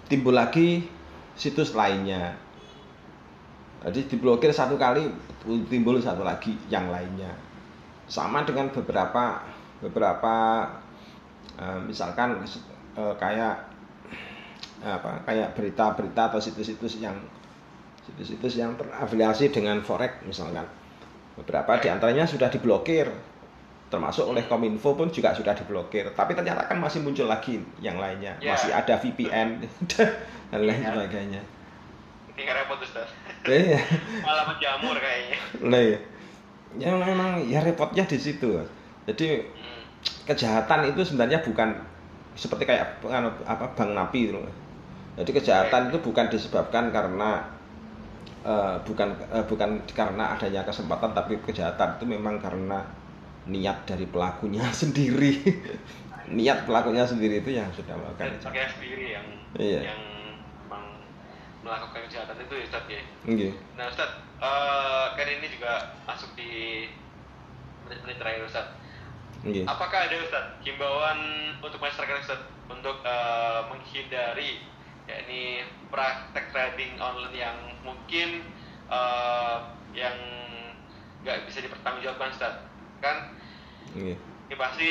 timbul 0.06 0.36
lagi 0.36 0.84
situs 1.34 1.72
lainnya. 1.72 2.36
Jadi 3.82 4.06
diblokir 4.06 4.54
satu 4.54 4.78
kali 4.78 5.10
timbul 5.66 5.98
satu 5.98 6.22
lagi 6.22 6.54
yang 6.70 6.92
lainnya. 6.92 7.34
Sama 8.06 8.46
dengan 8.46 8.70
beberapa 8.70 9.42
beberapa 9.82 10.34
eh, 11.58 11.80
misalkan 11.82 12.38
eh, 12.44 13.14
kayak 13.18 13.72
apa 14.82 15.22
kayak 15.22 15.54
berita-berita 15.54 16.34
atau 16.34 16.42
situs-situs 16.42 16.98
yang 16.98 17.14
situs-situs 18.02 18.58
yang 18.58 18.74
terafiliasi 18.74 19.54
dengan 19.54 19.78
forex 19.86 20.26
misalkan 20.26 20.66
beberapa 21.35 21.78
di 21.78 21.89
antaranya 21.89 22.24
sudah 22.24 22.49
diblokir 22.49 23.09
termasuk 23.89 24.24
oleh 24.24 24.45
Kominfo 24.45 24.93
pun 24.93 25.09
juga 25.09 25.33
sudah 25.33 25.53
diblokir 25.53 26.12
tapi 26.12 26.33
ternyata 26.33 26.64
kan 26.64 26.76
masih 26.76 27.01
muncul 27.01 27.28
lagi 27.28 27.61
yang 27.78 27.97
lainnya 27.97 28.37
Ya. 28.41 28.57
masih 28.57 28.72
ada 28.72 28.97
VPN 28.97 29.61
dan 30.51 30.61
lain 30.61 30.80
Ya. 30.80 30.89
sebagainya 30.89 31.41
tinggal 32.33 32.57
repot 32.57 32.80
Ustaz 32.80 33.09
Iya. 33.45 33.76
malah 34.24 34.49
menjamur 34.49 34.97
kayaknya 34.97 35.37
Lah 35.68 35.83
ya. 35.83 35.99
Ya 36.72 36.89
memang 36.89 37.45
ya 37.45 37.61
repotnya 37.61 38.09
di 38.09 38.16
situ. 38.16 38.57
Jadi 39.05 39.45
Hmm. 39.45 39.85
kejahatan 40.24 40.89
itu 40.89 41.05
sebenarnya 41.05 41.45
bukan 41.45 41.76
seperti 42.33 42.64
kayak 42.64 43.05
anu, 43.05 43.28
apa 43.45 43.76
Bang 43.76 43.93
Napi 43.93 44.33
itu. 44.33 44.41
Jadi 45.20 45.30
kejahatan 45.37 45.93
itu 45.93 46.01
bukan 46.01 46.33
disebabkan 46.33 46.89
karena 46.89 47.45
eh, 48.43 48.76
bukan 48.82 49.09
eh, 49.28 49.45
bukan 49.45 49.70
karena 49.88 50.34
adanya 50.34 50.62
kesempatan 50.62 51.11
tapi 51.11 51.38
kejahatan 51.40 51.97
itu 51.97 52.05
memang 52.07 52.38
karena 52.38 52.82
niat 53.45 53.82
dari 53.84 54.05
pelakunya 54.05 54.62
sendiri. 54.82 55.43
niat 56.24 56.64
pelakunya 56.64 57.03
sendiri 57.03 57.38
itu 57.38 57.51
yang 57.53 57.66
sudah 57.68 57.93
melakukan 57.93 58.38
kejahatan. 58.38 58.70
sendiri 58.72 59.07
yang 59.12 59.26
Iya. 59.53 59.80
yang 59.90 60.01
memang 60.64 60.84
melakukan 61.61 62.07
kejahatan 62.07 62.36
itu 62.40 62.55
ya 62.55 62.64
Ustaz 62.64 62.84
ya 62.88 63.03
Nggih. 63.24 63.53
Nah 63.74 63.86
Ustaz, 63.86 64.11
eh, 64.38 65.07
kan 65.12 65.26
ini 65.28 65.47
juga 65.51 65.72
masuk 66.03 66.32
di 66.32 66.51
menit-menit 67.84 68.16
terakhir 68.16 68.43
Ustaz. 68.47 68.66
Nggih. 69.43 69.66
Apakah 69.66 70.07
ada 70.07 70.16
Ustaz 70.18 70.45
himbauan 70.62 71.18
untuk 71.59 71.78
masyarakat 71.78 72.16
Ustaz 72.22 72.40
untuk 72.64 73.03
eh, 73.03 73.61
menghindari 73.68 74.62
yakni 75.11 75.66
praktek 75.90 76.55
trading 76.55 76.94
online 77.03 77.34
yang 77.34 77.59
mungkin 77.82 78.46
eh, 78.90 79.57
yang 79.92 80.16
nggak 81.22 81.46
bisa 81.46 81.62
dipertanggungjawabkan 81.62 82.30
Ustaz? 82.34 82.55
Kan 83.03 83.34
Nggih. 83.94 84.16
ini 84.18 84.55
pasti 84.59 84.90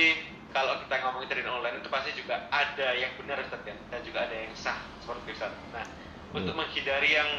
kalau 0.51 0.84
kita 0.84 0.95
ngomongin 1.03 1.32
trading 1.32 1.51
online 1.51 1.80
itu 1.80 1.88
pasti 1.88 2.12
juga 2.16 2.47
ada 2.51 2.88
yang 2.95 3.12
benar 3.16 3.39
Ustaz 3.39 3.64
kan 3.64 3.78
dan 3.91 3.99
juga 4.03 4.28
ada 4.28 4.36
yang 4.36 4.51
sah 4.55 4.80
seperti 4.99 5.32
itu, 5.32 5.32
Ustaz. 5.39 5.53
Nah, 5.72 5.86
untuk 6.36 6.55
menghindari 6.55 7.12
yang 7.16 7.30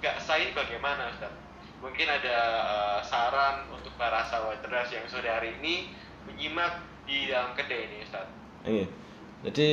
nggak 0.00 0.16
sah 0.24 0.40
ini 0.40 0.52
bagaimana 0.56 1.12
Ustaz? 1.12 1.32
Mungkin 1.78 2.08
ada 2.10 2.36
eh, 2.64 3.00
saran 3.06 3.70
untuk 3.70 3.92
para 4.00 4.24
sahabat 4.26 4.64
cerdas 4.64 4.90
yang 4.90 5.04
sore 5.06 5.28
hari 5.28 5.54
ini 5.62 5.92
menyimak 6.26 6.82
di 7.08 7.28
dalam 7.28 7.56
kedai 7.56 7.88
ini 7.88 8.04
Ustaz. 8.04 8.28
Iya. 8.66 8.86
Jadi 9.46 9.68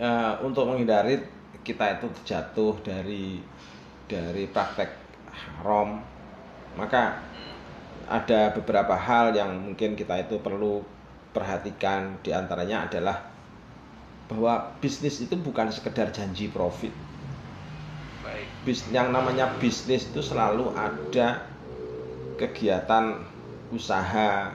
eh, 0.00 0.34
untuk 0.40 0.68
menghindari 0.68 1.20
kita 1.62 2.00
itu 2.00 2.06
terjatuh 2.22 2.80
dari 2.80 3.38
dari 4.08 4.44
praktek 4.48 4.90
haram, 5.32 6.00
maka 6.76 7.20
ada 8.08 8.52
beberapa 8.52 8.92
hal 8.92 9.32
yang 9.32 9.72
mungkin 9.72 9.96
kita 9.96 10.26
itu 10.26 10.36
perlu 10.40 10.84
perhatikan. 11.32 12.20
Di 12.20 12.32
antaranya 12.32 12.88
adalah 12.88 13.32
bahwa 14.28 14.72
bisnis 14.80 15.20
itu 15.20 15.36
bukan 15.36 15.68
sekedar 15.68 16.08
janji 16.12 16.48
profit. 16.48 16.92
Baik. 18.24 18.48
Bis, 18.64 18.84
yang 18.92 19.12
namanya 19.12 19.52
bisnis 19.60 20.08
itu 20.08 20.24
selalu 20.24 20.72
ada 20.72 21.44
kegiatan 22.40 23.20
usaha, 23.72 24.52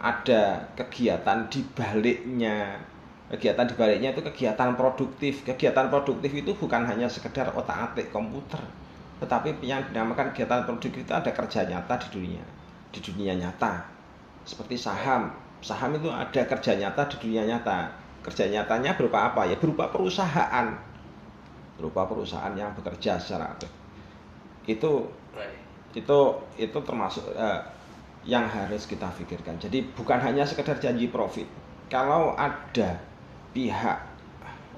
ada 0.00 0.42
kegiatan 0.76 1.48
di 1.48 1.60
baliknya. 1.72 2.89
Kegiatan 3.30 3.62
di 3.70 3.74
baliknya 3.78 4.10
itu 4.10 4.22
kegiatan 4.26 4.74
produktif. 4.74 5.46
Kegiatan 5.46 5.86
produktif 5.86 6.30
itu 6.34 6.50
bukan 6.58 6.82
hanya 6.82 7.06
sekedar 7.06 7.54
otak-atik 7.54 8.10
komputer, 8.10 8.58
tetapi 9.22 9.62
yang 9.62 9.86
dinamakan 9.86 10.34
kegiatan 10.34 10.66
produktif 10.66 11.06
itu 11.06 11.12
ada 11.14 11.30
kerja 11.30 11.62
nyata 11.62 11.94
di 12.06 12.08
dunia, 12.10 12.44
di 12.90 12.98
dunia 12.98 13.38
nyata. 13.38 13.86
Seperti 14.42 14.74
saham. 14.74 15.30
Saham 15.62 15.94
itu 15.94 16.10
ada 16.10 16.42
kerja 16.42 16.74
nyata 16.74 17.06
di 17.14 17.16
dunia 17.22 17.46
nyata. 17.46 17.94
Kerja 18.26 18.50
nyatanya 18.50 18.98
berupa 18.98 19.30
apa? 19.30 19.46
Ya 19.46 19.54
berupa 19.54 19.86
perusahaan 19.88 20.90
berupa 21.80 22.04
perusahaan 22.04 22.52
yang 22.52 22.76
bekerja 22.76 23.16
secara 23.16 23.56
aktif. 23.56 23.72
Itu 24.68 25.08
itu 25.96 26.18
itu 26.60 26.78
termasuk 26.84 27.32
eh, 27.32 27.60
yang 28.28 28.44
harus 28.44 28.84
kita 28.84 29.08
pikirkan. 29.16 29.56
Jadi 29.56 29.88
bukan 29.96 30.20
hanya 30.20 30.44
sekedar 30.44 30.76
janji 30.76 31.08
profit. 31.08 31.48
Kalau 31.88 32.36
ada 32.36 33.00
pihak 33.50 33.98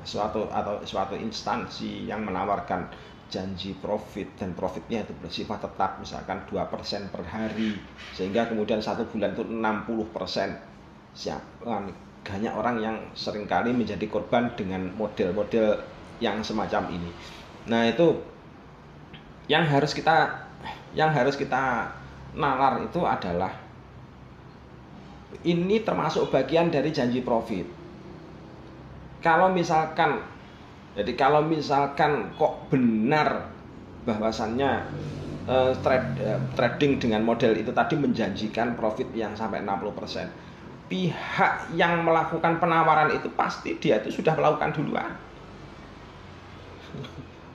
suatu 0.03 0.51
atau 0.51 0.83
suatu 0.83 1.15
instansi 1.15 2.11
yang 2.11 2.27
menawarkan 2.27 2.91
janji 3.33 3.73
profit 3.81 4.29
dan 4.37 4.53
profitnya 4.53 5.07
itu 5.09 5.17
bersifat 5.25 5.65
tetap 5.65 5.97
misalkan 5.97 6.45
2% 6.53 7.09
per 7.09 7.23
hari 7.25 7.81
sehingga 8.13 8.45
kemudian 8.51 8.83
satu 8.85 9.09
bulan 9.09 9.33
itu 9.33 9.45
60% 9.49 11.17
siap 11.17 11.41
banyak 12.23 12.53
orang 12.55 12.77
yang 12.79 12.97
sering 13.19 13.51
kali 13.51 13.75
menjadi 13.75 14.07
korban 14.07 14.53
dengan 14.55 14.95
model-model 14.95 15.83
yang 16.23 16.39
semacam 16.47 16.87
ini. 16.95 17.11
Nah, 17.67 17.91
itu 17.91 18.15
yang 19.51 19.67
harus 19.67 19.91
kita 19.91 20.47
yang 20.95 21.11
harus 21.11 21.35
kita 21.35 21.91
nalar 22.39 22.79
itu 22.87 23.03
adalah 23.03 23.51
ini 25.43 25.83
termasuk 25.83 26.31
bagian 26.31 26.71
dari 26.71 26.95
janji 26.95 27.25
profit. 27.27 27.82
Kalau 29.23 29.49
misalkan 29.55 30.19
jadi 30.93 31.13
kalau 31.17 31.41
misalkan 31.41 32.37
kok 32.37 32.69
benar 32.69 33.49
bahwasannya 34.05 34.71
eh, 35.49 35.73
trade- 35.81 36.19
eh, 36.21 36.41
trading 36.59 37.01
dengan 37.01 37.25
model 37.25 37.57
itu 37.57 37.73
tadi 37.73 37.97
menjanjikan 37.97 38.77
profit 38.77 39.09
yang 39.17 39.33
sampai 39.33 39.65
60%. 39.65 40.29
pihak 40.93 41.73
yang 41.73 42.05
melakukan 42.05 42.61
penawaran 42.61 43.09
itu 43.17 43.33
pasti 43.33 43.81
dia 43.81 43.97
itu 44.05 44.21
sudah 44.21 44.37
melakukan 44.37 44.77
duluan. 44.77 45.09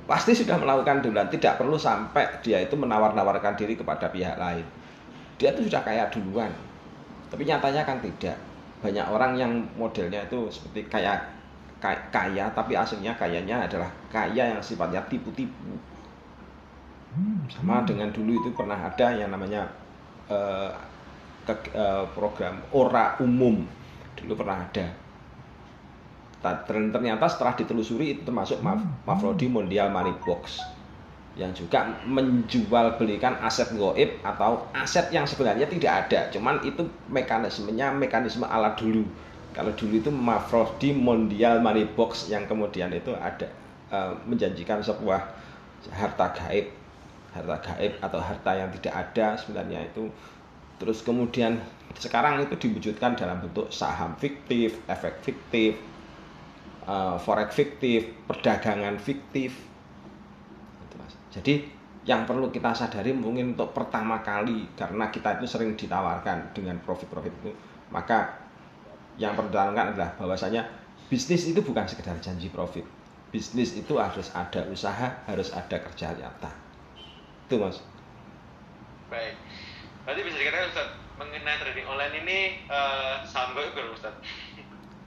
pasti 0.09 0.31
sudah 0.33 0.57
melakukan 0.57 1.03
duluan, 1.05 1.27
tidak 1.29 1.59
perlu 1.61 1.77
sampai 1.77 2.41
dia 2.41 2.63
itu 2.63 2.73
menawar-nawarkan 2.73 3.53
diri 3.59 3.77
kepada 3.77 4.09
pihak 4.09 4.39
lain. 4.39 4.65
Dia 5.37 5.53
itu 5.53 5.69
sudah 5.69 5.85
kaya 5.85 6.09
duluan. 6.09 6.49
Tapi 7.29 7.43
nyatanya 7.45 7.85
kan 7.85 8.01
tidak. 8.01 8.39
Banyak 8.81 9.05
orang 9.05 9.37
yang 9.37 9.51
modelnya 9.77 10.25
itu 10.25 10.49
seperti 10.49 10.87
kayak 10.89 11.36
kaya 11.79 12.49
tapi 12.53 12.73
aslinya 12.73 13.13
kayanya 13.13 13.69
adalah 13.69 13.89
kaya 14.09 14.57
yang 14.57 14.61
sifatnya 14.61 15.01
tipu-tipu. 15.05 15.77
Sama 17.49 17.81
dengan 17.85 18.13
dulu 18.13 18.37
itu 18.37 18.49
pernah 18.53 18.77
ada 18.77 19.07
yang 19.13 19.33
namanya 19.33 19.65
uh, 20.29 20.69
ke, 21.45 21.73
uh, 21.73 22.05
program 22.13 22.61
ora 22.73 23.17
umum. 23.21 23.65
Dulu 24.17 24.33
pernah 24.37 24.61
ada. 24.65 24.85
Ternyata 26.65 27.25
setelah 27.25 27.57
ditelusuri 27.57 28.17
itu 28.17 28.21
termasuk 28.21 28.61
Mafrodi 29.05 29.49
Mondial 29.49 29.89
Money 29.89 30.13
Box 30.21 30.61
yang 31.37 31.53
juga 31.53 31.85
menjual 32.09 32.97
belikan 32.97 33.37
aset 33.45 33.69
goib 33.77 34.09
atau 34.25 34.65
aset 34.73 35.13
yang 35.13 35.25
sebenarnya 35.29 35.69
tidak 35.69 36.09
ada. 36.09 36.19
Cuman 36.33 36.61
itu 36.65 36.81
mekanismenya 37.13 37.93
mekanisme 37.93 38.45
ala 38.45 38.73
dulu 38.73 39.05
kalau 39.57 39.73
dulu 39.73 39.97
itu 39.97 40.13
Mafrodi 40.13 40.93
Mondial 40.93 41.57
Money 41.65 41.89
Box 41.97 42.29
yang 42.29 42.45
kemudian 42.45 42.93
itu 42.93 43.09
ada 43.17 43.49
uh, 43.89 44.13
menjanjikan 44.29 44.85
sebuah 44.85 45.33
harta 45.89 46.29
gaib 46.37 46.69
harta 47.33 47.57
gaib 47.65 47.97
atau 48.05 48.21
harta 48.21 48.51
yang 48.53 48.69
tidak 48.77 48.93
ada 48.93 49.33
sebenarnya 49.41 49.89
itu 49.89 50.13
Terus 50.77 51.01
kemudian 51.01 51.57
sekarang 51.97 52.45
itu 52.45 52.53
diwujudkan 52.53 53.17
dalam 53.17 53.41
bentuk 53.41 53.73
saham 53.73 54.13
fiktif, 54.21 54.77
efek 54.85 55.25
fiktif, 55.25 55.73
uh, 56.85 57.17
forex 57.17 57.57
fiktif, 57.57 58.13
perdagangan 58.29 59.01
fiktif. 59.01 59.57
Jadi 61.33 61.65
yang 62.07 62.23
perlu 62.23 62.53
kita 62.53 62.71
sadari 62.71 63.11
mungkin 63.11 63.57
untuk 63.57 63.73
pertama 63.75 64.21
kali 64.23 64.69
karena 64.77 65.11
kita 65.11 65.41
itu 65.41 65.45
sering 65.49 65.75
ditawarkan 65.75 66.55
dengan 66.55 66.79
profit-profit 66.81 67.33
itu, 67.43 67.51
maka 67.91 68.46
yang 69.17 69.33
perlu 69.33 69.49
ditanamkan 69.49 69.93
adalah 69.93 70.13
bahwasanya 70.17 70.69
bisnis 71.09 71.49
itu 71.49 71.59
bukan 71.65 71.89
sekedar 71.89 72.17
janji 72.21 72.53
profit. 72.53 72.85
Bisnis 73.33 73.75
itu 73.75 73.99
harus 73.99 74.31
ada 74.31 74.63
usaha, 74.71 75.19
harus 75.27 75.51
ada 75.51 75.77
kerja 75.77 76.15
nyata. 76.15 76.53
Itu 77.49 77.59
mas. 77.59 77.83
Baik. 79.11 79.35
Berarti 80.07 80.21
bisa 80.23 80.37
dikatakan 80.39 80.67
Ustaz, 80.71 80.89
mengenai 81.19 81.57
trading 81.59 81.87
online 81.89 82.15
ini 82.23 82.39
uh, 82.71 83.25
saham 83.27 83.57
goib 83.57 83.75
kan 83.75 83.91
Ustaz? 83.91 84.15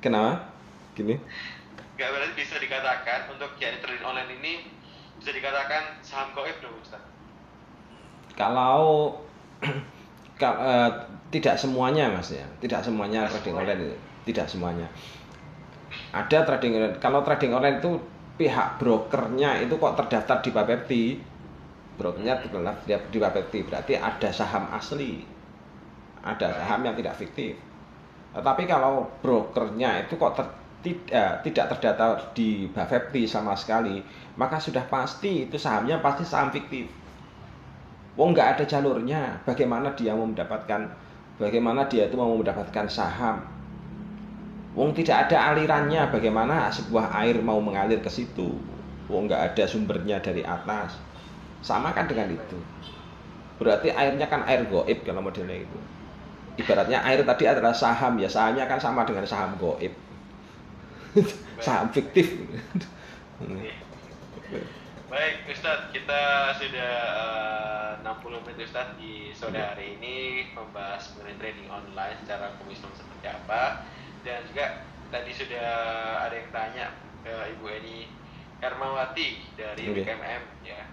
Kenapa? 0.05 0.53
Gini? 0.93 1.17
Gak 1.97 2.11
berarti 2.13 2.35
bisa 2.37 2.61
dikatakan 2.61 3.33
untuk 3.33 3.57
jadi 3.57 3.81
trading 3.81 4.05
online 4.05 4.31
ini 4.41 4.53
bisa 5.17 5.33
dikatakan 5.33 6.03
saham 6.05 6.35
goib 6.37 6.57
dong 6.61 6.77
Ustaz? 6.83 7.01
Kalau 8.37 9.17
uh, 10.49 10.91
tidak 11.29 11.61
semuanya 11.61 12.09
mas 12.09 12.33
ya, 12.33 12.47
tidak 12.65 12.81
semuanya 12.81 13.29
trading 13.29 13.57
online 13.57 13.95
tidak 14.25 14.47
semuanya. 14.49 14.87
Ada 16.15 16.47
trading 16.47 16.79
online. 16.79 16.97
Kalau 17.03 17.21
trading 17.27 17.53
online 17.57 17.79
itu 17.83 17.99
pihak 18.41 18.81
brokernya 18.81 19.61
itu 19.61 19.77
kok 19.77 19.95
terdaftar 20.01 20.39
di 20.41 20.51
Bapepti, 20.51 21.03
brokernya 22.01 22.41
terkenal 22.41 22.75
di 22.87 23.19
Bapepti 23.21 23.59
berarti 23.65 23.95
ada 23.97 24.29
saham 24.33 24.71
asli. 24.73 25.25
Ada 26.21 26.65
saham 26.65 26.81
yang 26.85 26.97
tidak 26.97 27.17
fiktif. 27.17 27.57
Tetapi 28.31 28.63
kalau 28.69 29.09
brokernya 29.25 30.07
itu 30.07 30.15
kok 30.15 30.37
ter, 30.39 30.47
tidak, 30.81 31.45
tidak 31.45 31.67
terdata 31.77 32.07
di 32.33 32.69
Bapepti 32.71 33.29
sama 33.29 33.53
sekali 33.53 34.01
maka 34.41 34.57
sudah 34.57 34.89
pasti 34.89 35.45
itu 35.45 35.61
sahamnya 35.61 36.01
pasti 36.01 36.25
saham 36.25 36.49
fiktif 36.49 36.89
Wong 38.19 38.35
nggak 38.35 38.59
ada 38.59 38.65
jalurnya 38.67 39.39
bagaimana 39.47 39.95
dia 39.95 40.15
mau 40.15 40.27
mendapatkan 40.27 40.91
bagaimana 41.39 41.87
dia 41.87 42.11
itu 42.11 42.19
mau 42.19 42.35
mendapatkan 42.35 42.87
saham 42.91 43.43
Wong 44.75 44.95
tidak 44.95 45.29
ada 45.29 45.55
alirannya 45.55 46.11
bagaimana 46.15 46.71
sebuah 46.71 47.11
air 47.23 47.43
mau 47.43 47.59
mengalir 47.59 47.99
ke 48.03 48.11
situ 48.11 48.55
Wong 49.11 49.27
nggak 49.27 49.55
ada 49.55 49.65
sumbernya 49.67 50.23
dari 50.23 50.47
atas 50.47 51.11
sama 51.61 51.93
kan 51.93 52.09
dengan 52.09 52.33
itu. 52.33 52.59
Berarti 53.61 53.93
airnya 53.93 54.25
kan 54.25 54.41
air 54.49 54.65
goib 54.65 55.05
kalau 55.05 55.21
modelnya 55.21 55.61
itu. 55.61 55.79
Ibaratnya 56.57 57.05
air 57.05 57.21
tadi 57.25 57.45
adalah 57.45 57.77
saham 57.77 58.17
ya, 58.17 58.29
sahamnya 58.29 58.65
kan 58.65 58.81
sama 58.81 59.05
dengan 59.05 59.29
saham 59.29 59.53
goib. 59.61 59.93
saham 61.65 61.93
fiktif. 61.93 62.33
Baik, 65.11 65.43
Ustadz, 65.51 65.91
kita 65.91 66.55
sudah 66.55 66.95
uh, 67.19 68.15
60 68.23 68.47
menit 68.47 68.63
Ustadz 68.63 68.95
di 68.95 69.35
sore 69.35 69.59
iya. 69.59 69.75
hari 69.75 69.99
ini 69.99 70.47
membahas 70.55 71.03
mengenai 71.19 71.35
trading 71.43 71.67
online 71.67 72.15
secara 72.23 72.55
komisional 72.63 72.95
seperti 72.95 73.27
apa 73.27 73.91
dan 74.23 74.47
juga 74.47 74.87
tadi 75.11 75.35
sudah 75.35 75.67
ada 76.23 76.31
yang 76.31 76.51
tanya 76.55 76.87
ke 77.27 77.35
Ibu 77.59 77.65
Eni 77.83 78.07
Hermawati 78.63 79.51
dari 79.59 79.91
okay. 79.91 80.07
BKMM 80.07 80.43
ya 80.63 80.87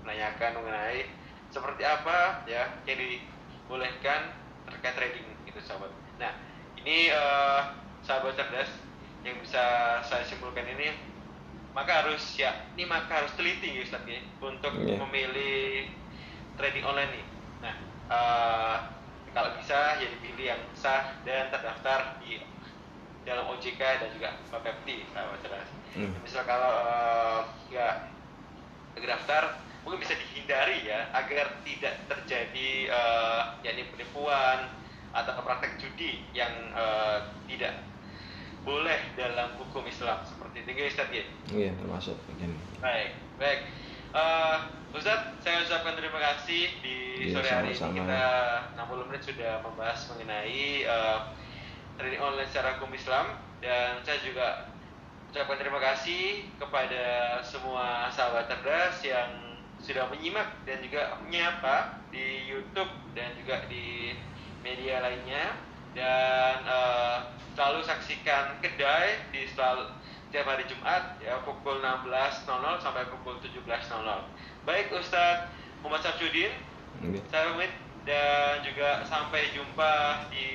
menanyakan 0.00 0.50
mengenai 0.56 1.12
seperti 1.52 1.84
apa 1.84 2.48
ya 2.48 2.80
yang 2.88 3.04
dibolehkan 3.04 4.32
terkait 4.64 4.96
trading 4.96 5.28
gitu 5.44 5.60
sahabat. 5.60 5.92
Nah 6.16 6.40
ini 6.80 7.12
uh, 7.12 7.76
sahabat 8.00 8.32
cerdas 8.32 8.72
yang 9.28 9.36
bisa 9.44 10.00
saya 10.00 10.24
simpulkan 10.24 10.64
ini 10.72 11.11
maka 11.72 12.04
harus 12.04 12.22
ya 12.36 12.68
ini 12.76 12.84
maka 12.84 13.24
harus 13.24 13.32
teliti 13.32 13.72
ya 13.72 13.82
Ustaz 13.84 14.04
ya 14.04 14.20
untuk 14.44 14.72
yeah. 14.84 15.00
memilih 15.00 15.88
trading 16.60 16.84
online 16.84 17.10
nih. 17.16 17.24
Nah 17.64 17.74
uh, 18.12 18.76
kalau 19.32 19.56
bisa 19.56 19.96
ya 19.96 20.08
dipilih 20.20 20.52
yang 20.52 20.62
sah 20.76 21.16
dan 21.24 21.48
terdaftar 21.48 22.20
di 22.20 22.44
dalam 23.24 23.48
OJK 23.56 23.80
dan 23.80 24.08
juga 24.12 24.36
Bapepti 24.52 25.06
sahabat 25.14 25.40
cerdas. 25.40 25.70
Mm. 25.96 26.12
Misal 26.20 26.42
kalau 26.44 26.72
uh, 26.84 27.40
ya 27.72 28.12
terdaftar 28.92 29.62
mungkin 29.82 30.04
bisa 30.04 30.14
dihindari 30.14 30.84
ya 30.84 31.08
agar 31.16 31.58
tidak 31.64 31.94
terjadi 32.06 32.92
uh, 32.92 33.56
yakni 33.64 33.88
penipuan 33.90 34.70
atau 35.12 35.32
praktek 35.44 35.80
judi 35.80 36.24
yang 36.32 36.52
uh, 36.72 37.32
tidak 37.48 37.76
boleh 38.62 39.00
dalam 39.18 39.58
hukum 39.58 39.82
Islam 39.86 40.22
seperti 40.22 40.62
itu 40.62 40.70
Ustaz 40.86 41.08
ya? 41.10 41.24
Iya 41.50 41.70
termasuk 41.78 42.16
begini. 42.30 42.56
Baik 42.78 43.18
baik. 43.42 43.60
Uh, 44.12 44.68
Ustaz, 44.92 45.34
saya 45.40 45.64
ucapkan 45.64 45.96
terima 45.96 46.20
kasih 46.20 46.68
di 46.84 47.26
iya, 47.32 47.32
sore 47.32 47.48
hari 47.48 47.72
ini 47.72 48.04
kita 48.04 48.24
60 48.76 49.08
menit 49.08 49.22
sudah 49.24 49.52
membahas 49.64 50.00
mengenai 50.12 50.84
uh, 50.84 51.32
trading 51.96 52.20
online 52.20 52.50
secara 52.52 52.76
hukum 52.76 52.92
Islam 52.92 53.40
dan 53.64 54.04
saya 54.04 54.20
juga 54.20 54.68
ucapkan 55.32 55.56
terima 55.56 55.80
kasih 55.80 56.44
kepada 56.60 57.04
semua 57.40 58.12
sahabat 58.12 58.52
cerdas 58.52 59.00
yang 59.00 59.32
sudah 59.80 60.04
menyimak 60.12 60.60
dan 60.68 60.78
juga 60.84 61.16
menyapa 61.24 61.98
di 62.12 62.52
YouTube 62.52 62.92
dan 63.16 63.32
juga 63.40 63.64
di 63.66 64.12
media 64.60 65.00
lainnya 65.00 65.56
dan 65.92 66.56
uh, 66.64 67.28
selalu 67.52 67.84
saksikan 67.84 68.56
kedai 68.64 69.20
di 69.32 69.44
selalu 69.52 69.92
setiap 70.32 70.48
hari 70.48 70.64
Jumat 70.64 71.20
ya 71.20 71.44
pukul 71.44 71.84
16.00 71.84 72.48
sampai 72.80 73.04
pukul 73.12 73.36
17.00. 73.44 73.68
Baik 74.64 74.88
Ustadz 74.96 75.52
Muhammad 75.84 76.00
Samsudin, 76.00 76.52
okay. 77.04 77.20
saya 77.28 77.52
pamit 77.52 77.72
dan 78.08 78.64
juga 78.64 79.04
sampai 79.06 79.52
jumpa 79.52 80.26
di 80.32 80.46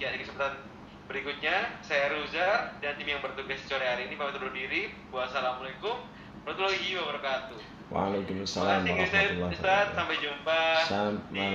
ya, 0.00 0.14
di 0.16 0.24
kesempatan 0.24 0.56
berikutnya. 1.04 1.76
Saya 1.84 2.16
Ruza 2.16 2.80
dan 2.80 2.96
tim 2.96 3.12
yang 3.12 3.20
bertugas 3.20 3.60
sore 3.68 3.84
hari 3.84 4.08
ini 4.08 4.16
pamit 4.16 4.40
undur 4.40 4.54
diri. 4.56 4.88
Wassalamualaikum 5.12 6.00
warahmatullahi 6.48 6.96
wabarakatuh. 6.96 7.75
Waalaikumsalam 7.86 8.82
warahmatullahi 8.82 9.38
wabarakatuh. 9.46 9.94
Sampai 9.94 10.16
jumpa. 10.18 10.60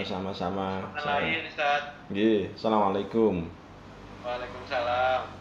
Sama-sama. 0.08 0.96
Lain 0.96 1.44
Ustaz. 1.44 1.92
Assalamualaikum. 2.56 3.52
Waalaikumsalam. 4.24 5.41